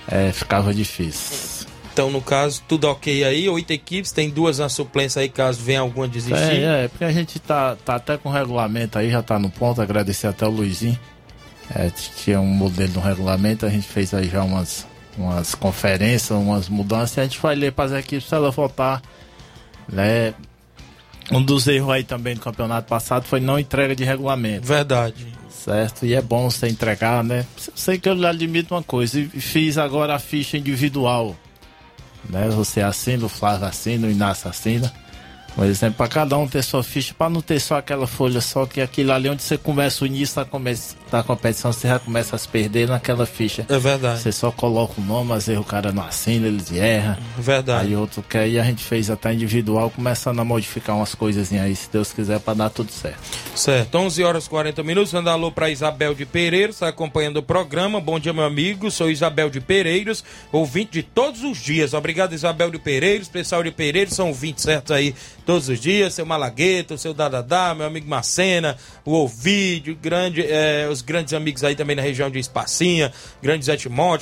É, 0.07 0.31
ficava 0.31 0.73
difícil. 0.73 1.52
Então, 1.93 2.09
no 2.09 2.21
caso, 2.21 2.63
tudo 2.67 2.85
ok 2.85 3.23
aí. 3.23 3.47
Oito 3.47 3.69
equipes, 3.71 4.11
tem 4.11 4.27
duas 4.27 4.57
na 4.57 4.67
suplência 4.67 5.21
aí, 5.21 5.29
caso 5.29 5.61
venha 5.61 5.81
alguma 5.81 6.07
desistir. 6.07 6.63
É, 6.63 6.85
é, 6.85 6.87
porque 6.87 7.03
a 7.03 7.11
gente 7.11 7.39
tá, 7.39 7.77
tá 7.85 7.95
até 7.95 8.17
com 8.17 8.29
o 8.29 8.31
regulamento 8.31 8.97
aí, 8.97 9.11
já 9.11 9.21
tá 9.21 9.37
no 9.37 9.51
ponto. 9.51 9.79
Agradecer 9.79 10.25
até 10.25 10.43
o 10.43 10.49
Luizinho. 10.49 10.97
É, 11.73 11.91
tinha 11.91 12.41
um 12.41 12.47
modelo 12.47 12.93
no 12.95 12.99
regulamento, 12.99 13.65
a 13.65 13.69
gente 13.69 13.87
fez 13.87 14.11
aí 14.11 14.27
já 14.27 14.43
umas, 14.43 14.87
umas 15.15 15.53
conferências, 15.53 16.31
umas 16.31 16.67
mudanças, 16.67 17.15
e 17.17 17.19
a 17.19 17.23
gente 17.23 17.39
vai 17.39 17.55
ler 17.55 17.71
para 17.71 17.85
as 17.85 17.91
equipes 18.03 18.27
se 18.27 18.33
ela 18.33 18.49
voltar. 18.49 18.99
Né? 19.87 20.33
Um 21.31 21.43
dos 21.43 21.67
erros 21.67 21.91
aí 21.91 22.03
também 22.03 22.33
do 22.33 22.41
campeonato 22.41 22.87
passado 22.87 23.25
foi 23.25 23.39
não 23.39 23.59
entrega 23.59 23.95
de 23.95 24.03
regulamento. 24.03 24.65
Verdade. 24.65 25.27
Certo, 25.47 26.07
e 26.07 26.15
é 26.15 26.21
bom 26.21 26.49
você 26.49 26.67
entregar, 26.67 27.23
né? 27.23 27.45
Eu 27.67 27.73
sei 27.75 27.99
que 27.99 28.09
eu 28.09 28.15
lhe 28.15 28.25
admito 28.25 28.73
uma 28.73 28.83
coisa, 28.83 29.19
e 29.19 29.27
fiz 29.27 29.77
agora 29.77 30.15
a 30.15 30.19
ficha 30.19 30.57
individual. 30.57 31.35
Né? 32.29 32.49
Você 32.49 32.81
assina, 32.81 33.25
o 33.25 33.29
Flávio 33.29 33.67
assina, 33.67 34.07
o 34.07 34.11
Inácio 34.11 34.49
assina. 34.49 34.91
Um 35.55 35.63
exemplo, 35.65 35.97
para 35.97 36.07
cada 36.07 36.35
um 36.35 36.47
ter 36.47 36.63
sua 36.63 36.81
ficha, 36.83 37.13
para 37.15 37.29
não 37.29 37.39
ter 37.39 37.59
só 37.59 37.77
aquela 37.77 38.07
folha 38.07 38.41
só, 38.41 38.65
que 38.65 38.81
aquilo 38.81 39.11
ali 39.11 39.29
onde 39.29 39.43
você 39.43 39.55
começa 39.55 40.03
o 40.03 40.07
início 40.07 40.35
da, 40.37 40.45
come- 40.45 40.75
da 41.11 41.21
competição, 41.21 41.71
você 41.71 41.87
já 41.87 41.99
começa 41.99 42.35
a 42.35 42.39
se 42.39 42.47
perder 42.47 42.87
naquela 42.87 43.23
ficha. 43.27 43.63
É 43.69 43.77
verdade. 43.77 44.19
Você 44.19 44.31
só 44.31 44.49
coloca 44.51 44.99
o 44.99 45.03
nome, 45.03 45.31
às 45.33 45.45
vezes 45.45 45.61
o 45.61 45.63
cara 45.63 45.91
não 45.91 46.03
assina, 46.03 46.47
ele 46.47 46.59
erra. 46.79 47.19
Verdade. 47.37 47.85
Aí 47.87 47.95
outro 47.95 48.23
quer, 48.23 48.47
e 48.49 48.59
a 48.59 48.63
gente 48.63 48.83
fez 48.83 49.11
até 49.11 49.31
individual, 49.31 49.91
começando 49.91 50.39
a 50.39 50.43
modificar 50.43 50.95
umas 50.95 51.13
coisinhas 51.13 51.51
aí, 51.51 51.75
se 51.75 51.87
Deus 51.91 52.11
quiser, 52.11 52.39
para 52.39 52.55
dar 52.55 52.69
tudo 52.71 52.91
certo. 52.91 53.19
Certo, 53.55 53.95
11 53.95 54.23
horas 54.23 54.45
e 54.47 54.49
40 54.49 54.81
minutos. 54.81 55.13
Manda 55.13 55.31
alô 55.31 55.51
para 55.51 55.69
Isabel 55.69 56.15
de 56.15 56.25
Pereiros, 56.25 56.77
está 56.77 56.87
acompanhando 56.87 57.37
o 57.37 57.43
programa. 57.43 58.01
Bom 58.01 58.19
dia, 58.19 58.33
meu 58.33 58.43
amigo. 58.43 58.89
Sou 58.89 59.07
Isabel 59.11 59.51
de 59.51 59.61
Pereiros, 59.61 60.23
ouvinte 60.51 60.93
de 60.93 61.03
todos 61.03 61.43
os 61.43 61.59
dias. 61.59 61.93
Obrigado, 61.93 62.33
Isabel 62.33 62.71
de 62.71 62.79
Pereiros. 62.79 63.27
Pessoal 63.27 63.61
de 63.61 63.69
Pereiros 63.69 64.15
são 64.15 64.29
ouvintes 64.29 64.63
certos 64.63 64.91
aí 64.95 65.13
todos 65.45 65.69
os 65.69 65.79
dias. 65.79 66.13
Seu 66.13 66.25
Malagueta, 66.25 66.93
o 66.93 66.97
seu 66.97 67.13
Dadadá, 67.13 67.73
meu 67.75 67.85
amigo 67.87 68.07
Macena, 68.09 68.77
o 69.05 69.13
Ovidio, 69.13 69.95
grande, 70.01 70.41
eh, 70.41 70.87
os 70.91 71.01
grandes 71.01 71.33
amigos 71.33 71.63
aí 71.63 71.75
também 71.75 71.95
na 71.95 72.01
região 72.01 72.29
de 72.29 72.39
Espacinha, 72.39 73.11
grande 73.41 73.65
Zé 73.65 73.77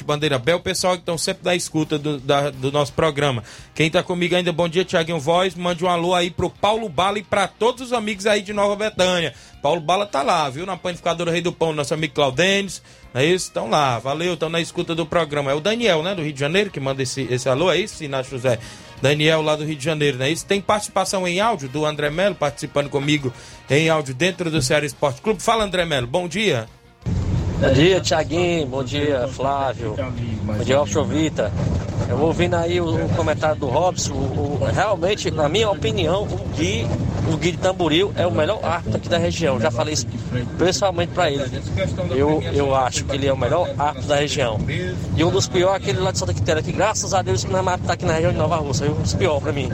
Bandeira 0.05 0.37
Bel, 0.39 0.57
o 0.57 0.61
pessoal 0.61 0.93
que 0.93 0.99
estão 1.01 1.17
sempre 1.17 1.43
da 1.43 1.55
escuta 1.55 1.97
do, 1.97 2.19
da- 2.19 2.49
do 2.49 2.71
nosso 2.71 2.93
programa. 2.93 3.43
Quem 3.75 3.89
tá 3.89 4.01
comigo 4.03 4.35
ainda, 4.35 4.51
bom 4.51 4.67
dia, 4.67 4.83
Tiaguinho 4.85 5.19
Voz. 5.19 5.55
Mande 5.55 5.83
um 5.83 5.87
alô 5.87 6.13
aí 6.13 6.29
pro 6.29 6.49
Paulo 6.49 6.89
Bala 6.89 7.19
e 7.19 7.23
pra 7.23 7.47
todos 7.47 7.81
os 7.87 7.93
amigos 7.93 8.25
aí 8.25 8.41
de 8.41 8.53
Nova 8.53 8.75
Betânia. 8.75 9.33
Paulo 9.61 9.79
Bala 9.79 10.05
tá 10.05 10.23
lá, 10.23 10.49
viu? 10.49 10.65
Na 10.65 10.75
panificadora 10.75 11.31
Rei 11.31 11.41
do 11.41 11.51
Pão, 11.53 11.71
nosso 11.71 11.93
amigo 11.93 12.13
Claudênis. 12.15 12.81
Não 13.13 13.21
é 13.21 13.25
isso? 13.25 13.47
Estão 13.47 13.69
lá, 13.69 13.99
valeu, 13.99 14.33
estão 14.33 14.49
na 14.49 14.59
escuta 14.61 14.95
do 14.95 15.05
programa. 15.05 15.51
É 15.51 15.53
o 15.53 15.59
Daniel, 15.59 16.01
né, 16.01 16.15
do 16.15 16.21
Rio 16.23 16.33
de 16.33 16.39
Janeiro, 16.39 16.71
que 16.71 16.79
manda 16.79 17.03
esse, 17.03 17.27
esse 17.29 17.47
alô, 17.47 17.71
é 17.71 17.77
isso, 17.77 18.03
Inácio 18.03 18.31
José? 18.31 18.57
Daniel, 19.01 19.41
lá 19.41 19.55
do 19.55 19.65
Rio 19.65 19.75
de 19.75 19.83
Janeiro, 19.83 20.17
não 20.17 20.25
é 20.25 20.29
isso? 20.29 20.45
Tem 20.45 20.61
participação 20.61 21.27
em 21.27 21.39
áudio 21.39 21.67
do 21.67 21.85
André 21.85 22.09
Melo, 22.09 22.35
participando 22.35 22.89
comigo 22.89 23.33
em 23.69 23.89
áudio 23.89 24.13
dentro 24.13 24.51
do 24.51 24.61
Ceará 24.61 24.85
Esporte 24.85 25.21
Clube. 25.21 25.41
Fala, 25.41 25.63
André 25.63 25.85
Melo, 25.85 26.07
bom 26.07 26.27
dia. 26.27 26.67
Bom 27.59 27.73
dia, 27.73 28.01
Tiaguinho. 28.01 28.65
Bom 28.67 28.83
dia, 28.83 29.27
Flávio. 29.27 29.95
Bom 30.43 30.63
dia, 30.63 30.77
Alchovita. 30.77 31.51
Eu 32.11 32.19
ouvindo 32.21 32.55
aí 32.55 32.79
o, 32.81 33.05
o 33.05 33.09
comentário 33.15 33.55
do 33.55 33.67
Robson. 33.67 34.13
O, 34.13 34.59
o- 34.61 34.65
realmente, 34.73 35.31
na 35.31 35.47
minha 35.49 35.69
opinião, 35.69 36.23
o 36.23 36.37
Gui, 36.55 36.85
o 37.31 37.37
Gui 37.37 37.51
de 37.53 37.57
Tamboril 37.57 38.11
é 38.17 38.27
o 38.27 38.31
melhor 38.31 38.59
árbitro 38.63 38.97
aqui 38.97 39.07
da 39.09 39.17
região. 39.17 39.59
Já 39.59 39.71
falei 39.71 39.93
isso 39.93 40.05
pessoalmente 40.57 41.13
pra 41.13 41.31
ele. 41.31 41.43
Eu, 42.15 42.41
eu 42.53 42.75
acho 42.75 43.05
que 43.05 43.15
ele 43.15 43.27
é 43.27 43.33
o 43.33 43.37
melhor 43.37 43.69
árbitro 43.77 44.07
da 44.09 44.15
região. 44.17 44.59
E 45.15 45.23
um 45.23 45.31
dos 45.31 45.47
piores 45.47 45.73
é 45.75 45.77
aquele 45.77 45.99
lá 45.99 46.11
de 46.11 46.17
Santa 46.19 46.33
Quitéria, 46.33 46.61
que 46.61 46.71
graças 46.71 47.13
a 47.13 47.21
Deus 47.21 47.43
que 47.45 47.51
não 47.51 47.59
é 47.59 47.61
mais 47.61 47.81
tá 47.81 47.93
aqui 47.93 48.05
na 48.05 48.13
região 48.13 48.31
de 48.31 48.37
Nova 48.37 48.57
Rússia. 48.57 48.87
Um 48.91 49.01
dos 49.01 49.13
piores 49.13 49.41
pra 49.41 49.51
mim. 49.53 49.69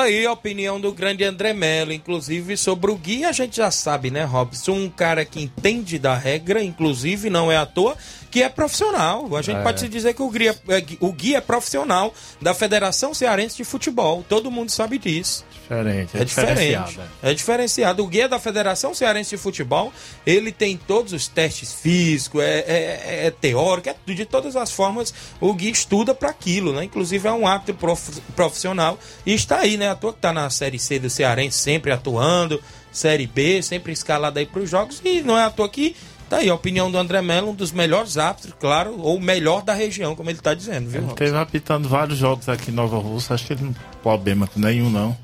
Tá 0.00 0.04
aí 0.06 0.24
a 0.24 0.32
opinião 0.32 0.80
do 0.80 0.92
grande 0.94 1.22
André 1.24 1.52
Mello, 1.52 1.92
inclusive 1.92 2.56
sobre 2.56 2.90
o 2.90 2.94
Gui, 2.96 3.22
a 3.26 3.32
gente 3.32 3.58
já 3.58 3.70
sabe, 3.70 4.10
né, 4.10 4.24
Robson? 4.24 4.72
Um 4.72 4.88
cara 4.88 5.26
que 5.26 5.42
entende 5.42 5.98
da 5.98 6.14
regra, 6.14 6.64
inclusive, 6.64 7.28
não 7.28 7.52
é 7.52 7.58
à 7.58 7.66
toa, 7.66 7.94
que 8.30 8.42
é 8.42 8.48
profissional. 8.48 9.28
A 9.36 9.42
gente 9.42 9.58
É. 9.58 9.62
pode 9.62 9.78
se 9.80 9.88
dizer 9.90 10.14
que 10.14 10.22
o 10.22 10.30
Gui, 10.30 10.48
é, 10.48 10.54
é, 10.68 10.84
o 11.00 11.12
Gui 11.12 11.34
é 11.34 11.40
profissional 11.42 12.14
da 12.40 12.54
Federação 12.54 13.12
Cearense 13.12 13.58
de 13.58 13.64
Futebol. 13.64 14.24
Todo 14.26 14.50
mundo 14.50 14.70
sabe 14.70 14.96
disso. 14.96 15.44
Diferente, 15.62 16.16
É 16.16 16.24
diferente. 16.24 16.28
diferenciado, 16.56 17.00
É 17.22 17.32
diferenciado. 17.34 18.02
O 18.02 18.06
guia 18.08 18.28
da 18.28 18.40
Federação 18.40 18.92
Cearense 18.92 19.30
de 19.30 19.36
Futebol, 19.36 19.92
ele 20.26 20.50
tem 20.50 20.76
todos 20.76 21.12
os 21.12 21.28
testes 21.28 21.72
físicos, 21.72 22.42
é, 22.42 22.64
é- 22.66 23.26
é 23.26 23.30
teórico, 23.30 23.88
é 23.88 23.94
de 24.12 24.24
todas 24.24 24.56
as 24.56 24.72
formas, 24.72 25.14
o 25.40 25.54
guia 25.54 25.70
estuda 25.70 26.12
para 26.12 26.28
aquilo, 26.30 26.72
né? 26.72 26.82
Inclusive 26.82 27.28
é 27.28 27.30
um 27.30 27.46
árbitro 27.46 27.74
prof- 27.76 28.20
profissional 28.34 28.98
e 29.24 29.32
está 29.32 29.58
aí, 29.60 29.76
né? 29.76 29.89
À 29.90 29.94
toa 29.94 30.12
que 30.12 30.20
tá 30.20 30.32
na 30.32 30.48
Série 30.50 30.78
C 30.78 30.98
do 30.98 31.10
Cearense, 31.10 31.58
sempre 31.58 31.92
atuando, 31.92 32.60
Série 32.92 33.26
B, 33.26 33.62
sempre 33.62 33.92
escalado 33.92 34.38
aí 34.38 34.46
para 34.46 34.62
os 34.62 34.70
jogos, 34.70 35.00
e 35.04 35.22
não 35.22 35.38
é 35.38 35.44
à 35.44 35.50
toa 35.50 35.68
que 35.68 35.94
tá 36.28 36.38
aí 36.38 36.48
a 36.48 36.54
opinião 36.54 36.90
do 36.90 36.96
André 36.96 37.20
Melo, 37.20 37.50
um 37.50 37.54
dos 37.54 37.72
melhores 37.72 38.16
árbitros, 38.16 38.54
claro, 38.58 38.98
ou 39.00 39.16
o 39.16 39.20
melhor 39.20 39.62
da 39.62 39.74
região, 39.74 40.14
como 40.14 40.30
ele 40.30 40.38
tá 40.38 40.54
dizendo, 40.54 40.88
viu? 40.88 41.00
Ele 41.00 41.06
Robson? 41.08 41.16
teve 41.16 41.36
apitando 41.36 41.88
vários 41.88 42.18
jogos 42.18 42.48
aqui 42.48 42.70
em 42.70 42.74
Nova 42.74 42.98
Rússia, 42.98 43.34
acho 43.34 43.46
que 43.46 43.52
ele 43.52 43.64
não 43.64 43.72
tem 43.72 43.82
problema 44.02 44.48
nenhum, 44.56 44.88
não. 44.88 45.16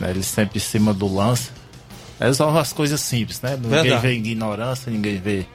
Né, 0.00 0.10
Ele 0.10 0.22
sempre 0.22 0.58
em 0.58 0.60
cima 0.62 0.92
do 0.92 1.12
lance. 1.12 1.50
Resolve 2.20 2.58
as 2.58 2.72
coisas 2.72 3.00
simples, 3.00 3.40
né? 3.40 3.52
Ninguém 3.56 3.70
Verdade. 3.70 4.02
vê 4.02 4.12
ignorância, 4.14 4.90
ninguém 4.90 5.18
vê. 5.18 5.46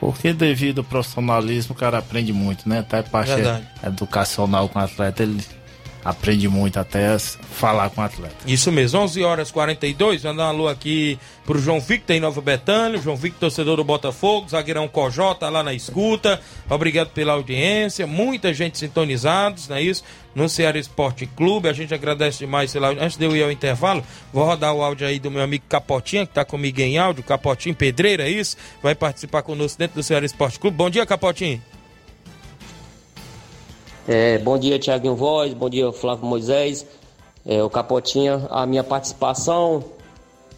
Porque 0.00 0.32
devido 0.32 0.78
ao 0.78 0.84
profissionalismo, 0.84 1.74
o 1.74 1.78
cara 1.78 1.98
aprende 1.98 2.32
muito, 2.32 2.68
né? 2.68 2.78
Até 2.80 3.02
parte 3.02 3.34
Verdade. 3.34 3.66
educacional 3.84 4.68
com 4.68 4.78
o 4.78 4.82
atleta, 4.82 5.22
ele 5.22 5.42
aprende 6.08 6.48
muito 6.48 6.80
até 6.80 7.18
falar 7.18 7.90
com 7.90 8.00
o 8.00 8.04
atleta. 8.04 8.34
Isso 8.46 8.72
mesmo, 8.72 9.00
11 9.00 9.22
horas 9.22 9.50
42. 9.50 10.24
Mandar 10.24 10.46
um 10.46 10.48
alô 10.48 10.68
aqui 10.68 11.18
pro 11.44 11.58
João 11.58 11.80
Victor 11.80 12.16
em 12.16 12.20
Nova 12.20 12.40
Betânia. 12.40 12.98
João 12.98 13.14
Victor, 13.14 13.40
torcedor 13.40 13.76
do 13.76 13.84
Botafogo. 13.84 14.48
Zagueirão 14.48 14.88
Cojó, 14.88 15.34
tá 15.34 15.50
lá 15.50 15.62
na 15.62 15.74
escuta. 15.74 16.40
Obrigado 16.68 17.10
pela 17.10 17.34
audiência. 17.34 18.06
Muita 18.06 18.54
gente 18.54 18.78
sintonizados, 18.78 19.68
não 19.68 19.76
é 19.76 19.82
isso? 19.82 20.02
No 20.34 20.48
Ceará 20.48 20.78
Esporte 20.78 21.26
Clube. 21.26 21.68
A 21.68 21.74
gente 21.74 21.92
agradece 21.92 22.38
demais 22.38 22.72
pela 22.72 22.86
audiência. 22.86 23.06
Antes 23.06 23.18
de 23.18 23.26
eu 23.26 23.36
ir 23.36 23.42
ao 23.42 23.52
intervalo, 23.52 24.02
vou 24.32 24.46
rodar 24.46 24.72
o 24.72 24.82
áudio 24.82 25.06
aí 25.06 25.18
do 25.18 25.30
meu 25.30 25.42
amigo 25.42 25.64
Capotinha, 25.68 26.26
que 26.26 26.32
tá 26.32 26.44
comigo 26.44 26.80
em 26.80 26.96
áudio. 26.96 27.22
Capotinho 27.22 27.74
Pedreira, 27.74 28.26
é 28.26 28.30
isso? 28.30 28.56
Vai 28.82 28.94
participar 28.94 29.42
conosco 29.42 29.78
dentro 29.78 29.96
do 29.96 30.02
Ceará 30.02 30.24
Esporte 30.24 30.58
Clube. 30.58 30.74
Bom 30.74 30.88
dia, 30.88 31.04
Capotinho. 31.04 31.62
É, 34.10 34.38
bom 34.38 34.56
dia, 34.56 34.78
Tiaguinho 34.78 35.14
Voz, 35.14 35.52
bom 35.52 35.68
dia, 35.68 35.92
Flávio 35.92 36.24
Moisés, 36.24 36.86
é, 37.44 37.62
o 37.62 37.68
Capotinha. 37.68 38.46
A 38.48 38.64
minha 38.64 38.82
participação, 38.82 39.84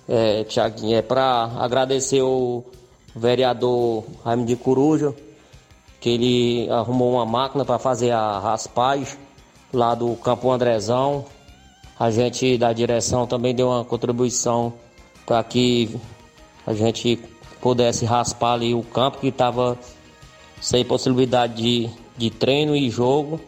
é, 0.09 0.45
Tiaguinho, 0.45 0.97
é 0.97 1.03
para 1.03 1.51
agradecer 1.59 2.23
o 2.23 2.63
vereador 3.13 4.05
Raimundo 4.25 4.47
de 4.47 4.55
Coruja, 4.55 5.13
que 6.01 6.11
ele 6.11 6.71
arrumou 6.71 7.15
uma 7.15 7.27
máquina 7.27 7.65
para 7.65 7.77
fazer 7.77 8.13
a 8.13 8.39
raspagem 8.39 9.19
lá 9.73 9.97
do 9.97 10.15
Campo 10.15 10.49
Andrezão. 10.49 11.25
A 11.99 12.09
gente 12.09 12.57
da 12.57 12.73
direção 12.73 13.27
também 13.27 13.53
deu 13.53 13.67
uma 13.67 13.85
contribuição 13.85 14.73
para 15.27 15.43
que 15.43 15.99
a 16.65 16.73
gente 16.73 17.19
pudesse 17.61 18.05
raspar 18.05 18.53
ali 18.53 18.77
o 18.77 18.85
campo 18.85 19.19
que 19.19 19.27
estava 19.27 19.77
sem 20.61 20.85
possibilidade 20.85 21.55
de, 21.61 21.91
de 22.21 22.31
treino 22.31 22.77
e 22.77 22.91
jogo. 22.91 23.41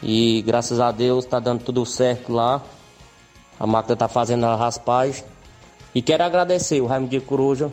E 0.00 0.42
graças 0.42 0.78
a 0.78 0.92
Deus 0.92 1.24
está 1.24 1.40
dando 1.40 1.64
tudo 1.64 1.84
certo 1.84 2.32
lá. 2.32 2.62
A 3.58 3.66
máquina 3.66 3.94
está 3.94 4.06
fazendo 4.06 4.46
a 4.46 4.54
raspagem. 4.54 5.24
E 5.92 6.00
quero 6.00 6.22
agradecer 6.22 6.80
o 6.80 6.86
Raimundo 6.86 7.10
de 7.10 7.20
Coruja 7.20 7.72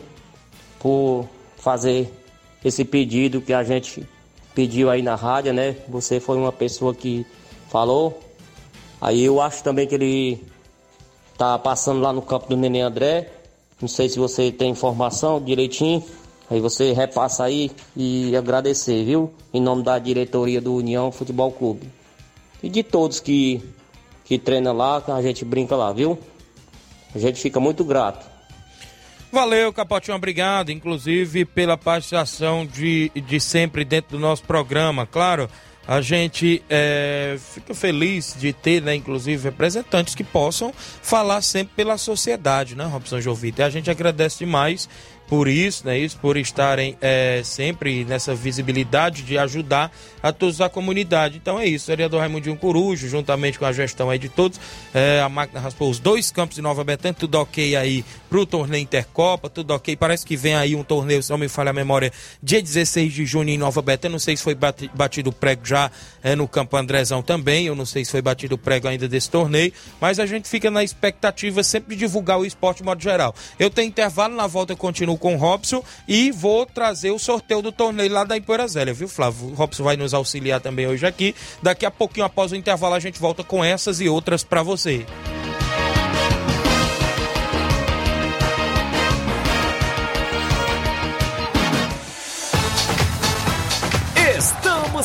por 0.80 1.28
fazer 1.56 2.12
esse 2.64 2.84
pedido 2.84 3.40
que 3.40 3.52
a 3.52 3.62
gente 3.62 4.04
pediu 4.52 4.90
aí 4.90 5.00
na 5.00 5.14
rádio, 5.14 5.52
né? 5.52 5.76
Você 5.88 6.18
foi 6.18 6.36
uma 6.36 6.50
pessoa 6.50 6.92
que 6.92 7.24
falou. 7.68 8.20
Aí 9.00 9.24
eu 9.24 9.40
acho 9.40 9.62
também 9.62 9.86
que 9.86 9.94
ele 9.94 10.42
tá 11.38 11.56
passando 11.56 12.00
lá 12.00 12.12
no 12.12 12.22
campo 12.22 12.48
do 12.48 12.56
Neném 12.56 12.82
André. 12.82 13.30
Não 13.80 13.86
sei 13.86 14.08
se 14.08 14.18
você 14.18 14.50
tem 14.50 14.70
informação 14.72 15.40
direitinho. 15.40 16.02
Aí 16.48 16.60
você 16.60 16.92
repassa 16.92 17.44
aí 17.44 17.70
e 17.96 18.36
agradecer, 18.36 19.04
viu? 19.04 19.32
Em 19.52 19.60
nome 19.60 19.82
da 19.82 19.98
diretoria 19.98 20.60
do 20.60 20.74
União 20.74 21.10
Futebol 21.10 21.50
Clube. 21.50 21.88
E 22.62 22.68
de 22.68 22.82
todos 22.82 23.18
que, 23.18 23.60
que 24.24 24.38
treinam 24.38 24.76
lá, 24.76 25.00
que 25.00 25.10
a 25.10 25.20
gente 25.20 25.44
brinca 25.44 25.74
lá, 25.74 25.92
viu? 25.92 26.18
A 27.14 27.18
gente 27.18 27.40
fica 27.40 27.58
muito 27.58 27.84
grato. 27.84 28.26
Valeu, 29.32 29.72
Capotinho, 29.72 30.16
obrigado, 30.16 30.70
inclusive 30.70 31.44
pela 31.44 31.76
participação 31.76 32.64
de, 32.64 33.10
de 33.14 33.40
sempre 33.40 33.84
dentro 33.84 34.16
do 34.16 34.20
nosso 34.20 34.44
programa. 34.44 35.04
Claro, 35.04 35.50
a 35.86 36.00
gente 36.00 36.62
é, 36.70 37.36
fica 37.38 37.74
feliz 37.74 38.34
de 38.38 38.52
ter, 38.52 38.82
né, 38.82 38.94
inclusive, 38.94 39.42
representantes 39.42 40.14
que 40.14 40.24
possam 40.24 40.72
falar 40.74 41.42
sempre 41.42 41.74
pela 41.76 41.98
sociedade, 41.98 42.74
né, 42.74 42.84
Robson 42.84 43.20
Jovita? 43.20 43.62
E 43.62 43.64
a 43.64 43.70
gente 43.70 43.90
agradece 43.90 44.38
demais 44.38 44.88
por 45.28 45.48
isso, 45.48 45.86
né, 45.86 45.98
isso, 45.98 46.18
por 46.18 46.36
estarem 46.36 46.96
é, 47.00 47.40
sempre 47.44 48.04
nessa 48.04 48.34
visibilidade 48.34 49.22
de 49.22 49.36
ajudar 49.38 49.90
a 50.22 50.32
todos 50.32 50.58
da 50.58 50.68
comunidade. 50.68 51.36
Então 51.36 51.58
é 51.58 51.66
isso, 51.66 51.86
vereador 51.86 52.20
Raimundinho 52.20 52.56
Corujo, 52.56 53.08
juntamente 53.08 53.58
com 53.58 53.64
a 53.64 53.72
gestão 53.72 54.10
aí 54.10 54.18
de 54.18 54.28
todos, 54.28 54.60
é, 54.94 55.20
a 55.20 55.28
máquina 55.28 55.60
raspou 55.60 55.90
os 55.90 55.98
dois 55.98 56.30
campos 56.30 56.56
de 56.56 56.62
Nova 56.62 56.84
Betânia, 56.84 57.16
tudo 57.18 57.36
ok 57.36 57.76
aí 57.76 58.04
pro 58.28 58.44
torneio 58.46 58.82
Intercopa, 58.82 59.48
tudo 59.48 59.72
ok. 59.72 59.96
Parece 59.96 60.24
que 60.26 60.36
vem 60.36 60.54
aí 60.54 60.74
um 60.74 60.82
torneio, 60.82 61.22
se 61.22 61.30
não 61.30 61.38
me 61.38 61.48
falha 61.48 61.70
a 61.70 61.72
memória, 61.72 62.12
dia 62.42 62.60
16 62.62 63.12
de 63.12 63.24
junho 63.24 63.48
em 63.50 63.58
Nova 63.58 63.80
Betânia. 63.82 64.12
Não 64.12 64.18
sei 64.18 64.36
se 64.36 64.42
foi 64.42 64.54
bati- 64.54 64.90
batido 64.94 65.30
o 65.30 65.32
prego 65.32 65.64
já 65.64 65.90
é, 66.22 66.34
no 66.34 66.46
campo 66.48 66.76
Andrezão 66.76 67.22
também, 67.22 67.66
eu 67.66 67.74
não 67.74 67.86
sei 67.86 68.04
se 68.04 68.10
foi 68.10 68.20
batido 68.22 68.56
o 68.56 68.58
prego 68.58 68.88
ainda 68.88 69.08
desse 69.08 69.30
torneio, 69.30 69.72
mas 70.00 70.18
a 70.18 70.26
gente 70.26 70.48
fica 70.48 70.70
na 70.70 70.82
expectativa 70.82 71.62
sempre 71.62 71.94
de 71.94 72.00
divulgar 72.00 72.38
o 72.38 72.44
esporte 72.44 72.78
de 72.78 72.84
modo 72.84 73.02
geral. 73.02 73.34
Eu 73.58 73.70
tenho 73.70 73.88
intervalo, 73.88 74.34
na 74.34 74.46
volta 74.46 74.72
eu 74.72 74.76
continuo 74.76 75.16
com 75.16 75.34
o 75.34 75.38
Robson 75.38 75.82
e 76.08 76.30
vou 76.32 76.66
trazer 76.66 77.10
o 77.10 77.18
sorteio 77.18 77.62
do 77.62 77.72
torneio 77.72 78.12
lá 78.12 78.24
da 78.24 78.36
Empoeira 78.36 78.66
Zélia, 78.68 78.92
viu, 78.92 79.08
Flávio? 79.08 79.48
O 79.48 79.54
Robson 79.54 79.84
vai 79.84 79.96
nos 79.96 80.12
auxiliar 80.14 80.60
também 80.60 80.86
hoje 80.86 81.06
aqui. 81.06 81.34
Daqui 81.62 81.86
a 81.86 81.90
pouquinho, 81.90 82.26
após 82.26 82.52
o 82.52 82.56
intervalo, 82.56 82.94
a 82.94 83.00
gente 83.00 83.18
volta 83.20 83.44
com 83.44 83.64
essas 83.64 84.00
e 84.00 84.08
outras 84.08 84.42
para 84.42 84.62
você. 84.62 85.04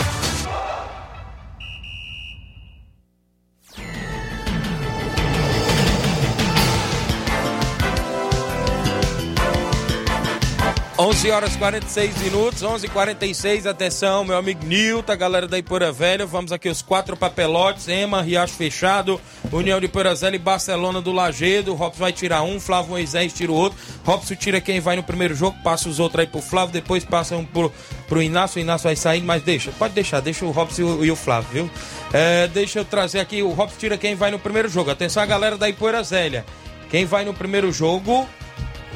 11 11.11 11.29
horas 11.31 11.55
46 11.57 12.17
minutos, 12.19 12.63
11 12.63 12.87
46 12.87 13.67
atenção, 13.67 14.23
meu 14.23 14.37
amigo 14.37 14.63
Nilton, 14.65 15.17
galera 15.17 15.45
da 15.45 15.57
Ipura 15.57 15.91
Velha, 15.91 16.25
vamos 16.25 16.53
aqui 16.53 16.69
os 16.69 16.81
quatro 16.81 17.17
papelotes, 17.17 17.89
Ema, 17.89 18.21
Riacho 18.21 18.53
Fechado, 18.53 19.19
União 19.51 19.77
de 19.77 19.87
Ipura 19.87 20.15
Velha 20.15 20.37
e 20.37 20.39
Barcelona 20.39 21.01
do 21.01 21.11
Lagedo, 21.11 21.73
Robson 21.73 21.99
vai 21.99 22.13
tirar 22.13 22.43
um, 22.43 22.61
Flávio 22.61 22.91
Moisés 22.91 23.33
tira 23.33 23.51
o 23.51 23.55
outro, 23.55 23.77
Robson 24.05 24.35
tira 24.35 24.61
quem 24.61 24.79
vai 24.79 24.95
no 24.95 25.03
primeiro 25.03 25.35
jogo, 25.35 25.57
passa 25.61 25.89
os 25.89 25.99
outros 25.99 26.21
aí 26.21 26.27
pro 26.27 26.41
Flávio, 26.41 26.71
depois 26.71 27.03
passa 27.03 27.35
um 27.35 27.43
pro, 27.43 27.69
pro 28.07 28.21
Inácio, 28.21 28.59
o 28.59 28.61
Inácio 28.61 28.85
vai 28.85 28.95
sair, 28.95 29.21
mas 29.21 29.43
deixa, 29.43 29.69
pode 29.73 29.93
deixar, 29.93 30.21
deixa 30.21 30.45
o 30.45 30.51
Robson 30.51 30.81
e 30.81 30.85
o, 30.85 31.05
e 31.05 31.11
o 31.11 31.15
Flávio, 31.17 31.49
viu? 31.51 31.71
É, 32.13 32.47
deixa 32.47 32.79
eu 32.79 32.85
trazer 32.85 33.19
aqui, 33.19 33.43
o 33.43 33.49
Robson 33.49 33.75
tira 33.77 33.97
quem 33.97 34.15
vai 34.15 34.31
no 34.31 34.39
primeiro 34.39 34.69
jogo, 34.69 34.89
atenção 34.89 35.21
a 35.21 35.25
galera 35.25 35.57
da 35.57 35.67
Ipura 35.67 36.01
Velha, 36.01 36.45
quem 36.89 37.03
vai 37.03 37.25
no 37.25 37.33
primeiro 37.33 37.69
jogo... 37.69 38.25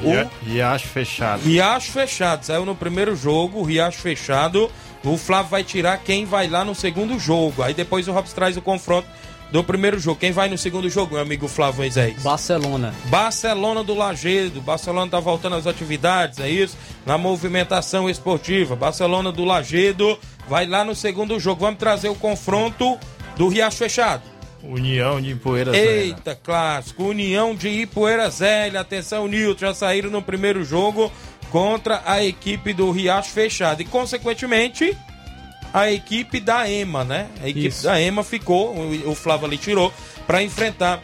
O 0.04 0.46
Riacho 0.46 0.88
fechado. 0.88 1.42
Riacho 1.44 1.92
fechado. 1.92 2.46
Saiu 2.46 2.66
no 2.66 2.76
primeiro 2.76 3.16
jogo, 3.16 3.60
o 3.60 3.64
Riacho 3.64 4.00
fechado. 4.00 4.70
O 5.04 5.18
Flávio 5.18 5.52
vai 5.52 5.64
tirar 5.64 6.00
quem 6.00 6.26
vai 6.26 6.48
lá 6.48 6.66
no 6.66 6.74
segundo 6.74 7.18
jogo. 7.20 7.62
Aí 7.62 7.74
depois 7.74 8.08
o 8.08 8.12
Robson 8.12 8.36
traz 8.36 8.58
o 8.58 8.62
confronto 8.62 9.08
do 9.52 9.64
primeiro 9.64 10.00
jogo. 10.00 10.20
Quem 10.20 10.32
vai 10.32 10.50
no 10.50 10.58
segundo 10.58 10.90
jogo, 10.90 11.14
meu 11.14 11.22
amigo 11.22 11.48
Flávio 11.48 11.78
Moisés? 11.78 12.22
Barcelona. 12.22 12.94
Barcelona 13.06 13.84
do 13.84 13.94
Lagedo. 13.94 14.62
Barcelona 14.62 15.10
tá 15.10 15.20
voltando 15.20 15.56
às 15.56 15.68
atividades, 15.68 16.40
é 16.40 16.50
isso? 16.50 16.78
Na 17.06 17.18
movimentação 17.18 18.10
esportiva. 18.10 18.76
Barcelona 18.76 19.32
do 19.32 19.46
Lagedo 19.46 20.18
vai 20.50 20.66
lá 20.66 20.84
no 20.84 20.96
segundo 20.96 21.40
jogo. 21.40 21.62
Vamos 21.62 21.80
trazer 21.80 22.10
o 22.10 22.16
confronto 22.16 22.98
do 23.38 23.48
Riacho 23.48 23.78
fechado. 23.78 24.35
União 24.68 25.22
de 25.22 25.32
Ipueira 25.32 25.72
Zélia. 25.72 25.90
Eita, 25.90 26.36
clássico. 26.36 27.04
União 27.04 27.56
de 27.56 27.70
Ipueira 27.70 28.30
Zélia. 28.30 28.80
Atenção, 28.82 29.28
Nilton. 29.28 29.60
Já 29.60 29.74
saíram 29.74 30.10
no 30.10 30.22
primeiro 30.22 30.64
jogo 30.64 31.12
contra 31.50 32.02
a 32.06 32.24
equipe 32.24 32.74
do 32.74 32.92
Riacho 32.92 33.32
Fechado. 33.32 33.82
E, 33.82 33.86
consequentemente, 33.86 34.98
a 35.74 35.92
equipe 35.92 36.40
da 36.40 36.70
EMA, 36.70 37.04
né? 37.04 37.30
A 37.42 37.50
equipe 37.50 37.68
Isso. 37.68 37.84
da 37.84 38.02
EMA 38.02 38.24
ficou, 38.24 38.76
o, 38.76 39.12
o 39.12 39.16
Flávio 39.16 39.46
ali 39.46 39.58
tirou, 39.58 39.94
para 40.26 40.42
enfrentar 40.42 41.02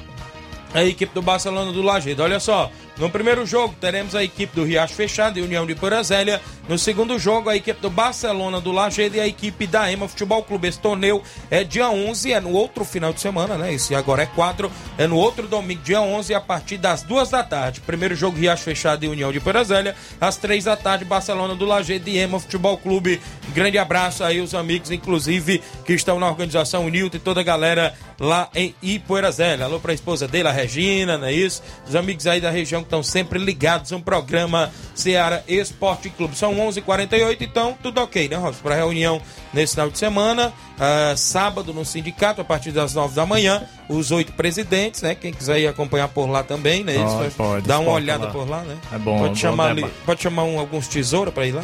a 0.73 0.83
equipe 0.83 1.13
do 1.13 1.21
Barcelona 1.21 1.71
do 1.71 1.81
Lajeado. 1.81 2.23
Olha 2.23 2.39
só, 2.39 2.71
no 2.97 3.09
primeiro 3.09 3.45
jogo 3.45 3.73
teremos 3.79 4.15
a 4.15 4.23
equipe 4.23 4.55
do 4.55 4.63
Riacho 4.63 4.93
Fechado 4.93 5.39
e 5.39 5.41
União 5.41 5.65
de 5.65 5.73
Porazélia. 5.75 6.41
No 6.69 6.77
segundo 6.77 7.17
jogo, 7.17 7.49
a 7.49 7.55
equipe 7.55 7.81
do 7.81 7.89
Barcelona 7.89 8.61
do 8.61 8.71
Lajeado 8.71 9.15
e 9.15 9.19
a 9.19 9.27
equipe 9.27 9.65
da 9.65 9.91
EMA 9.91 10.07
Futebol 10.07 10.43
Clube. 10.43 10.67
Esse 10.67 10.79
torneio 10.79 11.21
é 11.49 11.63
dia 11.63 11.89
11, 11.89 12.33
é 12.33 12.39
no 12.39 12.51
outro 12.51 12.85
final 12.85 13.11
de 13.11 13.19
semana, 13.19 13.57
né? 13.57 13.73
Esse 13.73 13.95
agora 13.95 14.23
é 14.23 14.25
4, 14.25 14.71
é 14.97 15.07
no 15.07 15.17
outro 15.17 15.47
domingo, 15.47 15.81
dia 15.81 16.01
11, 16.01 16.33
a 16.33 16.41
partir 16.41 16.77
das 16.77 17.01
duas 17.03 17.29
da 17.29 17.43
tarde. 17.43 17.81
Primeiro 17.81 18.15
jogo, 18.15 18.37
Riacho 18.37 18.63
Fechado 18.63 19.03
e 19.03 19.07
União 19.07 19.31
de 19.31 19.39
Porazélia. 19.39 19.95
Às 20.19 20.37
três 20.37 20.65
da 20.65 20.75
tarde, 20.75 21.03
Barcelona 21.03 21.55
do 21.55 21.65
Lajeado 21.65 22.07
e 22.09 22.17
EMA 22.17 22.39
Futebol 22.39 22.77
Clube. 22.77 23.19
Grande 23.53 23.77
abraço 23.77 24.23
aí, 24.23 24.39
os 24.39 24.53
amigos, 24.53 24.91
inclusive, 24.91 25.61
que 25.85 25.93
estão 25.93 26.19
na 26.19 26.29
organização, 26.29 26.85
o 26.85 26.89
Nilton 26.89 27.17
e 27.17 27.19
toda 27.19 27.41
a 27.41 27.43
galera 27.43 27.93
lá 28.19 28.49
em 28.53 28.75
Ipoeirazélia. 28.81 29.65
Alô 29.65 29.79
pra 29.79 29.93
esposa 29.93 30.27
dele, 30.27 30.47
a 30.47 30.51
Regina, 30.51 31.17
não 31.17 31.27
é 31.27 31.33
isso? 31.33 31.63
Os 31.87 31.95
amigos 31.95 32.27
aí 32.27 32.39
da 32.39 32.51
região 32.51 32.80
que 32.81 32.87
estão 32.87 33.03
sempre 33.03 33.39
ligados 33.39 33.91
no 33.91 34.01
programa 34.01 34.71
Seara 34.93 35.43
Esporte 35.47 36.09
Clube. 36.09 36.35
São 36.37 36.59
11 36.59 36.79
h 36.79 36.85
48 36.85 37.43
então 37.43 37.77
tudo 37.81 38.01
ok, 38.01 38.27
né, 38.27 38.35
Robson? 38.35 38.61
Para 38.63 38.75
reunião 38.75 39.21
nesse 39.53 39.73
final 39.73 39.89
de 39.89 39.97
semana, 39.97 40.53
ah, 40.79 41.13
sábado 41.15 41.73
no 41.73 41.85
sindicato, 41.85 42.41
a 42.41 42.43
partir 42.43 42.71
das 42.71 42.93
9 42.93 43.15
da 43.15 43.25
manhã, 43.25 43.63
os 43.89 44.11
oito 44.11 44.33
presidentes, 44.33 45.01
né? 45.01 45.15
Quem 45.15 45.31
quiser 45.33 45.59
ir 45.59 45.67
acompanhar 45.67 46.07
por 46.07 46.29
lá 46.29 46.43
também, 46.43 46.83
né? 46.83 46.95
Isso, 46.95 47.35
Pode, 47.37 47.67
dar 47.67 47.79
uma 47.79 47.91
olhada 47.91 48.25
lá. 48.25 48.31
por 48.31 48.49
lá, 48.49 48.61
né? 48.61 48.77
É 48.93 48.97
bom, 48.97 49.17
Pode 49.17 49.29
bom 49.29 49.35
chamar, 49.35 49.69
ali, 49.71 49.81
debate. 49.81 49.93
pode 50.05 50.21
chamar 50.21 50.43
um, 50.43 50.59
alguns 50.59 50.87
tesouros 50.87 51.33
para 51.33 51.45
ir 51.45 51.51
lá? 51.51 51.63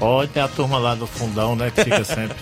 Pode, 0.00 0.32
tem 0.32 0.42
a 0.42 0.48
turma 0.48 0.78
lá 0.78 0.94
do 0.94 1.06
fundão, 1.06 1.54
né? 1.54 1.70
Que 1.70 1.84
fica 1.84 2.02
sempre. 2.04 2.38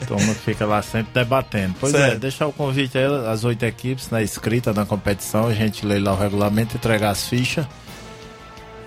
a 0.00 0.04
turma 0.08 0.34
que 0.34 0.40
fica 0.40 0.64
lá 0.64 0.80
sempre 0.80 1.12
debatendo. 1.12 1.74
Pois 1.78 1.92
é, 1.92 1.98
Certo. 1.98 2.20
deixar 2.20 2.46
o 2.46 2.52
convite 2.54 2.96
aí, 2.96 3.04
as 3.30 3.44
oito 3.44 3.62
equipes, 3.66 4.08
né? 4.08 4.22
Escrita 4.22 4.72
na 4.72 4.86
competição, 4.86 5.46
a 5.46 5.52
gente 5.52 5.84
lê 5.84 5.98
lá 5.98 6.14
o 6.14 6.16
regulamento, 6.16 6.74
entregar 6.74 7.10
as 7.10 7.28
fichas. 7.28 7.66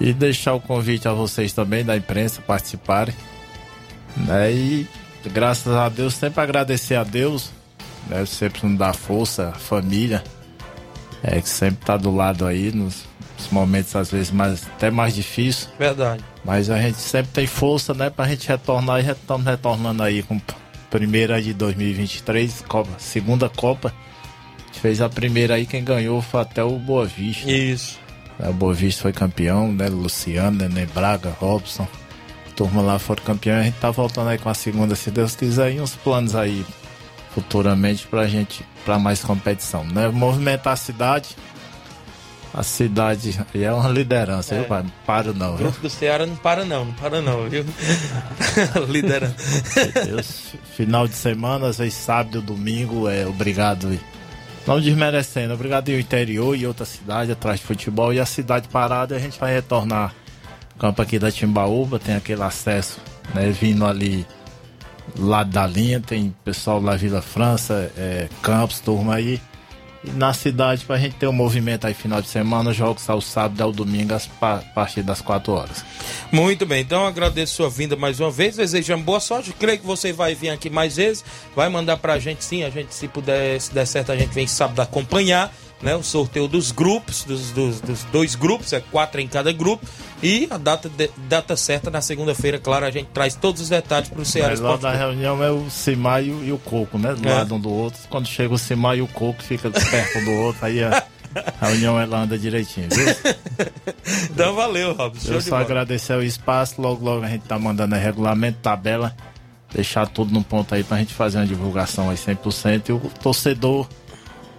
E 0.01 0.11
deixar 0.11 0.55
o 0.55 0.59
convite 0.59 1.07
a 1.07 1.13
vocês 1.13 1.53
também, 1.53 1.85
da 1.85 1.95
imprensa, 1.95 2.41
participarem. 2.41 3.13
Né? 4.17 4.51
E 4.51 4.87
graças 5.31 5.71
a 5.71 5.87
Deus, 5.87 6.15
sempre 6.15 6.41
agradecer 6.41 6.95
a 6.95 7.03
Deus, 7.03 7.51
né? 8.09 8.25
Sempre 8.25 8.67
nos 8.67 8.75
dá 8.77 8.91
força, 8.91 9.49
a 9.49 9.59
família. 9.59 10.23
É 11.21 11.39
que 11.39 11.47
sempre 11.47 11.85
tá 11.85 11.95
do 11.95 12.13
lado 12.13 12.45
aí, 12.45 12.71
nos, 12.71 13.03
nos 13.45 13.51
momentos 13.51 13.95
às 13.95 14.11
vezes 14.11 14.31
mais, 14.31 14.65
até 14.65 14.89
mais 14.89 15.15
difíceis. 15.15 15.69
Verdade. 15.77 16.23
Mas 16.43 16.69
a 16.69 16.79
gente 16.79 16.97
sempre 16.97 17.31
tem 17.31 17.47
força, 17.47 17.93
né, 17.93 18.09
pra 18.09 18.27
gente 18.27 18.47
retornar 18.47 19.03
e 19.03 19.09
estamos 19.09 19.45
retornando 19.45 20.03
aí 20.03 20.23
com 20.23 20.39
primeira 20.89 21.41
de 21.41 21.53
2023, 21.53 22.63
Copa, 22.67 22.91
segunda 22.97 23.49
Copa. 23.49 23.93
A 24.57 24.65
gente 24.67 24.79
fez 24.79 25.01
a 25.01 25.09
primeira 25.09 25.55
aí, 25.55 25.65
quem 25.65 25.83
ganhou 25.83 26.21
foi 26.21 26.41
até 26.41 26.63
o 26.63 26.77
Boa 26.77 27.05
Vista. 27.05 27.49
Isso. 27.49 27.99
O 28.39 28.53
Boa 28.53 28.73
Vista 28.73 29.03
foi 29.03 29.13
campeão, 29.13 29.71
né? 29.71 29.87
Luciano, 29.87 30.57
Nenê 30.57 30.85
Braga, 30.85 31.35
Robson. 31.39 31.87
Turma 32.55 32.81
lá 32.81 32.99
foram 32.99 33.23
campeão. 33.23 33.59
A 33.59 33.63
gente 33.63 33.75
tá 33.75 33.91
voltando 33.91 34.29
aí 34.29 34.37
com 34.37 34.49
a 34.49 34.53
segunda, 34.53 34.95
se 34.95 35.11
Deus 35.11 35.35
quiser, 35.35 35.73
e 35.73 35.81
uns 35.81 35.95
planos 35.95 36.35
aí 36.35 36.65
futuramente 37.33 38.07
pra 38.07 38.27
gente, 38.27 38.65
pra 38.85 38.97
mais 38.97 39.21
competição, 39.21 39.83
né? 39.83 40.07
Movimentar 40.07 40.73
a 40.73 40.77
cidade. 40.77 41.35
A 42.57 42.63
cidade 42.63 43.37
aí 43.53 43.63
é 43.65 43.73
uma 43.73 43.89
liderança, 43.89 44.55
É. 44.55 44.59
viu, 44.59 44.67
pai? 44.69 44.83
Não 44.83 44.91
paro 45.05 45.33
não, 45.33 45.55
O 45.55 45.57
grupo 45.57 45.81
do 45.81 45.89
Ceará 45.89 46.25
não 46.25 46.37
para 46.37 46.63
não, 46.63 46.85
não 46.85 46.93
para 46.93 47.21
não, 47.21 47.49
viu? 47.49 47.65
Liderando. 48.87 49.35
Deus, 50.05 50.53
final 50.75 51.05
de 51.07 51.15
semana, 51.15 51.67
às 51.67 51.77
vezes 51.79 51.95
sábado, 51.95 52.41
domingo, 52.41 53.09
é 53.09 53.25
obrigado. 53.27 53.93
e- 53.93 53.99
Não 54.65 54.79
desmerecendo, 54.79 55.53
obrigado 55.53 55.89
ao 55.89 55.99
interior 55.99 56.55
e 56.55 56.65
outra 56.65 56.85
cidade 56.85 57.31
atrás 57.31 57.59
de 57.59 57.65
futebol. 57.65 58.13
E 58.13 58.19
a 58.21 58.25
cidade 58.25 58.67
parada, 58.69 59.15
a 59.15 59.19
gente 59.19 59.37
vai 59.37 59.53
retornar 59.53 60.13
campo 60.79 61.01
aqui 61.01 61.19
da 61.19 61.29
Timbaúba, 61.31 61.99
tem 61.99 62.15
aquele 62.15 62.41
acesso, 62.43 62.99
né? 63.33 63.49
Vindo 63.51 63.85
ali 63.85 64.25
lado 65.19 65.49
da 65.51 65.67
linha, 65.67 65.99
tem 65.99 66.33
pessoal 66.45 66.81
lá 66.81 66.95
Vila 66.95 67.21
França, 67.21 67.91
é, 67.97 68.27
Campos, 68.41 68.79
turma 68.79 69.15
aí. 69.15 69.41
Na 70.13 70.33
cidade, 70.33 70.85
pra 70.85 70.97
gente 70.97 71.15
ter 71.15 71.27
um 71.27 71.33
movimento 71.33 71.85
aí 71.87 71.93
final 71.93 72.21
de 72.21 72.27
semana, 72.27 72.69
os 72.69 72.75
jogos 72.75 73.09
ao 73.09 73.19
sábado 73.19 73.61
ao 73.61 73.71
domingo, 73.71 74.13
a 74.13 74.57
partir 74.73 75.01
das 75.01 75.19
4 75.21 75.51
horas. 75.51 75.83
Muito 76.31 76.65
bem, 76.65 76.81
então 76.81 77.05
agradeço 77.05 77.55
sua 77.55 77.69
vinda 77.69 77.95
mais 77.95 78.19
uma 78.19 78.31
vez, 78.31 78.55
desejamos 78.55 79.05
boa 79.05 79.19
sorte. 79.19 79.51
Creio 79.53 79.79
que 79.79 79.85
você 79.85 80.13
vai 80.13 80.35
vir 80.35 80.49
aqui 80.49 80.69
mais 80.69 80.95
vezes, 80.95 81.23
vai 81.55 81.69
mandar 81.69 81.97
pra 81.97 82.19
gente 82.19 82.43
sim, 82.43 82.63
a 82.63 82.69
gente 82.69 82.93
se 82.93 83.07
puder, 83.07 83.59
se 83.59 83.73
der 83.73 83.85
certo, 83.85 84.11
a 84.11 84.17
gente 84.17 84.33
vem 84.33 84.47
sábado 84.47 84.81
acompanhar, 84.81 85.53
né? 85.81 85.95
O 85.95 86.03
sorteio 86.03 86.47
dos 86.47 86.71
grupos, 86.71 87.23
dos, 87.23 87.51
dos- 87.51 87.81
dos 87.81 88.03
dois 88.05 88.35
grupos, 88.35 88.73
é 88.73 88.79
quatro 88.79 89.19
em 89.21 89.27
cada 89.27 89.51
grupo. 89.51 89.85
E 90.23 90.47
a 90.49 90.57
data, 90.57 90.89
de- 90.89 91.11
data 91.27 91.55
certa 91.55 91.91
na 91.91 92.01
segunda-feira, 92.01 92.57
claro, 92.57 92.85
a 92.85 92.91
gente 92.91 93.07
traz 93.13 93.35
todos 93.35 93.61
os 93.61 93.69
detalhes 93.69 94.09
pro 94.09 94.25
Ceará 94.25 94.49
Mas 94.51 94.59
lá 94.59 94.77
da 94.77 94.91
reunião 94.93 95.43
é 95.43 95.51
o 95.51 95.69
Cimar 95.69 96.23
e 96.23 96.31
o, 96.31 96.43
e 96.45 96.51
o 96.51 96.57
Coco, 96.57 96.97
né? 96.97 97.13
Do 97.13 97.27
É. 97.27 97.33
lado 97.33 97.53
um 97.55 97.59
do 97.59 97.71
outro. 97.71 97.99
Quando 98.09 98.27
chega 98.27 98.53
o 98.53 98.57
Cimar 98.57 98.97
e 98.97 99.01
o 99.01 99.07
Coco, 99.07 99.43
fica 99.43 99.69
perto 99.69 100.23
do 100.25 100.31
outro, 100.31 100.65
aí 100.65 100.81
a 100.83 101.03
reunião 101.61 101.99
ela 101.99 102.21
anda 102.21 102.37
direitinho, 102.39 102.87
viu? 102.89 103.05
Então 104.31 104.55
valeu, 104.55 104.93
Robson. 104.93 105.33
Eu 105.33 105.41
só 105.41 105.51
bola. 105.51 105.61
agradecer 105.63 106.13
o 106.15 106.23
espaço, 106.23 106.81
logo 106.81 107.03
logo 107.03 107.23
a 107.25 107.29
gente 107.29 107.43
tá 107.43 107.59
mandando 107.59 107.95
regulamento, 107.95 108.59
tabela, 108.61 109.15
deixar 109.73 110.07
tudo 110.07 110.33
no 110.33 110.43
ponto 110.43 110.73
aí 110.73 110.83
pra 110.83 110.97
gente 110.97 111.13
fazer 111.13 111.37
uma 111.39 111.45
divulgação 111.45 112.09
aí 112.09 112.15
100%. 112.17 112.89
E 112.89 112.91
o 112.93 112.99
torcedor, 113.21 113.87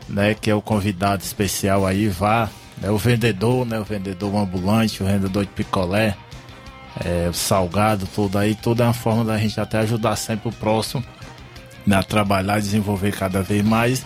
né, 0.09 0.35
que 0.35 0.51
é 0.51 0.55
o 0.55 0.63
convidado 0.63 1.23
especial 1.23 1.87
aí, 1.87 2.09
vá, 2.09 2.49
É 2.83 2.91
o 2.91 2.99
vendedor, 2.99 3.65
né? 3.65 3.81
O 3.81 3.85
vendedor 3.85 4.35
ambulante, 4.37 5.03
o 5.03 5.07
vendedor 5.07 5.45
de 5.45 5.51
picolé, 5.51 6.15
é, 7.03 7.29
o 7.29 7.33
salgado, 7.33 8.07
tudo 8.15 8.39
aí, 8.39 8.55
tudo 8.55 8.83
é 8.83 8.87
uma 8.87 8.93
forma 8.93 9.25
da 9.25 9.39
gente 9.39 9.59
até 9.59 9.79
ajudar 9.79 10.15
sempre 10.17 10.49
o 10.51 10.53
próximo 10.53 11.03
né, 11.87 11.97
a 11.97 12.03
trabalhar, 12.03 12.59
desenvolver 12.59 13.13
cada 13.13 13.43
vez 13.43 13.65
mais. 13.65 14.05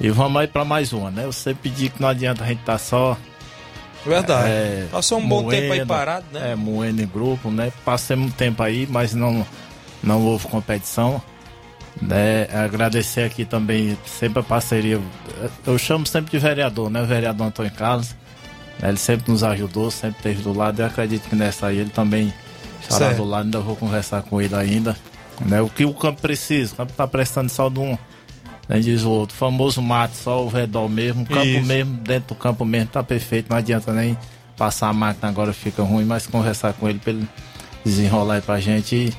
E 0.00 0.10
vamos 0.10 0.40
aí 0.40 0.46
para 0.46 0.64
mais 0.64 0.92
uma, 0.92 1.10
né? 1.10 1.24
Eu 1.24 1.32
sempre 1.32 1.70
pedi 1.70 1.88
que 1.88 2.02
não 2.02 2.08
adianta 2.08 2.44
a 2.44 2.46
gente 2.46 2.60
estar 2.60 2.72
tá 2.72 2.78
só. 2.78 3.16
Verdade. 4.04 4.48
É, 4.48 4.86
Passou 4.90 5.18
um 5.18 5.26
bom 5.26 5.48
tempo 5.48 5.72
aí 5.72 5.86
parado, 5.86 6.26
né? 6.32 6.52
É, 6.52 6.54
moendo 6.54 7.02
em 7.02 7.06
grupo, 7.06 7.50
né? 7.50 7.72
Passei 7.84 8.16
um 8.16 8.28
tempo 8.28 8.62
aí, 8.62 8.86
mas 8.90 9.14
não, 9.14 9.46
não 10.02 10.22
houve 10.22 10.46
competição. 10.48 11.22
Né? 12.00 12.46
Agradecer 12.52 13.22
aqui 13.22 13.44
também 13.44 13.96
sempre 14.06 14.40
a 14.40 14.42
parceria. 14.42 15.00
Eu 15.66 15.78
chamo 15.78 16.06
sempre 16.06 16.30
de 16.30 16.38
vereador, 16.38 16.90
né? 16.90 17.02
O 17.02 17.06
vereador 17.06 17.46
Antônio 17.46 17.72
Carlos. 17.72 18.14
Ele 18.82 18.98
sempre 18.98 19.30
nos 19.30 19.42
ajudou, 19.42 19.90
sempre 19.90 20.18
esteve 20.18 20.42
do 20.42 20.52
lado. 20.52 20.80
Eu 20.80 20.86
acredito 20.86 21.28
que 21.28 21.34
nessa 21.34 21.68
aí 21.68 21.78
ele 21.78 21.90
também 21.90 22.32
estará 22.82 23.06
certo. 23.06 23.16
do 23.18 23.24
lado. 23.24 23.44
Ainda 23.44 23.60
vou 23.60 23.76
conversar 23.76 24.22
com 24.22 24.40
ele 24.40 24.54
ainda. 24.54 24.96
Né? 25.44 25.60
O 25.60 25.68
que 25.68 25.84
o 25.84 25.94
campo 25.94 26.20
precisa, 26.20 26.74
o 26.74 26.76
campo 26.76 26.92
está 26.92 27.06
prestando 27.06 27.50
só 27.50 27.68
de 27.68 27.78
um. 27.78 27.96
Né, 28.68 28.80
diz 28.80 29.04
o 29.04 29.10
outro, 29.10 29.36
famoso 29.36 29.80
mato, 29.80 30.16
só 30.16 30.44
o 30.44 30.48
redor 30.48 30.88
mesmo, 30.88 31.22
o 31.22 31.26
campo 31.26 31.46
Isso. 31.46 31.64
mesmo, 31.64 31.94
dentro 31.98 32.34
do 32.34 32.34
campo 32.34 32.64
mesmo, 32.64 32.88
tá 32.88 33.00
perfeito, 33.00 33.48
não 33.48 33.56
adianta 33.56 33.92
nem 33.92 34.18
passar 34.56 34.88
a 34.88 34.92
máquina 34.92 35.28
agora 35.28 35.52
fica 35.52 35.84
ruim, 35.84 36.04
mas 36.04 36.26
conversar 36.26 36.72
com 36.72 36.88
ele 36.88 36.98
para 36.98 37.12
ele 37.12 37.28
desenrolar 37.84 38.34
aí 38.34 38.40
pra 38.40 38.58
gente 38.58 38.96
e 38.96 39.14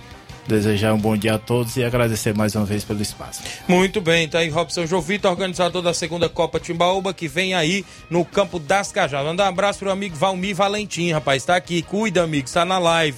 desejar 0.47 0.93
um 0.93 0.97
bom 0.97 1.17
dia 1.17 1.35
a 1.35 1.39
todos 1.39 1.75
e 1.77 1.83
agradecer 1.83 2.35
mais 2.35 2.55
uma 2.55 2.65
vez 2.65 2.83
pelo 2.83 3.01
espaço. 3.01 3.41
Muito 3.67 3.99
bem, 3.99 4.27
tá 4.27 4.39
aí 4.39 4.49
Robson 4.49 4.85
Jovita, 4.85 5.29
organizador 5.29 5.81
da 5.81 5.93
segunda 5.93 6.29
Copa 6.29 6.59
Timbaúba, 6.59 7.13
que 7.13 7.27
vem 7.27 7.53
aí 7.53 7.85
no 8.09 8.23
campo 8.23 8.59
das 8.59 8.91
Cajadas. 8.91 9.27
Mandar 9.27 9.45
um 9.45 9.49
abraço 9.49 9.79
pro 9.79 9.91
amigo 9.91 10.15
Valmir 10.15 10.55
Valentim, 10.55 11.11
rapaz, 11.11 11.43
tá 11.43 11.55
aqui, 11.55 11.81
cuida 11.81 12.23
amigo, 12.23 12.47
está 12.47 12.63
na 12.63 12.79
live. 12.79 13.17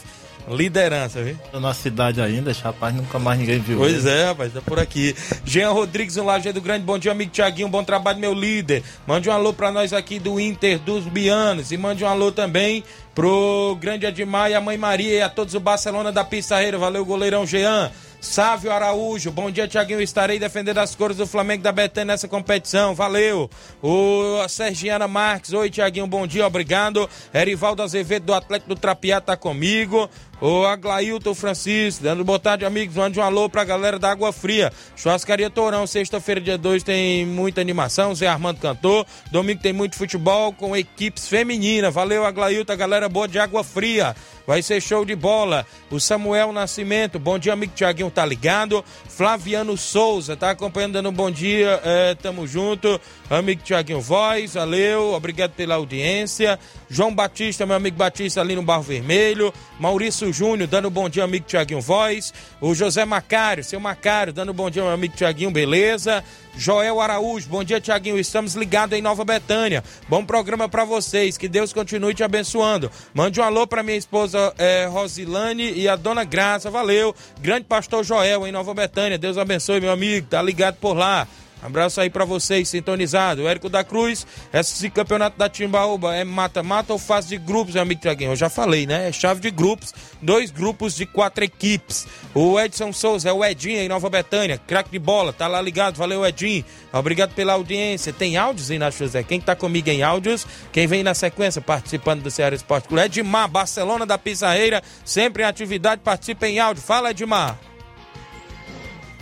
Liderança, 0.49 1.21
viu? 1.21 1.37
Na 1.59 1.73
cidade 1.73 2.19
ainda, 2.19 2.51
rapaz, 2.51 2.93
nunca 2.95 3.19
mais 3.19 3.39
ninguém 3.39 3.59
viu. 3.59 3.77
Pois 3.77 4.05
é, 4.05 4.25
rapaz, 4.25 4.51
tá 4.51 4.61
por 4.61 4.79
aqui. 4.79 5.15
Jean 5.45 5.69
Rodrigues, 5.71 6.17
um 6.17 6.25
Lajeado 6.25 6.59
Grande, 6.59 6.83
bom 6.83 6.97
dia, 6.97 7.11
amigo 7.11 7.31
Tiaguinho, 7.31 7.69
bom 7.69 7.83
trabalho, 7.83 8.19
meu 8.19 8.33
líder. 8.33 8.83
Mande 9.05 9.29
um 9.29 9.31
alô 9.31 9.53
pra 9.53 9.71
nós 9.71 9.93
aqui 9.93 10.17
do 10.17 10.39
Inter 10.39 10.79
dos 10.79 11.05
Bianos 11.05 11.71
e 11.71 11.77
mande 11.77 12.03
um 12.03 12.07
alô 12.07 12.31
também 12.31 12.83
pro 13.13 13.77
Grande 13.79 14.05
Admar 14.05 14.49
e 14.49 14.55
a 14.55 14.61
Mãe 14.61 14.77
Maria 14.77 15.13
e 15.13 15.21
a 15.21 15.29
todos 15.29 15.53
o 15.53 15.59
Barcelona 15.59 16.11
da 16.11 16.23
Pissarreira. 16.23 16.77
Valeu, 16.77 17.05
goleirão 17.05 17.45
Jean. 17.45 17.91
Sávio 18.21 18.69
Araújo, 18.71 19.31
bom 19.31 19.49
dia, 19.49 19.67
Tiaguinho. 19.67 20.01
Estarei 20.01 20.37
defendendo 20.37 20.79
as 20.79 20.93
cores 20.93 21.15
do 21.15 21.25
Flamengo 21.25 21.63
da 21.63 21.71
Betânia 21.71 22.13
nessa 22.13 22.27
competição. 22.27 22.93
Valeu. 22.93 23.49
O 23.81 24.45
Sergiana 24.49 25.07
Marques, 25.07 25.53
oi, 25.53 25.69
Tiaguinho, 25.69 26.05
bom 26.05 26.27
dia, 26.27 26.45
obrigado. 26.45 27.09
Erivaldo 27.33 27.81
Azevedo 27.81 28.25
do 28.25 28.33
Atlético 28.33 28.75
do 28.75 28.79
Trapiá 28.79 29.21
tá 29.21 29.37
comigo. 29.37 30.09
O 30.41 30.65
Aglailton 30.65 31.35
Francisco, 31.35 32.03
dando 32.03 32.23
boa 32.23 32.39
tarde, 32.39 32.65
amigos. 32.65 32.95
Mande 32.95 33.19
um 33.19 33.23
alô 33.23 33.49
pra 33.49 33.65
galera 33.65 33.99
da 33.99 34.09
Água 34.09 34.31
Fria. 34.31 34.71
Churrascaria 34.95 35.49
Tourão, 35.49 35.85
sexta-feira, 35.85 36.39
dia 36.39 36.57
2, 36.57 36.83
tem 36.83 37.25
muita 37.25 37.59
animação. 37.59 38.15
Zé 38.15 38.27
Armando 38.27 38.59
cantor. 38.59 39.05
Domingo 39.31 39.61
tem 39.61 39.73
muito 39.73 39.97
futebol 39.97 40.53
com 40.53 40.75
equipes 40.75 41.27
femininas. 41.27 41.93
Valeu, 41.93 42.25
Aglailton, 42.25 42.77
galera 42.77 43.09
boa 43.09 43.27
de 43.27 43.37
Água 43.37 43.65
Fria. 43.65 44.15
Vai 44.49 44.63
ser 44.63 44.81
show 44.81 45.05
de 45.05 45.15
bola. 45.15 45.63
O 45.91 45.99
Samuel 45.99 46.51
Nascimento, 46.51 47.19
bom 47.19 47.37
dia, 47.37 47.53
amigo 47.53 47.71
Tiaguinho, 47.75 48.09
tá 48.09 48.25
ligado? 48.25 48.83
Flaviano 49.07 49.77
Souza, 49.77 50.35
tá 50.35 50.49
acompanhando, 50.49 50.93
dando 50.93 51.09
um 51.09 51.13
bom 51.13 51.29
dia. 51.29 51.79
É, 51.83 52.15
tamo 52.15 52.47
junto. 52.47 52.99
Amigo 53.29 53.61
Tiaguinho 53.61 54.01
Voz, 54.01 54.55
valeu. 54.55 55.13
Obrigado 55.13 55.51
pela 55.51 55.75
audiência. 55.75 56.57
João 56.89 57.13
Batista, 57.13 57.63
meu 57.63 57.75
amigo 57.75 57.95
Batista 57.95 58.41
ali 58.41 58.55
no 58.55 58.63
Barro 58.63 58.81
Vermelho. 58.81 59.53
Maurício 59.79 60.33
Júnior, 60.33 60.67
dando 60.67 60.87
um 60.87 60.91
bom 60.91 61.07
dia, 61.07 61.23
amigo 61.23 61.45
Tiaguinho 61.45 61.79
Voz. 61.79 62.33
O 62.59 62.73
José 62.73 63.05
Macário, 63.05 63.63
seu 63.63 63.79
Macário, 63.79 64.33
dando 64.33 64.51
um 64.51 64.55
bom 64.55 64.71
dia, 64.71 64.81
meu 64.81 64.91
amigo 64.91 65.15
Tiaguinho, 65.15 65.51
beleza? 65.51 66.23
Joel 66.55 66.99
Araújo, 66.99 67.47
bom 67.49 67.63
dia, 67.63 67.79
Tiaguinho. 67.79 68.19
Estamos 68.19 68.55
ligados 68.55 68.97
em 68.97 69.01
Nova 69.01 69.23
Betânia. 69.23 69.83
Bom 70.07 70.25
programa 70.25 70.67
para 70.67 70.83
vocês. 70.83 71.37
Que 71.37 71.47
Deus 71.47 71.71
continue 71.71 72.13
te 72.13 72.23
abençoando. 72.23 72.91
Mande 73.13 73.39
um 73.39 73.43
alô 73.43 73.65
para 73.65 73.83
minha 73.83 73.97
esposa 73.97 74.53
é, 74.57 74.85
Rosilane 74.85 75.71
e 75.71 75.87
a 75.87 75.95
dona 75.95 76.23
Graça. 76.23 76.69
Valeu. 76.69 77.15
Grande 77.39 77.65
pastor 77.65 78.03
Joel 78.03 78.45
em 78.45 78.51
Nova 78.51 78.73
Betânia. 78.73 79.17
Deus 79.17 79.37
abençoe, 79.37 79.79
meu 79.79 79.91
amigo. 79.91 80.27
Tá 80.27 80.41
ligado 80.41 80.75
por 80.75 80.93
lá. 80.93 81.27
Abraço 81.61 81.99
aí 81.99 82.09
para 82.09 82.25
vocês, 82.25 82.69
sintonizado. 82.69 83.47
Érico 83.47 83.69
da 83.69 83.83
Cruz, 83.83 84.25
esse 84.53 84.89
campeonato 84.89 85.37
da 85.37 85.49
Timbaúba 85.49 86.15
é 86.15 86.23
mata-mata 86.23 86.93
ou 86.93 86.99
fase 86.99 87.29
de 87.29 87.37
grupos, 87.37 87.73
meu 87.73 87.83
amigo 87.83 88.01
Tiaguinho? 88.01 88.31
Eu 88.31 88.35
já 88.35 88.49
falei, 88.49 88.85
né? 88.85 89.09
É 89.09 89.11
chave 89.11 89.41
de 89.41 89.51
grupos, 89.51 89.93
dois 90.21 90.51
grupos 90.51 90.95
de 90.95 91.05
quatro 91.05 91.43
equipes. 91.43 92.07
O 92.33 92.59
Edson 92.59 92.93
Souza 92.93 93.29
é 93.29 93.33
o 93.33 93.43
Edinho 93.43 93.79
em 93.79 93.89
Nova 93.89 94.09
Betânia, 94.09 94.57
craque 94.65 94.89
de 94.89 94.99
bola, 94.99 95.33
tá 95.33 95.47
lá 95.47 95.61
ligado, 95.61 95.97
valeu 95.97 96.25
Edinho. 96.25 96.63
Obrigado 96.93 97.33
pela 97.33 97.53
audiência. 97.53 98.13
Tem 98.13 98.37
áudios 98.37 98.71
aí 98.71 98.79
na 98.79 98.89
José? 98.89 99.23
Quem 99.23 99.39
tá 99.39 99.55
comigo 99.55 99.89
em 99.89 100.01
áudios? 100.01 100.47
Quem 100.71 100.87
vem 100.87 101.03
na 101.03 101.13
sequência 101.13 101.61
participando 101.61 102.21
do 102.21 102.31
Ceará 102.31 102.55
Esporte 102.55 102.87
Clube? 102.87 103.03
Edmar, 103.03 103.47
Barcelona 103.49 104.05
da 104.05 104.17
Pizarreira, 104.17 104.81
sempre 105.03 105.43
em 105.43 105.45
atividade, 105.45 106.01
participa 106.03 106.47
em 106.47 106.59
áudio. 106.59 106.81
Fala, 106.81 107.11
Edmar. 107.11 107.68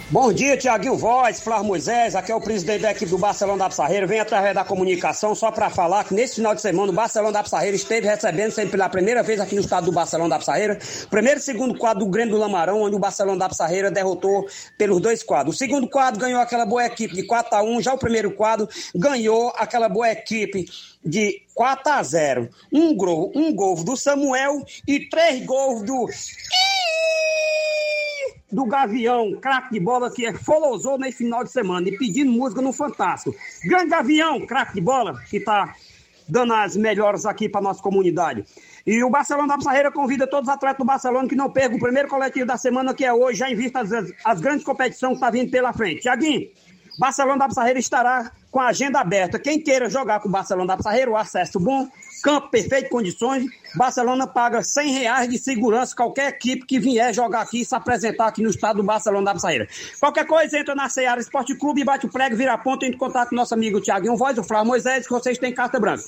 Bom 0.09 0.31
dia, 0.31 0.55
Tiaguinho 0.55 0.95
Voz, 0.95 1.41
Flávio 1.41 1.65
Moisés, 1.65 2.15
aqui 2.15 2.31
é 2.31 2.35
o 2.35 2.39
presidente 2.39 2.83
da 2.83 2.91
equipe 2.91 3.11
do 3.11 3.17
Barcelona 3.17 3.65
da 3.65 3.69
Pissarreira. 3.69 4.07
Vem 4.07 4.21
através 4.21 4.55
da 4.55 4.63
comunicação 4.63 5.35
só 5.35 5.51
para 5.51 5.69
falar 5.69 6.05
que 6.05 6.13
nesse 6.13 6.35
final 6.35 6.55
de 6.55 6.61
semana 6.61 6.93
o 6.93 6.95
Barcelona 6.95 7.33
da 7.33 7.43
Pissarreira 7.43 7.75
esteve 7.75 8.07
recebendo 8.07 8.51
sempre 8.51 8.71
pela 8.71 8.87
primeira 8.87 9.21
vez 9.21 9.37
aqui 9.41 9.55
no 9.55 9.59
estado 9.59 9.87
do 9.87 9.91
Barcelona 9.91 10.29
da 10.29 10.39
Pissarreira, 10.39 10.79
primeiro 11.09 11.41
e 11.41 11.43
segundo 11.43 11.77
quadro 11.77 12.05
do 12.05 12.09
Grêmio 12.09 12.35
do 12.35 12.39
Lamarão, 12.39 12.83
onde 12.83 12.95
o 12.95 12.99
Barcelona 12.99 13.37
da 13.37 13.49
Pissarreira 13.49 13.91
derrotou 13.91 14.47
pelos 14.77 15.01
dois 15.01 15.23
quadros. 15.23 15.55
O 15.55 15.57
segundo 15.57 15.89
quadro 15.89 16.21
ganhou 16.21 16.39
aquela 16.39 16.65
boa 16.65 16.85
equipe 16.85 17.13
de 17.13 17.23
4 17.23 17.53
a 17.53 17.61
1, 17.61 17.81
já 17.81 17.93
o 17.93 17.97
primeiro 17.97 18.31
quadro 18.31 18.69
ganhou 18.95 19.51
aquela 19.57 19.89
boa 19.89 20.09
equipe 20.09 20.67
de 21.03 21.41
4 21.53 21.91
a 21.91 22.01
0. 22.01 22.49
Um 22.71 22.95
gol, 22.95 23.29
um 23.35 23.53
gol 23.53 23.75
do 23.83 23.97
Samuel 23.97 24.63
e 24.87 25.01
três 25.09 25.45
gols 25.45 25.83
do 25.83 26.07
do 28.51 28.65
Gavião, 28.65 29.33
craque 29.41 29.73
de 29.73 29.79
bola, 29.79 30.09
que 30.09 30.25
é 30.25 30.33
folosou 30.33 30.97
nesse 30.97 31.19
final 31.19 31.43
de 31.43 31.51
semana 31.51 31.87
e 31.87 31.97
pedindo 31.97 32.31
música 32.31 32.61
no 32.61 32.71
Fantástico. 32.71 33.35
Grande 33.63 33.89
Gavião, 33.89 34.45
craque 34.45 34.73
de 34.75 34.81
bola, 34.81 35.21
que 35.29 35.37
está 35.37 35.75
dando 36.27 36.53
as 36.53 36.75
melhores 36.75 37.25
aqui 37.25 37.47
para 37.49 37.61
nossa 37.61 37.81
comunidade. 37.81 38.45
E 38.85 39.03
o 39.03 39.09
Barcelona 39.09 39.49
da 39.49 39.57
Pissarreira 39.57 39.91
convida 39.91 40.25
todos 40.25 40.47
os 40.47 40.53
atletas 40.53 40.77
do 40.77 40.85
Barcelona 40.85 41.27
que 41.27 41.35
não 41.35 41.51
percam 41.51 41.77
o 41.77 41.79
primeiro 41.79 42.07
coletivo 42.07 42.45
da 42.45 42.57
semana, 42.57 42.93
que 42.93 43.03
é 43.03 43.13
hoje, 43.13 43.39
já 43.39 43.49
em 43.49 43.55
vista 43.55 43.81
as, 43.81 43.89
as 44.23 44.39
grandes 44.39 44.63
competições 44.63 45.11
que 45.11 45.15
estão 45.15 45.19
tá 45.19 45.29
vindo 45.29 45.51
pela 45.51 45.73
frente. 45.73 46.01
Tiaguinho, 46.01 46.47
Barcelona 46.97 47.39
da 47.39 47.47
Pissarreira 47.47 47.79
estará 47.79 48.31
com 48.49 48.59
a 48.59 48.67
agenda 48.67 48.99
aberta. 48.99 49.37
Quem 49.37 49.61
queira 49.61 49.89
jogar 49.89 50.19
com 50.19 50.29
o 50.29 50.31
Barcelona 50.31 50.67
da 50.67 50.77
Pissarreira, 50.77 51.11
o 51.11 51.17
acesso 51.17 51.59
bom, 51.59 51.87
campo 52.21 52.49
perfeito, 52.49 52.89
condições, 52.89 53.45
Barcelona 53.75 54.25
paga 54.25 54.63
100 54.63 54.91
reais 54.91 55.29
de 55.29 55.37
segurança 55.37 55.95
qualquer 55.95 56.29
equipe 56.29 56.65
que 56.65 56.79
vier 56.79 57.13
jogar 57.13 57.41
aqui 57.41 57.61
e 57.61 57.65
se 57.65 57.75
apresentar 57.75 58.27
aqui 58.27 58.41
no 58.41 58.49
estado 58.49 58.77
do 58.77 58.83
Barcelona 58.83 59.25
da 59.25 59.35
Psaíra. 59.35 59.67
Qualquer 59.99 60.25
coisa, 60.25 60.57
entra 60.57 60.73
na 60.73 60.89
Seara 60.89 61.19
Esporte 61.19 61.55
Clube, 61.55 61.83
bate 61.83 62.05
o 62.05 62.09
prego, 62.09 62.35
vira 62.35 62.53
a 62.53 62.57
ponta, 62.57 62.85
entra 62.85 62.95
em 62.95 62.99
contato 62.99 63.29
com 63.29 63.35
nosso 63.35 63.53
amigo 63.53 63.81
Tiaguinho 63.81 64.15
Voz, 64.15 64.37
o 64.37 64.43
Flávio 64.43 64.67
Moisés, 64.67 65.05
que 65.05 65.13
vocês 65.13 65.37
têm 65.37 65.53
carta 65.53 65.79
branca. 65.79 66.03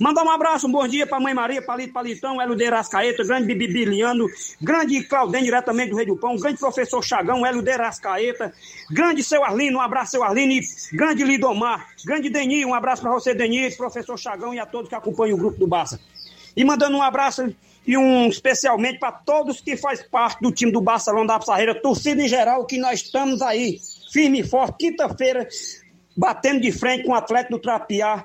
Mandar 0.00 0.24
um 0.24 0.30
abraço, 0.30 0.66
um 0.66 0.72
bom 0.72 0.86
dia 0.86 1.06
para 1.06 1.20
Mãe 1.20 1.34
Maria, 1.34 1.62
Palito 1.62 1.92
Palitão, 1.92 2.40
Hélio 2.40 2.74
Ascaeta, 2.74 3.24
grande 3.24 3.46
Bibi 3.46 3.68
Biliano, 3.68 4.26
grande 4.60 5.02
Claudem, 5.04 5.44
diretamente 5.44 5.90
do 5.90 5.96
Rei 5.96 6.06
do 6.06 6.16
Pão, 6.16 6.36
grande 6.36 6.58
professor 6.58 7.02
Chagão, 7.02 7.44
Hélio 7.46 7.62
Ascaeta, 7.82 8.52
grande 8.90 9.22
seu 9.22 9.44
Arlino, 9.44 9.78
um 9.78 9.80
abraço 9.80 10.12
seu 10.12 10.22
Arlino, 10.22 10.60
grande 10.92 11.22
Lidomar, 11.24 11.86
grande 12.04 12.30
Deni, 12.30 12.64
um 12.64 12.74
abraço 12.74 13.02
para 13.02 13.12
você, 13.12 13.34
Deni, 13.34 13.70
professor 13.76 14.18
Chagão 14.18 14.54
e 14.54 14.58
a 14.58 14.66
todos 14.66 14.88
que 14.88 14.94
acompanham 14.94 15.36
o 15.36 15.38
grupo 15.38 15.51
do 15.58 15.66
Barça. 15.66 16.00
E 16.56 16.64
mandando 16.64 16.96
um 16.96 17.02
abraço 17.02 17.54
e 17.86 17.96
um 17.96 18.28
especialmente 18.28 18.98
para 18.98 19.12
todos 19.12 19.60
que 19.60 19.76
faz 19.76 20.02
parte 20.02 20.40
do 20.40 20.52
time 20.52 20.70
do 20.70 20.80
Barcelona 20.80 21.26
da 21.26 21.38
Pissarreira, 21.38 21.74
torcida 21.80 22.22
em 22.22 22.28
geral, 22.28 22.64
que 22.66 22.78
nós 22.78 23.00
estamos 23.00 23.42
aí, 23.42 23.80
firme 24.12 24.40
e 24.40 24.44
forte, 24.44 24.76
quinta-feira, 24.78 25.48
batendo 26.16 26.60
de 26.60 26.70
frente 26.70 27.04
com 27.04 27.12
o 27.12 27.14
atleta 27.14 27.50
do 27.50 27.58
Trapiá, 27.58 28.24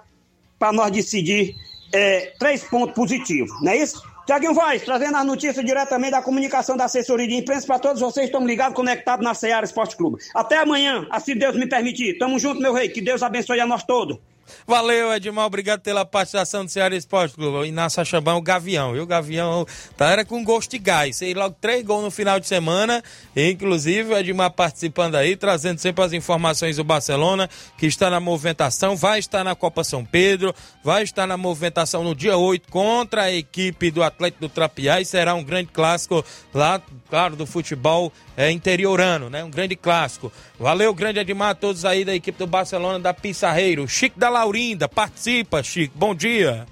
para 0.59 0.73
nós 0.73 0.91
decidir 0.91 1.55
é, 1.93 2.34
três 2.39 2.63
pontos 2.63 2.95
positivos, 2.95 3.51
não 3.61 3.71
é 3.71 3.78
isso? 3.78 4.01
Tiaguinho 4.28 4.53
Vaz, 4.53 4.82
trazendo 4.82 5.15
as 5.15 5.25
notícias 5.25 5.65
diretamente 5.65 6.11
da 6.11 6.21
comunicação 6.21 6.75
da 6.75 6.84
assessoria 6.84 7.25
de 7.25 7.36
imprensa 7.36 7.65
para 7.65 7.80
todos 7.80 8.01
vocês 8.01 8.25
que 8.25 8.36
estão 8.36 8.45
ligados, 8.45 8.75
conectados 8.75 9.23
na 9.23 9.34
Seara 9.34 9.65
Esporte 9.65 9.95
Clube. 9.95 10.21
Até 10.36 10.57
amanhã, 10.57 11.07
assim 11.09 11.34
Deus 11.34 11.55
me 11.55 11.65
permitir. 11.65 12.17
Tamo 12.17 12.38
junto, 12.38 12.59
meu 12.59 12.73
rei. 12.73 12.89
Que 12.89 12.99
Deus 12.99 13.23
abençoe 13.23 13.61
a 13.61 13.65
nós 13.65 13.86
todos. 13.86 14.19
Valeu, 14.66 15.14
Edmar, 15.14 15.45
obrigado 15.45 15.82
pela 15.82 16.06
participação 16.06 16.66
do 16.66 16.72
Ceará 16.72 16.95
Esporte 16.95 17.36
Clube. 17.36 17.68
Inácio 17.68 18.02
Achabão, 18.02 18.38
o 18.38 18.41
Gavião, 18.41 18.93
viu? 18.93 19.04
O 19.04 19.08
Gavião 19.08 19.66
tá, 19.95 20.10
era 20.10 20.26
com 20.26 20.43
gosto 20.43 20.72
de 20.72 20.80
gás. 20.80 21.18
Sei 21.18 21.34
logo 21.34 21.56
três 21.60 21.84
gols 21.84 22.04
no 22.04 22.12
final 22.12 22.39
de 22.39 22.48
semana. 22.48 23.04
Inclusive, 23.36 24.14
o 24.14 24.18
Edmar 24.18 24.52
participando 24.52 25.16
aí, 25.16 25.36
trazendo 25.36 25.80
sempre 25.80 26.04
as 26.04 26.14
informações 26.14 26.78
do 26.78 26.84
Barcelona, 26.84 27.50
que 27.78 27.86
está 27.86 28.10
na 28.10 28.20
movimentação, 28.20 28.95
vai 28.95 29.20
estar 29.20 29.43
na 29.43 29.56
Copa 29.56 29.84
São 29.84 30.04
Pedro, 30.04 30.54
vai 30.84 31.04
estar 31.04 31.28
na 31.28 31.38
movimentação 31.38 32.04
no 32.04 32.16
dia 32.16 32.38
8 32.38 32.70
contra 32.70 33.24
a 33.24 33.32
equipe 33.32 33.91
do 33.91 34.04
Atlético 34.04 34.41
do 34.41 34.50
Trapiá 34.50 35.02
e 35.02 35.06
será 35.06 35.34
um 35.34 35.43
grande 35.43 35.70
clássico 35.72 36.24
lá, 36.54 36.82
claro, 37.10 37.36
do 37.36 37.45
futebol 37.45 38.12
é, 38.38 38.52
interiorano, 38.52 39.32
né? 39.32 39.44
Um 39.44 39.50
grande 39.50 39.76
clássico. 39.76 40.32
Valeu, 40.60 40.94
grande 40.94 41.20
Edmar, 41.20 41.56
todos 41.56 41.84
aí 41.84 42.06
da 42.06 42.14
equipe 42.14 42.38
do 42.38 42.46
Barcelona 42.46 43.00
da 43.00 43.12
Pissarreiro. 43.12 43.88
Chico 43.88 44.20
da 44.20 44.30
Laurinda, 44.30 44.88
participa, 44.88 45.64
Chico. 45.64 45.98
Bom 45.98 46.14
dia. 46.14 46.68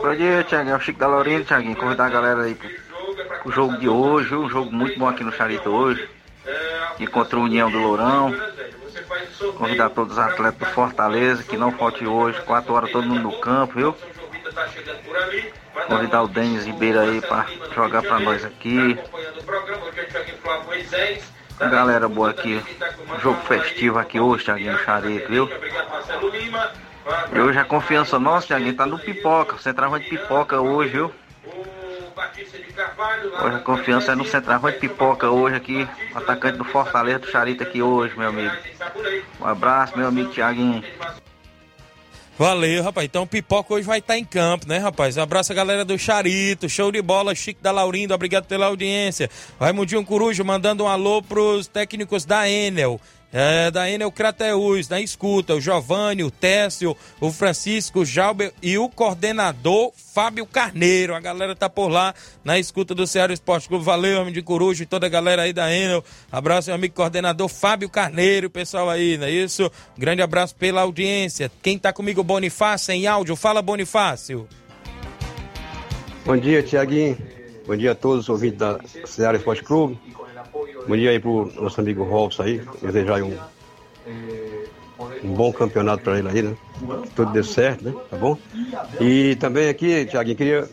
Bom 0.00 0.14
dia, 0.14 0.44
Thiaguinho. 0.44 0.74
É 0.74 0.76
o 0.76 0.80
Chico 0.80 1.00
da 1.00 1.08
Laurinda, 1.08 1.44
Thiaguinho. 1.44 1.74
Convidar 1.74 2.06
a 2.06 2.10
galera 2.10 2.42
aí 2.44 2.54
pro, 2.54 2.68
pro 3.42 3.52
jogo 3.52 3.76
de 3.78 3.88
hoje. 3.88 4.32
Um 4.32 4.48
jogo 4.48 4.70
muito 4.72 4.96
bom 4.96 5.08
aqui 5.08 5.24
no 5.24 5.32
Charito 5.32 5.68
hoje. 5.70 6.08
E 7.00 7.06
contra 7.08 7.36
o 7.36 7.42
União 7.42 7.68
do 7.68 7.78
Lourão. 7.78 8.32
Convidar 9.56 9.90
todos 9.90 10.12
os 10.12 10.18
atletas 10.18 10.68
do 10.68 10.72
Fortaleza 10.72 11.42
que 11.42 11.56
não 11.56 11.72
falte 11.72 12.06
hoje. 12.06 12.40
4 12.42 12.72
horas 12.72 12.92
todo 12.92 13.08
mundo 13.08 13.22
no 13.22 13.40
campo, 13.40 13.74
viu? 13.74 13.96
Convidar 15.86 16.22
o 16.22 16.28
Denis 16.28 16.66
Ribeiro 16.66 17.00
aí 17.00 17.20
pra 17.20 17.46
jogar 17.74 18.02
pra 18.02 18.18
nós 18.18 18.44
aqui. 18.44 18.98
Galera 21.58 22.08
boa 22.08 22.30
aqui. 22.30 22.62
Jogo 23.22 23.40
festivo 23.42 23.98
aqui 23.98 24.20
hoje, 24.20 24.44
Thiaguinho, 24.44 24.78
Charito, 24.84 25.28
viu? 25.28 25.48
E 27.32 27.38
hoje 27.40 27.58
a 27.58 27.64
confiança 27.64 28.18
nossa, 28.18 28.48
Thiaguinho, 28.48 28.76
tá 28.76 28.86
no 28.86 28.98
pipoca. 28.98 29.58
Centroavante 29.58 30.08
pipoca 30.08 30.60
hoje, 30.60 30.90
viu? 30.90 31.12
Hoje 33.42 33.56
a 33.56 33.60
confiança 33.60 34.12
é 34.12 34.14
no 34.14 34.24
centroavante 34.24 34.78
pipoca 34.78 35.30
hoje 35.30 35.56
aqui. 35.56 35.88
Atacante 36.14 36.58
do 36.58 36.64
Fortaleza 36.64 37.20
do 37.20 37.30
Charito 37.30 37.62
aqui 37.62 37.82
hoje, 37.82 38.16
meu 38.16 38.28
amigo. 38.28 38.54
Um 39.40 39.46
abraço, 39.46 39.96
meu 39.96 40.06
amigo 40.06 40.30
Thiaguinho. 40.30 40.84
Valeu, 42.38 42.84
rapaz. 42.84 43.04
Então 43.04 43.26
Pipoca 43.26 43.74
hoje 43.74 43.84
vai 43.84 43.98
estar 43.98 44.16
em 44.16 44.24
campo, 44.24 44.68
né, 44.68 44.78
rapaz? 44.78 45.16
Um 45.16 45.22
abraço 45.22 45.50
a 45.50 45.56
galera 45.56 45.84
do 45.84 45.98
Charito, 45.98 46.68
show 46.68 46.92
de 46.92 47.02
bola, 47.02 47.34
Chico 47.34 47.60
da 47.60 47.72
Laurindo, 47.72 48.14
obrigado 48.14 48.46
pela 48.46 48.66
audiência. 48.66 49.28
Raimundinho 49.58 50.04
Corujo 50.04 50.44
mandando 50.44 50.84
um 50.84 50.88
alô 50.88 51.20
pros 51.20 51.66
técnicos 51.66 52.24
da 52.24 52.48
Enel. 52.48 53.00
É, 53.30 53.70
da 53.70 53.90
Enel 53.90 54.10
Crateus, 54.10 54.88
na 54.88 55.00
escuta, 55.00 55.54
o 55.54 55.60
Giovanni, 55.60 56.24
o 56.24 56.30
Técio, 56.30 56.96
o 57.20 57.30
Francisco, 57.30 58.00
o 58.00 58.04
Jalber 58.04 58.52
e 58.62 58.78
o 58.78 58.88
coordenador 58.88 59.92
Fábio 59.94 60.46
Carneiro. 60.46 61.14
A 61.14 61.20
galera 61.20 61.54
tá 61.54 61.68
por 61.68 61.88
lá 61.88 62.14
na 62.42 62.58
escuta 62.58 62.94
do 62.94 63.06
Ceará 63.06 63.32
Esporte 63.32 63.68
Clube. 63.68 63.84
Valeu, 63.84 64.22
homem 64.22 64.32
de 64.32 64.40
Coruja 64.40 64.82
e 64.82 64.86
toda 64.86 65.06
a 65.06 65.10
galera 65.10 65.42
aí 65.42 65.52
da 65.52 65.70
Enel. 65.70 66.02
Abraço, 66.32 66.70
meu 66.70 66.76
amigo 66.76 66.94
coordenador 66.94 67.48
Fábio 67.48 67.90
Carneiro, 67.90 68.48
pessoal 68.48 68.88
aí, 68.88 69.18
não 69.18 69.26
é 69.26 69.30
isso? 69.30 69.70
Grande 69.96 70.22
abraço 70.22 70.54
pela 70.56 70.80
audiência. 70.80 71.50
Quem 71.62 71.78
tá 71.78 71.92
comigo, 71.92 72.24
Bonifácio, 72.24 72.92
em 72.92 73.06
áudio. 73.06 73.36
Fala, 73.36 73.60
Bonifácio. 73.60 74.48
Bom 76.24 76.36
dia, 76.36 76.62
Tiaguinho. 76.62 77.18
Bom 77.66 77.76
dia 77.76 77.92
a 77.92 77.94
todos 77.94 78.20
os 78.20 78.28
ouvintes 78.30 78.58
da 78.58 78.80
Ceará 79.04 79.36
Esporte 79.36 79.62
Clube. 79.62 79.98
Bom 80.88 80.96
dia 80.96 81.10
aí 81.10 81.20
pro 81.20 81.52
nosso 81.54 81.78
amigo 81.82 82.02
Robson 82.02 82.44
aí. 82.44 82.62
Desejar 82.80 83.16
aí 83.16 83.22
um, 83.22 83.36
um 85.22 85.34
bom 85.34 85.52
campeonato 85.52 86.02
para 86.02 86.18
ele 86.18 86.28
aí, 86.28 86.42
né? 86.42 86.56
Que 87.02 87.10
tudo 87.10 87.30
dê 87.30 87.42
certo, 87.42 87.84
né? 87.84 87.94
Tá 88.08 88.16
bom? 88.16 88.38
E 88.98 89.36
também 89.36 89.68
aqui, 89.68 90.06
Tiaguinho, 90.06 90.34
queria 90.34 90.66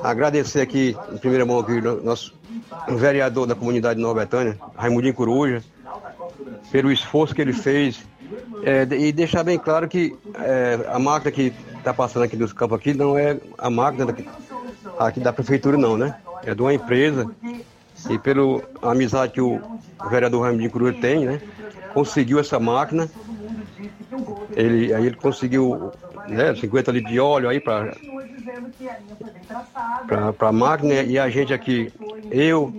agradecer 0.00 0.60
aqui, 0.60 0.96
em 1.12 1.18
primeira 1.18 1.44
mão 1.44 1.58
aqui, 1.58 1.80
nosso 1.80 2.32
vereador 2.90 3.48
da 3.48 3.56
comunidade 3.56 3.96
de 3.96 4.02
Nova 4.02 4.20
Betânia, 4.20 4.56
Raimundinho 4.76 5.12
Coruja, 5.12 5.60
pelo 6.70 6.92
esforço 6.92 7.34
que 7.34 7.42
ele 7.42 7.52
fez. 7.52 8.06
É, 8.62 8.82
e 8.94 9.10
deixar 9.10 9.42
bem 9.42 9.58
claro 9.58 9.88
que 9.88 10.16
é, 10.36 10.86
a 10.86 11.00
máquina 11.00 11.32
que 11.32 11.52
está 11.78 11.92
passando 11.92 12.22
aqui 12.22 12.36
dos 12.36 12.52
campos 12.52 12.78
aqui 12.78 12.94
não 12.94 13.18
é 13.18 13.36
a 13.56 13.68
máquina 13.68 14.06
daqui, 14.06 14.24
aqui 15.00 15.18
da 15.18 15.32
prefeitura 15.32 15.76
não, 15.76 15.96
né? 15.96 16.14
É 16.44 16.54
de 16.54 16.62
uma 16.62 16.72
empresa 16.72 17.28
e 18.08 18.18
pela 18.18 18.62
amizade 18.82 19.32
que 19.32 19.40
o 19.40 19.60
vereador 20.10 20.42
Raimundo 20.42 20.70
Cruz 20.70 20.96
tem, 21.00 21.24
né? 21.24 21.40
Conseguiu 21.92 22.38
essa 22.38 22.58
máquina. 22.60 23.08
Ele, 24.54 24.92
aí 24.92 25.06
ele 25.06 25.16
conseguiu 25.16 25.90
né, 26.28 26.54
50 26.54 26.92
litros 26.92 27.12
de 27.12 27.20
óleo 27.20 27.48
aí 27.48 27.60
para 27.60 27.94
a 30.38 30.52
máquina 30.52 30.94
e 30.94 31.18
a 31.18 31.28
gente 31.28 31.52
aqui, 31.52 31.92
eu, 32.30 32.72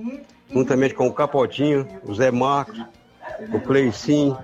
juntamente 0.51 0.93
com 0.93 1.07
o 1.07 1.13
Capotinho, 1.13 1.87
o 2.03 2.13
Zé 2.13 2.31
Marcos, 2.31 2.83
o 3.53 3.59
Cleicim, 3.59 4.35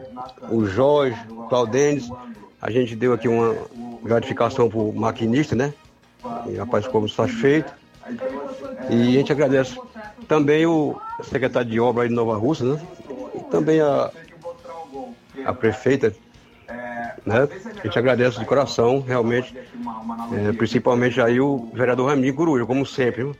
o 0.49 0.65
Jorge, 0.65 1.19
o 1.29 1.43
Claudênis, 1.47 2.09
a 2.61 2.71
gente 2.71 2.95
deu 2.95 3.13
aqui 3.13 3.27
uma 3.27 3.55
gratificação 4.03 4.69
para 4.69 4.79
o 4.79 4.93
maquinista, 4.93 5.55
né? 5.55 5.73
E 6.47 6.55
rapaz 6.55 6.85
ficou 6.85 7.07
satisfeito. 7.07 7.71
E 8.89 9.15
a 9.15 9.19
gente 9.19 9.31
agradece 9.31 9.79
também 10.27 10.65
o 10.65 10.99
secretário 11.23 11.69
de 11.69 11.79
obra 11.79 12.07
de 12.07 12.13
Nova 12.13 12.37
Rússia, 12.37 12.65
né? 12.65 12.81
E 13.35 13.39
também 13.51 13.79
a, 13.79 14.11
a 15.45 15.53
prefeita, 15.53 16.13
né? 17.25 17.47
A 17.79 17.87
gente 17.87 17.99
agradece 17.99 18.39
de 18.39 18.45
coração, 18.45 19.01
realmente, 19.01 19.55
é, 20.33 20.51
principalmente 20.53 21.19
aí 21.19 21.39
o 21.39 21.69
vereador 21.73 22.09
Ramiro 22.09 22.35
Coruja, 22.35 22.65
como 22.65 22.85
sempre. 22.85 23.23
Viu? 23.23 23.35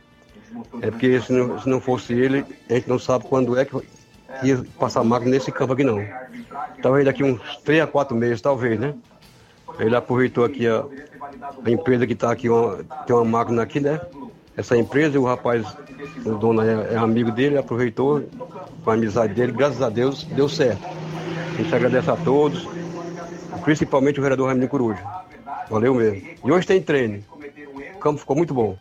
É 0.80 0.90
porque 0.90 1.20
se 1.20 1.32
não, 1.32 1.60
se 1.60 1.68
não 1.68 1.80
fosse 1.80 2.12
ele, 2.12 2.44
a 2.68 2.74
gente 2.74 2.88
não 2.88 2.98
sabe 2.98 3.26
quando 3.28 3.56
é 3.58 3.64
que 3.64 3.76
ia 4.42 4.64
passar 4.78 5.04
máquina 5.04 5.32
nesse 5.32 5.52
campo 5.52 5.72
aqui 5.72 5.84
não. 5.84 6.04
Talvez 6.82 7.04
daqui 7.04 7.22
uns 7.22 7.40
3 7.58 7.82
a 7.82 7.86
4 7.86 8.16
meses, 8.16 8.40
talvez, 8.40 8.78
né? 8.78 8.94
Ele 9.78 9.94
aproveitou 9.94 10.44
aqui 10.44 10.66
a, 10.66 10.84
a 11.64 11.70
empresa 11.70 12.06
que 12.06 12.14
está 12.14 12.30
aqui, 12.30 12.48
uma, 12.48 12.84
tem 13.06 13.14
uma 13.14 13.24
máquina 13.24 13.62
aqui, 13.62 13.80
né? 13.80 14.00
Essa 14.56 14.76
empresa 14.76 15.16
e 15.16 15.18
o 15.18 15.24
rapaz, 15.24 15.66
o 16.24 16.34
dono 16.34 16.62
é, 16.62 16.94
é 16.94 16.96
amigo 16.96 17.30
dele, 17.30 17.58
aproveitou 17.58 18.22
com 18.82 18.90
a 18.90 18.94
amizade 18.94 19.34
dele, 19.34 19.52
graças 19.52 19.82
a 19.82 19.90
Deus 19.90 20.24
deu 20.24 20.48
certo. 20.48 20.82
A 20.84 21.62
gente 21.62 21.74
agradece 21.74 22.10
a 22.10 22.16
todos, 22.16 22.66
principalmente 23.64 24.18
o 24.18 24.22
vereador 24.22 24.48
Ramiro 24.48 24.68
Coruja. 24.68 25.02
Valeu 25.68 25.94
mesmo. 25.94 26.28
E 26.44 26.52
hoje 26.52 26.66
tem 26.66 26.80
treino. 26.80 27.22
O 27.96 27.98
campo 27.98 28.18
ficou 28.18 28.36
muito 28.36 28.54
bom. 28.54 28.78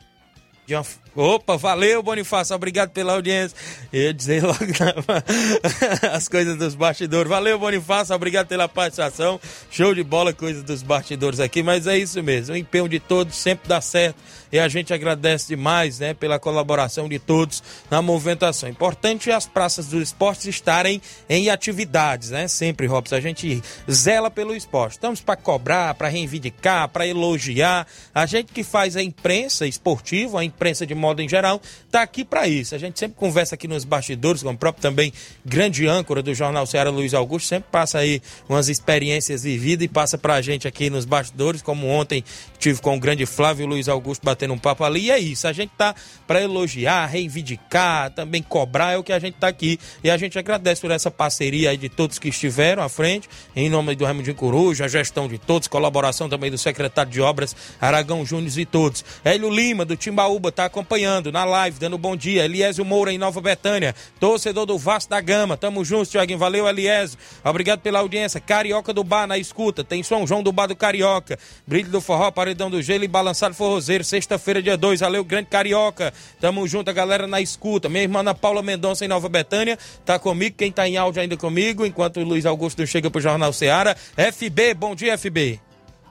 Opa, 1.16 1.58
valeu, 1.58 2.02
Bonifácio. 2.02 2.56
Obrigado 2.56 2.90
pela 2.90 3.14
audiência. 3.14 3.56
Eu 3.94 4.02
ia 4.02 4.14
dizer 4.14 4.44
logo 4.44 4.58
as 6.12 6.28
coisas 6.28 6.58
dos 6.58 6.74
bastidores. 6.74 7.30
Valeu, 7.30 7.60
Bonifácio. 7.60 8.16
Obrigado 8.16 8.48
pela 8.48 8.68
participação. 8.68 9.40
Show 9.70 9.94
de 9.94 10.04
bola, 10.04 10.34
coisas 10.34 10.64
dos 10.64 10.82
bastidores 10.82 11.40
aqui. 11.40 11.62
Mas 11.62 11.86
é 11.86 11.98
isso 11.98 12.22
mesmo. 12.24 12.56
O 12.56 12.58
empenho 12.58 12.90
de 12.90 13.00
todos 13.00 13.36
sempre 13.36 13.70
dá 13.70 13.80
certo. 13.80 14.18
E 14.52 14.60
a 14.60 14.68
gente 14.68 14.94
agradece 14.94 15.48
demais, 15.48 16.00
né, 16.00 16.14
pela 16.14 16.40
colaboração 16.40 17.10
de 17.10 17.20
todos 17.20 17.64
na 17.90 18.02
movimentação. 18.02 18.70
Importante 18.70 19.30
é 19.30 19.34
as 19.34 19.46
praças 19.46 19.88
do 19.88 20.02
esporte 20.02 20.50
estarem 20.50 21.02
em 21.30 21.50
atividades, 21.50 22.30
né? 22.30 22.48
Sempre, 22.48 22.88
Robson. 22.88 23.16
A 23.16 23.22
gente 23.22 23.62
zela 23.90 24.30
pelo 24.30 24.56
esporte. 24.56 24.94
Estamos 24.94 25.22
para 25.22 25.36
cobrar, 25.36 25.94
para 25.96 26.08
reivindicar, 26.08 26.90
para 26.90 27.08
elogiar. 27.08 27.88
A 28.14 28.26
gente 28.26 28.52
que 28.54 28.64
faz 28.64 28.96
a 28.96 29.02
imprensa 29.04 29.66
esportiva, 29.66 30.40
a 30.40 30.44
imprensa 30.44 30.86
de 30.86 30.94
modo 30.94 31.22
em 31.22 31.30
geral, 31.30 31.62
está 31.86 32.02
aqui 32.02 32.24
para 32.24 32.48
isso. 32.48 32.76
A 32.76 32.78
gente 32.78 33.00
sempre 33.00 33.18
conversa 33.18 33.56
aqui 33.56 33.68
nos 33.68 33.84
bastidores, 33.84 34.44
com 34.44 34.52
o 34.52 34.58
próprio 34.58 34.82
também 34.82 35.12
grande 35.46 35.88
âncora 35.88 36.22
do 36.22 36.34
Jornal 36.34 36.66
Ceará, 36.66 36.90
Luiz 36.90 37.14
Augusto, 37.14 37.48
sempre 37.48 37.70
passa 37.72 38.00
aí 38.00 38.22
umas 38.48 38.70
experiências 38.70 39.44
vividas 39.44 39.86
e 39.86 39.88
passa 39.88 40.18
para 40.18 40.36
a 40.36 40.42
gente 40.42 40.68
aqui 40.68 40.90
nos 40.90 41.06
bastidores, 41.06 41.62
como 41.62 41.88
ontem 41.88 42.24
tive 42.60 42.82
com 42.82 42.96
o 42.96 43.00
grande 43.00 43.26
Flávio 43.26 43.66
Luiz 43.66 43.88
Augusto 43.88 44.24
batendo 44.24 44.45
um 44.54 44.58
papo 44.58 44.84
ali. 44.84 45.06
E 45.06 45.12
é 45.12 45.20
isso, 45.20 45.48
a 45.48 45.54
gente 45.54 45.72
tá 45.78 45.94
para 46.26 46.42
elogiar, 46.42 47.06
reivindicar, 47.06 48.12
também 48.12 48.42
cobrar, 48.42 48.94
é 48.94 48.98
o 48.98 49.04
que 49.04 49.14
a 49.14 49.20
gente 49.20 49.36
tá 49.36 49.48
aqui. 49.48 49.80
E 50.04 50.10
a 50.10 50.18
gente 50.18 50.40
agradece 50.40 50.82
por 50.82 50.92
essa 50.92 51.12
parceria 51.12 51.72
aí 51.72 51.78
de 51.78 51.90
todos 51.90 52.20
que 52.20 52.30
estiveram 52.30 52.84
à 52.84 52.90
frente, 52.90 53.30
em 53.56 53.70
nome 53.70 53.96
do 53.96 54.06
Raimundinho 54.06 54.36
Coruja, 54.36 54.86
a 54.86 54.88
gestão 54.88 55.28
de 55.28 55.38
todos, 55.38 55.68
colaboração 55.68 56.30
também 56.30 56.50
do 56.50 56.58
secretário 56.58 57.12
de 57.12 57.22
Obras, 57.22 57.56
Aragão 57.80 58.26
Júnior 58.26 58.46
e 58.58 58.66
todos. 58.66 59.04
Hélio 59.24 59.50
Lima, 59.50 59.86
do 59.86 59.96
Timbaúba 59.96 60.52
tá 60.52 60.66
acompanhando 60.66 61.32
na 61.32 61.44
live, 61.44 61.80
dando 61.80 61.98
bom 61.98 62.16
dia. 62.16 62.46
Eliésio 62.46 62.86
Moura 62.86 63.12
em 63.12 63.18
Nova 63.18 63.42
Betânia, 63.42 63.96
torcedor 64.20 64.66
do 64.66 64.78
Vasco 64.78 65.10
da 65.10 65.22
Gama. 65.22 65.58
Tamo 65.58 65.84
juntos, 65.84 66.10
Tiaguinho. 66.10 66.40
Valeu, 66.40 66.68
Eliésio. 66.68 67.18
Obrigado 67.44 67.80
pela 67.80 68.00
audiência. 68.00 68.40
Carioca 68.40 68.94
do 68.94 69.04
Bar 69.04 69.28
na 69.28 69.38
escuta. 69.38 69.84
Tem 69.84 70.04
São 70.04 70.26
João 70.28 70.44
do 70.44 70.52
Bar 70.52 70.68
do 70.68 70.76
Carioca. 70.76 71.40
Brilho 71.66 71.90
do 71.90 72.02
Forró, 72.02 72.30
Paredão 72.32 72.70
do 72.70 72.82
Gelo 72.82 73.04
e 73.04 73.08
Balançado 73.08 73.56
Forrozeiro. 73.56 74.04
Sexta-feira, 74.26 74.60
dia 74.60 74.76
2. 74.76 75.02
Valeu, 75.02 75.24
grande 75.24 75.50
Carioca. 75.50 76.12
Tamo 76.42 76.68
junto, 76.68 76.90
a 76.90 76.94
galera 76.94 77.28
na 77.28 77.40
escuta. 77.40 77.88
Minha 77.88 78.02
irmã 78.02 78.22
Ana 78.22 78.34
Paula 78.34 78.64
Mendonça 78.64 79.06
em 79.06 79.08
Nova 79.08 79.30
Betânia. 79.30 79.78
Tá 80.04 80.18
comigo. 80.18 80.56
Quem 80.58 80.72
tá 80.72 80.88
em 80.88 80.98
áudio 80.98 81.22
ainda 81.22 81.38
comigo, 81.38 81.86
enquanto 81.86 82.20
o 82.20 82.24
Luiz 82.24 82.44
Augusto 82.44 82.88
chega 82.88 83.12
pro 83.12 83.22
Jornal 83.22 83.54
Ceará. 83.54 83.96
FB, 84.16 84.74
bom 84.74 84.96
dia, 84.96 85.16
FB. 85.16 85.60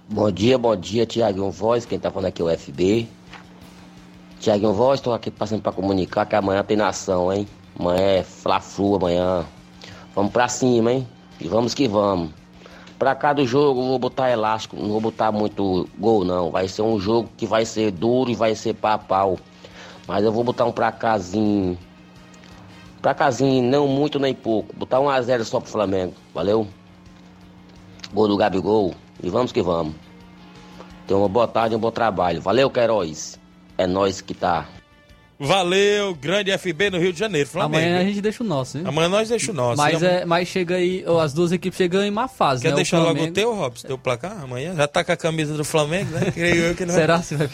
Bom 0.08 0.30
dia, 0.30 0.56
bom 0.56 0.76
dia, 0.76 1.04
Tiaguinho 1.04 1.50
Voz, 1.50 1.86
quem 1.86 1.98
tá 1.98 2.10
falando 2.10 2.28
aqui 2.28 2.40
é 2.40 2.44
o 2.44 2.56
FB. 2.56 3.08
Tiaguinho 4.38 4.72
Voz, 4.74 5.00
tô 5.00 5.12
aqui 5.12 5.30
passando 5.30 5.62
pra 5.62 5.72
comunicar 5.72 6.26
que 6.26 6.36
amanhã 6.36 6.62
tem 6.62 6.76
nação, 6.76 7.32
hein? 7.32 7.48
Amanhã 7.76 8.00
é 8.00 8.22
Fla-Flu, 8.22 8.96
amanhã. 8.96 9.44
Vamos 10.14 10.30
pra 10.30 10.46
cima, 10.46 10.92
hein? 10.92 11.08
E 11.40 11.48
vamos 11.48 11.74
que 11.74 11.88
vamos. 11.88 12.30
Pra 13.04 13.14
cá 13.14 13.34
do 13.34 13.46
jogo, 13.46 13.82
vou 13.82 13.98
botar 13.98 14.30
elástico, 14.30 14.76
não 14.76 14.88
vou 14.88 14.98
botar 14.98 15.30
muito 15.30 15.86
gol, 15.98 16.24
não. 16.24 16.50
Vai 16.50 16.66
ser 16.66 16.80
um 16.80 16.98
jogo 16.98 17.28
que 17.36 17.46
vai 17.46 17.66
ser 17.66 17.90
duro 17.90 18.30
e 18.30 18.34
vai 18.34 18.54
ser 18.54 18.72
pau 18.72 18.98
pau. 18.98 19.38
Mas 20.08 20.24
eu 20.24 20.32
vou 20.32 20.42
botar 20.42 20.64
um. 20.64 20.72
Pra 20.72 20.90
casinho, 20.90 21.76
não 23.62 23.86
muito 23.86 24.18
nem 24.18 24.32
pouco. 24.34 24.74
Botar 24.74 25.00
um 25.00 25.10
a 25.10 25.20
0 25.20 25.44
só 25.44 25.60
pro 25.60 25.70
Flamengo, 25.70 26.14
valeu? 26.32 26.66
Gol 28.14 28.26
do 28.26 28.38
Gabigol. 28.38 28.94
E 29.22 29.28
vamos 29.28 29.52
que 29.52 29.60
vamos. 29.60 29.94
Tenha 31.06 31.20
uma 31.20 31.28
boa 31.28 31.46
tarde 31.46 31.76
um 31.76 31.78
bom 31.78 31.90
trabalho. 31.90 32.40
Valeu, 32.40 32.70
Queiroz. 32.70 33.38
É 33.76 33.86
nós 33.86 34.22
que 34.22 34.32
tá. 34.32 34.66
Valeu, 35.38 36.14
grande 36.14 36.50
FB 36.56 36.90
no 36.90 36.98
Rio 36.98 37.12
de 37.12 37.18
Janeiro. 37.18 37.48
Flamengo. 37.48 37.84
Amanhã 37.84 38.00
a 38.00 38.04
gente 38.04 38.20
deixa 38.20 38.42
o 38.42 38.46
nosso, 38.46 38.78
hein? 38.78 38.84
Amanhã 38.86 39.08
nós 39.08 39.28
deixa 39.28 39.50
o 39.50 39.54
nosso. 39.54 39.76
Mas, 39.76 39.96
amanhã- 40.02 40.18
é, 40.20 40.24
mas 40.24 40.48
chega 40.48 40.76
aí, 40.76 41.04
ó, 41.06 41.20
as 41.20 41.32
duas 41.32 41.50
equipes 41.52 41.76
chegam 41.76 42.02
em 42.04 42.10
má 42.10 42.28
fase, 42.28 42.62
Quer 42.62 42.70
né? 42.70 42.76
deixar 42.76 42.98
logo 42.98 43.10
Flamengo- 43.10 43.30
o 43.30 43.34
teu, 43.34 43.54
Robson? 43.54 43.86
Teu 43.88 43.98
placar 43.98 44.40
amanhã? 44.42 44.74
Já 44.74 44.86
tá 44.86 45.02
com 45.04 45.12
a 45.12 45.16
camisa 45.16 45.54
do 45.56 45.64
Flamengo, 45.64 46.10
né? 46.12 46.30
Creio 46.30 46.64
eu 46.66 46.74
que 46.74 46.86
não. 46.86 46.94
Será 46.94 47.20
se 47.22 47.34
vai... 47.34 47.48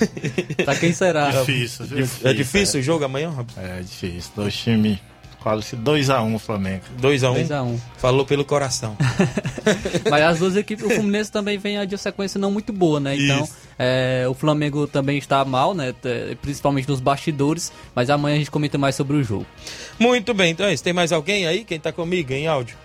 pra 0.64 0.76
quem 0.76 0.92
será? 0.92 1.30
Difícil, 1.30 1.86
viu? 1.86 2.06
É 2.24 2.32
difícil 2.32 2.80
o 2.80 2.82
jogo 2.82 3.04
amanhã, 3.04 3.30
Robson? 3.30 3.60
É 3.60 3.80
difícil. 3.80 4.30
Dois 4.36 4.54
times. 4.54 4.98
Quase 5.44 5.76
2x1 5.76 6.34
o 6.34 6.38
Flamengo. 6.38 6.84
2x1. 6.98 7.34
2 7.34 7.50
a 7.52 7.62
1. 7.62 7.78
Falou 7.98 8.24
pelo 8.24 8.46
coração. 8.46 8.96
Mas 10.10 10.22
as 10.22 10.38
duas 10.38 10.56
equipes, 10.56 10.82
o 10.86 10.88
Fluminense 10.88 11.30
também 11.30 11.58
vem 11.58 11.86
de 11.86 11.94
uma 11.94 11.98
sequência 11.98 12.40
não 12.40 12.50
muito 12.50 12.72
boa, 12.72 12.98
né? 12.98 13.14
Então, 13.14 13.44
Isso. 13.44 13.52
é, 13.78 14.24
o 14.26 14.32
Flamengo 14.32 14.86
também 14.86 15.18
está 15.18 15.44
mal, 15.44 15.74
né? 15.74 15.92
T- 16.00 16.38
Principalmente 16.40 16.88
nos 16.88 16.98
bastidores. 16.98 17.70
Mas 17.94 18.08
amanhã 18.08 18.36
a 18.36 18.38
gente 18.38 18.50
comenta 18.50 18.78
mais 18.78 18.94
sobre 18.94 19.18
o 19.18 19.22
jogo. 19.22 19.44
Muito 19.98 20.32
bem, 20.32 20.52
então 20.52 20.64
é 20.64 20.72
isso. 20.72 20.82
Tem 20.82 20.94
mais 20.94 21.12
alguém 21.12 21.46
aí? 21.46 21.62
Quem 21.62 21.78
tá 21.78 21.92
comigo 21.92 22.32
em 22.32 22.46
áudio? 22.46 22.78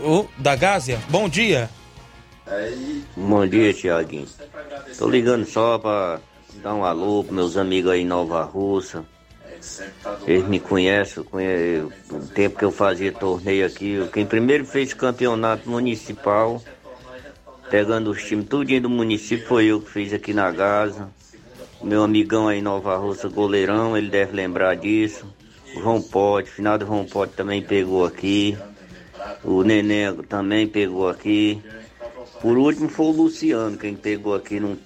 O 0.00 0.26
da 0.38 0.56
Gásia? 0.56 0.98
Bom 1.10 1.28
dia. 1.28 1.68
Bom 3.14 3.46
dia, 3.46 3.74
Tiaguinho. 3.74 4.26
Tô 4.96 5.10
ligando 5.10 5.44
só 5.44 5.76
pra 5.78 6.20
dar 6.62 6.72
um 6.72 6.84
alô 6.86 7.22
pros 7.22 7.36
meus 7.36 7.56
amigos 7.58 7.90
aí 7.92 8.00
em 8.00 8.06
Nova 8.06 8.42
Russa. 8.44 9.04
Eles 10.26 10.46
me 10.46 10.60
conhecem, 10.60 11.22
conhe... 11.24 11.80
o 12.10 12.26
tempo 12.34 12.58
que 12.58 12.64
eu 12.64 12.70
fazia 12.70 13.12
torneio 13.12 13.66
aqui. 13.66 14.08
Quem 14.12 14.26
primeiro 14.26 14.64
fez 14.64 14.92
campeonato 14.94 15.68
municipal, 15.68 16.62
pegando 17.70 18.10
os 18.10 18.22
times 18.22 18.46
tudinho 18.48 18.82
do 18.82 18.90
município, 18.90 19.46
foi 19.46 19.66
eu 19.66 19.80
que 19.80 19.90
fiz 19.90 20.12
aqui 20.12 20.32
na 20.32 20.50
Gaza. 20.50 21.10
Meu 21.82 22.02
amigão 22.02 22.48
aí 22.48 22.60
Nova 22.60 22.96
Russa, 22.96 23.28
goleirão, 23.28 23.96
ele 23.96 24.08
deve 24.08 24.34
lembrar 24.34 24.74
disso. 24.74 25.26
O 25.76 25.80
João 25.80 26.02
Pote, 26.02 26.50
final 26.50 26.78
do 26.78 26.86
João 26.86 27.04
Pote 27.04 27.34
também 27.34 27.62
pegou 27.62 28.04
aqui. 28.04 28.56
O 29.44 29.62
Neném 29.62 30.14
também 30.28 30.66
pegou 30.66 31.08
aqui. 31.08 31.62
Por 32.40 32.56
último 32.56 32.88
foi 32.88 33.06
o 33.06 33.10
Luciano, 33.10 33.76
quem 33.76 33.94
pegou 33.94 34.34
aqui 34.34 34.58
no 34.60 34.78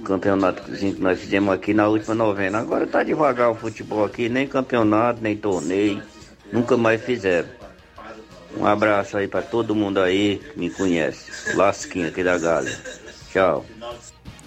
campeonatozinho 0.00 0.94
que 0.94 1.00
nós 1.00 1.20
fizemos 1.20 1.54
aqui 1.54 1.72
na 1.74 1.88
última 1.88 2.14
novena. 2.14 2.58
Agora 2.58 2.86
tá 2.86 3.02
devagar 3.02 3.50
o 3.50 3.54
futebol 3.54 4.04
aqui, 4.04 4.28
nem 4.28 4.46
campeonato, 4.46 5.22
nem 5.22 5.36
torneio. 5.36 6.02
Nunca 6.52 6.76
mais 6.76 7.02
fizeram. 7.02 7.48
Um 8.56 8.66
abraço 8.66 9.16
aí 9.16 9.28
pra 9.28 9.42
todo 9.42 9.74
mundo 9.74 10.00
aí 10.00 10.38
que 10.38 10.58
me 10.58 10.70
conhece. 10.70 11.54
Lasquinha 11.54 12.08
aqui 12.08 12.24
da 12.24 12.36
Galha. 12.36 12.76
Tchau. 13.32 13.64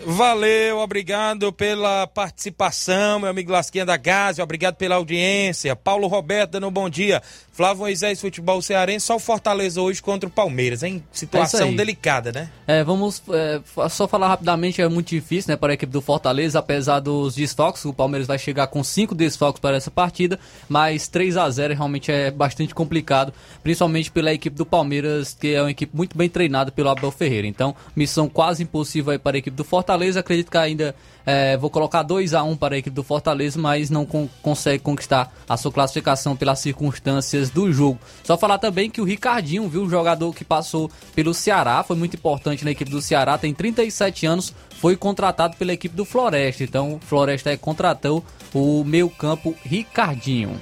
Valeu, 0.05 0.79
obrigado 0.79 1.53
pela 1.53 2.05
participação, 2.05 3.21
meu 3.21 3.29
amigo 3.29 3.53
Lasquinha 3.53 3.85
da 3.85 3.95
Gásia, 3.95 4.43
obrigado 4.43 4.75
pela 4.75 4.95
audiência. 4.95 5.77
Paulo 5.77 6.07
Roberto 6.07 6.51
dando 6.51 6.67
um 6.67 6.71
bom 6.71 6.89
dia. 6.89 7.21
Flávio 7.53 7.83
Moisés, 7.83 8.19
futebol 8.19 8.59
cearense, 8.63 9.05
só 9.05 9.15
o 9.15 9.19
Fortaleza 9.19 9.79
hoje 9.79 10.01
contra 10.01 10.27
o 10.27 10.31
Palmeiras, 10.31 10.81
hein? 10.81 11.03
É 11.13 11.15
Situação 11.15 11.69
aí. 11.69 11.75
delicada, 11.75 12.31
né? 12.31 12.49
É, 12.65 12.83
vamos 12.83 13.21
é, 13.29 13.61
só 13.89 14.07
falar 14.07 14.27
rapidamente, 14.27 14.81
é 14.81 14.89
muito 14.89 15.09
difícil 15.09 15.51
né, 15.51 15.55
para 15.55 15.71
a 15.71 15.75
equipe 15.75 15.91
do 15.91 16.01
Fortaleza, 16.01 16.57
apesar 16.57 16.99
dos 16.99 17.35
desfalques, 17.35 17.85
o 17.85 17.93
Palmeiras 17.93 18.27
vai 18.27 18.39
chegar 18.39 18.65
com 18.65 18.83
cinco 18.83 19.13
desfalques 19.13 19.59
para 19.59 19.77
essa 19.77 19.91
partida, 19.91 20.39
mas 20.67 21.07
3 21.07 21.37
a 21.37 21.47
0 21.47 21.75
realmente 21.75 22.11
é 22.11 22.31
bastante 22.31 22.73
complicado, 22.73 23.31
principalmente 23.61 24.09
pela 24.09 24.33
equipe 24.33 24.57
do 24.57 24.65
Palmeiras, 24.65 25.37
que 25.39 25.53
é 25.53 25.61
uma 25.61 25.69
equipe 25.69 25.95
muito 25.95 26.17
bem 26.17 26.29
treinada 26.29 26.71
pelo 26.71 26.89
Abel 26.89 27.11
Ferreira. 27.11 27.45
Então, 27.45 27.75
missão 27.95 28.27
quase 28.27 28.63
impossível 28.63 29.11
aí 29.11 29.19
para 29.19 29.37
a 29.37 29.39
equipe 29.39 29.55
do 29.55 29.63
Fortaleza, 29.63 30.21
acredito 30.21 30.49
que 30.49 30.57
ainda 30.57 30.95
é, 31.25 31.55
vou 31.57 31.69
colocar 31.69 32.03
2 32.03 32.33
a 32.33 32.43
1 32.43 32.55
para 32.57 32.75
a 32.75 32.77
equipe 32.77 32.95
do 32.95 33.03
Fortaleza, 33.03 33.59
mas 33.59 33.89
não 33.89 34.05
con- 34.05 34.27
consegue 34.41 34.83
conquistar 34.83 35.33
a 35.47 35.55
sua 35.57 35.71
classificação 35.71 36.35
pelas 36.35 36.59
circunstâncias 36.59 37.49
do 37.49 37.71
jogo. 37.71 37.99
Só 38.23 38.37
falar 38.37 38.57
também 38.57 38.89
que 38.89 38.99
o 39.01 39.05
Ricardinho, 39.05 39.67
viu, 39.69 39.83
o 39.83 39.89
jogador 39.89 40.33
que 40.33 40.43
passou 40.43 40.89
pelo 41.15 41.33
Ceará, 41.33 41.83
foi 41.83 41.95
muito 41.95 42.15
importante 42.15 42.65
na 42.65 42.71
equipe 42.71 42.91
do 42.91 43.01
Ceará, 43.01 43.37
tem 43.37 43.53
37 43.53 44.25
anos, 44.25 44.53
foi 44.79 44.97
contratado 44.97 45.55
pela 45.57 45.71
equipe 45.73 45.95
do 45.95 46.03
Floresta. 46.05 46.63
Então, 46.63 46.99
Floresta 47.01 47.51
é, 47.51 47.57
contratou 47.57 48.23
o 48.53 48.83
meio-campo 48.83 49.55
Ricardinho. 49.63 50.59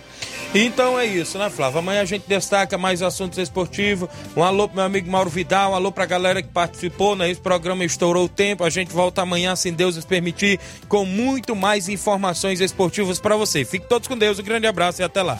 Então 0.54 1.00
é 1.00 1.06
isso, 1.06 1.38
né, 1.38 1.50
Flávio? 1.50 1.80
Amanhã 1.80 2.02
a 2.02 2.06
gente 2.06 2.24
destaca 2.28 2.78
mais 2.78 3.02
assuntos 3.02 3.38
esportivos. 3.38 4.10
Um 4.36 4.44
alô 4.44 4.68
pro 4.68 4.78
meu 4.78 4.86
amigo 4.86 5.10
Mauro 5.10 5.30
Vidal, 5.30 5.72
um 5.72 5.76
alô 5.76 5.92
pra 5.92 6.06
galera 6.06 6.42
que 6.42 6.50
participou, 6.50 7.16
né? 7.16 7.30
Esse 7.30 7.40
programa 7.42 7.86
estourou 7.86 8.26
o 8.26 8.30
tempo. 8.30 8.64
A 8.64 8.70
gente 8.70 8.92
volta 8.92 9.22
amanhã, 9.22 9.56
se 9.56 9.72
Deus 9.72 9.96
nos 9.96 10.06
permitir, 10.06 10.60
com 10.88 11.06
muito 11.06 11.56
mais 11.56 11.88
informações 11.88 12.60
esportivas 12.60 13.20
pra 13.20 13.36
você. 13.36 13.64
Fique 13.64 13.88
todos 13.88 14.08
com 14.08 14.18
Deus, 14.18 14.40
um 14.40 14.44
grande 14.44 14.68
abraço 14.68 15.02
e 15.02 15.04
até 15.04 15.22
lá. 15.22 15.40